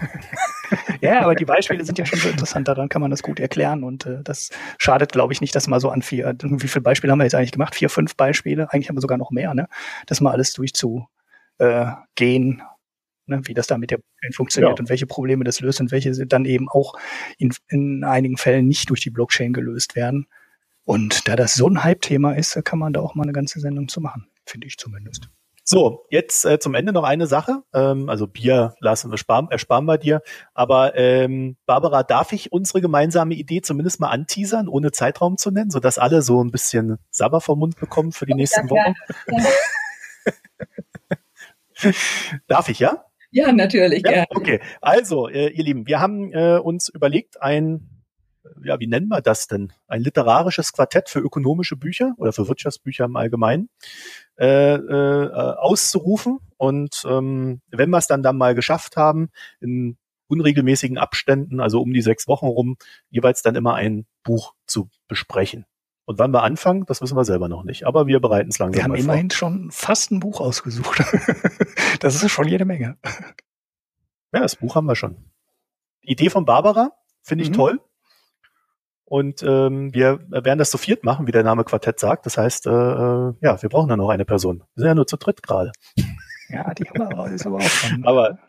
ja, 1.00 1.22
aber 1.22 1.34
die 1.34 1.44
Beispiele 1.44 1.84
sind 1.84 1.98
ja 1.98 2.06
schon 2.06 2.20
so 2.20 2.28
interessant, 2.28 2.68
daran 2.68 2.88
kann 2.88 3.02
man 3.02 3.10
das 3.10 3.24
gut 3.24 3.40
erklären 3.40 3.82
und 3.82 4.06
äh, 4.06 4.22
das 4.22 4.50
schadet, 4.78 5.10
glaube 5.10 5.32
ich, 5.32 5.40
nicht, 5.40 5.56
dass 5.56 5.66
man 5.66 5.80
so 5.80 5.90
an 5.90 6.02
vier, 6.02 6.36
wie 6.40 6.68
viele 6.68 6.82
Beispiele 6.82 7.10
haben 7.10 7.18
wir 7.18 7.24
jetzt 7.24 7.34
eigentlich 7.34 7.50
gemacht? 7.50 7.74
Vier, 7.74 7.90
fünf 7.90 8.14
Beispiele, 8.14 8.72
eigentlich 8.72 8.88
haben 8.88 8.96
wir 8.96 9.02
sogar 9.02 9.18
noch 9.18 9.32
mehr, 9.32 9.52
ne? 9.52 9.66
Das 10.06 10.20
mal 10.20 10.30
alles 10.30 10.52
durchzugehen, 10.52 11.08
äh, 11.58 11.86
ne? 13.30 13.40
wie 13.44 13.54
das 13.54 13.66
da 13.66 13.78
mit 13.78 13.90
der 13.90 13.98
Blockchain 13.98 14.32
funktioniert 14.32 14.78
ja. 14.78 14.82
und 14.82 14.88
welche 14.88 15.06
Probleme 15.06 15.44
das 15.44 15.60
löst 15.60 15.80
und 15.80 15.90
welche 15.90 16.12
dann 16.26 16.44
eben 16.44 16.68
auch 16.68 16.94
in, 17.38 17.52
in 17.68 18.04
einigen 18.04 18.36
Fällen 18.36 18.68
nicht 18.68 18.90
durch 18.90 19.00
die 19.00 19.10
Blockchain 19.10 19.52
gelöst 19.52 19.96
werden. 19.96 20.26
Und 20.84 21.28
da 21.28 21.36
das 21.36 21.54
so 21.54 21.68
ein 21.68 21.82
Hype-Thema 21.84 22.32
ist, 22.32 22.62
kann 22.64 22.78
man 22.78 22.92
da 22.92 23.00
auch 23.00 23.14
mal 23.14 23.22
eine 23.22 23.32
ganze 23.32 23.60
Sendung 23.60 23.88
zu 23.88 24.00
machen, 24.00 24.26
finde 24.44 24.66
ich 24.66 24.76
zumindest. 24.76 25.28
So, 25.62 26.04
jetzt 26.10 26.44
äh, 26.46 26.58
zum 26.58 26.74
Ende 26.74 26.92
noch 26.92 27.04
eine 27.04 27.28
Sache. 27.28 27.62
Ähm, 27.72 28.08
also 28.08 28.26
Bier 28.26 28.74
lassen 28.80 29.12
wir 29.12 29.18
sparen, 29.18 29.48
ersparen 29.50 29.84
wir 29.84 29.98
dir. 29.98 30.20
Aber 30.52 30.96
ähm, 30.96 31.56
Barbara, 31.64 32.02
darf 32.02 32.32
ich 32.32 32.50
unsere 32.50 32.80
gemeinsame 32.80 33.34
Idee 33.34 33.60
zumindest 33.60 34.00
mal 34.00 34.08
anteasern, 34.08 34.66
ohne 34.66 34.90
Zeitraum 34.90 35.36
zu 35.36 35.52
nennen, 35.52 35.70
sodass 35.70 35.98
alle 35.98 36.22
so 36.22 36.42
ein 36.42 36.50
bisschen 36.50 36.98
Sabber 37.10 37.40
vom 37.40 37.60
Mund 37.60 37.78
bekommen 37.78 38.10
für 38.10 38.26
die 38.26 38.34
nächsten 38.34 38.66
ja, 38.66 38.70
Wochen? 38.70 38.94
darf 42.48 42.68
ich, 42.68 42.80
ja? 42.80 43.04
Ja, 43.30 43.52
natürlich. 43.52 44.02
Ja, 44.04 44.24
Okay, 44.30 44.60
also 44.80 45.28
äh, 45.28 45.48
ihr 45.48 45.64
Lieben, 45.64 45.86
wir 45.86 46.00
haben 46.00 46.32
äh, 46.32 46.58
uns 46.58 46.88
überlegt, 46.88 47.40
ein 47.42 48.00
ja, 48.64 48.80
wie 48.80 48.86
nennen 48.86 49.08
wir 49.08 49.20
das 49.20 49.46
denn? 49.46 49.72
Ein 49.86 50.02
literarisches 50.02 50.72
Quartett 50.72 51.08
für 51.08 51.20
ökonomische 51.20 51.76
Bücher 51.76 52.14
oder 52.16 52.32
für 52.32 52.48
Wirtschaftsbücher 52.48 53.04
im 53.04 53.16
Allgemeinen 53.16 53.68
äh, 54.38 54.74
äh, 54.74 55.30
auszurufen. 55.30 56.38
Und 56.56 57.04
ähm, 57.08 57.60
wenn 57.70 57.90
wir 57.90 57.98
es 57.98 58.06
dann 58.06 58.22
dann 58.22 58.36
mal 58.36 58.54
geschafft 58.54 58.96
haben, 58.96 59.30
in 59.60 59.96
unregelmäßigen 60.28 60.98
Abständen, 60.98 61.60
also 61.60 61.80
um 61.80 61.92
die 61.92 62.02
sechs 62.02 62.28
Wochen 62.28 62.46
rum, 62.46 62.76
jeweils 63.10 63.42
dann 63.42 63.56
immer 63.56 63.74
ein 63.74 64.06
Buch 64.22 64.54
zu 64.66 64.88
besprechen. 65.08 65.66
Und 66.10 66.18
wann 66.18 66.32
wir 66.32 66.42
anfangen, 66.42 66.86
das 66.86 67.00
wissen 67.00 67.16
wir 67.16 67.24
selber 67.24 67.46
noch 67.46 67.62
nicht. 67.62 67.84
Aber 67.84 68.08
wir 68.08 68.18
bereiten 68.18 68.48
es 68.48 68.58
langsam 68.58 68.76
Wir 68.76 68.82
haben 68.82 68.96
immerhin 68.96 69.30
schon 69.30 69.70
fast 69.70 70.10
ein 70.10 70.18
Buch 70.18 70.40
ausgesucht. 70.40 70.98
das 72.00 72.20
ist 72.20 72.32
schon 72.32 72.48
jede 72.48 72.64
Menge. 72.64 72.98
Ja, 74.32 74.40
das 74.40 74.56
Buch 74.56 74.74
haben 74.74 74.86
wir 74.86 74.96
schon. 74.96 75.30
Die 76.02 76.10
Idee 76.10 76.28
von 76.28 76.44
Barbara 76.44 76.90
finde 77.22 77.44
ich 77.44 77.50
mhm. 77.50 77.54
toll. 77.54 77.80
Und 79.04 79.44
ähm, 79.44 79.94
wir 79.94 80.18
werden 80.30 80.58
das 80.58 80.72
zu 80.72 80.78
viert 80.78 81.04
machen, 81.04 81.28
wie 81.28 81.30
der 81.30 81.44
Name 81.44 81.62
Quartett 81.62 82.00
sagt. 82.00 82.26
Das 82.26 82.36
heißt, 82.36 82.66
äh, 82.66 82.70
äh 82.70 83.34
ja, 83.40 83.62
wir 83.62 83.68
brauchen 83.68 83.88
dann 83.88 84.00
noch 84.00 84.08
eine 84.08 84.24
Person. 84.24 84.64
Wir 84.74 84.80
sind 84.80 84.88
ja 84.88 84.94
nur 84.96 85.06
zu 85.06 85.16
dritt 85.16 85.44
gerade. 85.44 85.70
Ja, 86.48 86.74
die 86.74 86.82
haben 86.82 87.16
wir 87.16 87.32
ist 87.32 87.46
aber 87.46 87.58
auch 87.58 87.62
schon. 87.62 88.04
Aber 88.04 88.40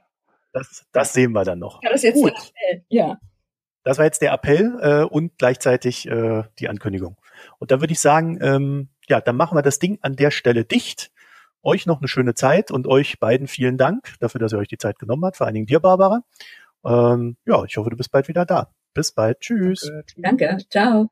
das, 0.54 0.88
das 0.92 1.14
sehen 1.14 1.34
wir 1.34 1.44
dann 1.44 1.60
noch. 1.60 1.84
Ja, 1.84 1.92
das 1.92 1.98
ist 1.98 2.06
jetzt 2.06 2.16
Gut. 2.16 2.32
Appell. 2.32 2.86
Ja. 2.90 3.20
Das 3.84 4.00
war 4.00 4.06
jetzt 4.06 4.24
der 4.24 4.34
Appell 4.34 4.80
äh, 4.82 5.04
und 5.04 5.38
gleichzeitig 5.38 6.08
äh, 6.08 6.42
die 6.58 6.68
Ankündigung. 6.68 7.21
Und 7.60 7.72
da 7.72 7.80
würde 7.82 7.94
ich 7.94 8.00
sagen, 8.00 8.40
ähm, 8.42 8.90
ja, 9.08 9.22
dann 9.22 9.36
machen 9.36 9.58
wir 9.58 9.62
das 9.62 9.80
Ding 9.80 10.00
an 10.02 10.16
der 10.16 10.32
Stelle 10.32 10.66
dicht. 10.66 11.12
Euch 11.64 11.86
noch 11.86 12.00
eine 12.00 12.08
schöne 12.08 12.34
Zeit 12.34 12.72
und 12.72 12.88
euch 12.88 13.20
beiden 13.20 13.48
vielen 13.48 13.78
Dank 13.78 14.14
dafür, 14.20 14.40
dass 14.40 14.54
ihr 14.54 14.58
euch 14.58 14.68
die 14.68 14.78
Zeit 14.78 14.98
genommen 14.98 15.26
habt. 15.26 15.38
Vor 15.38 15.46
allen 15.46 15.54
Dingen 15.54 15.68
dir, 15.68 15.80
Barbara. 15.80 16.24
Ähm, 16.84 17.38
ja, 17.46 17.64
ich 17.64 17.78
hoffe, 17.78 17.92
du 17.92 17.98
bist 17.98 18.12
bald 18.12 18.28
wieder 18.28 18.46
da. 18.46 18.72
Bis 18.94 19.12
bald. 19.12 19.40
Tschüss. 19.42 19.90
Danke. 20.18 20.58
Ciao. 20.70 21.12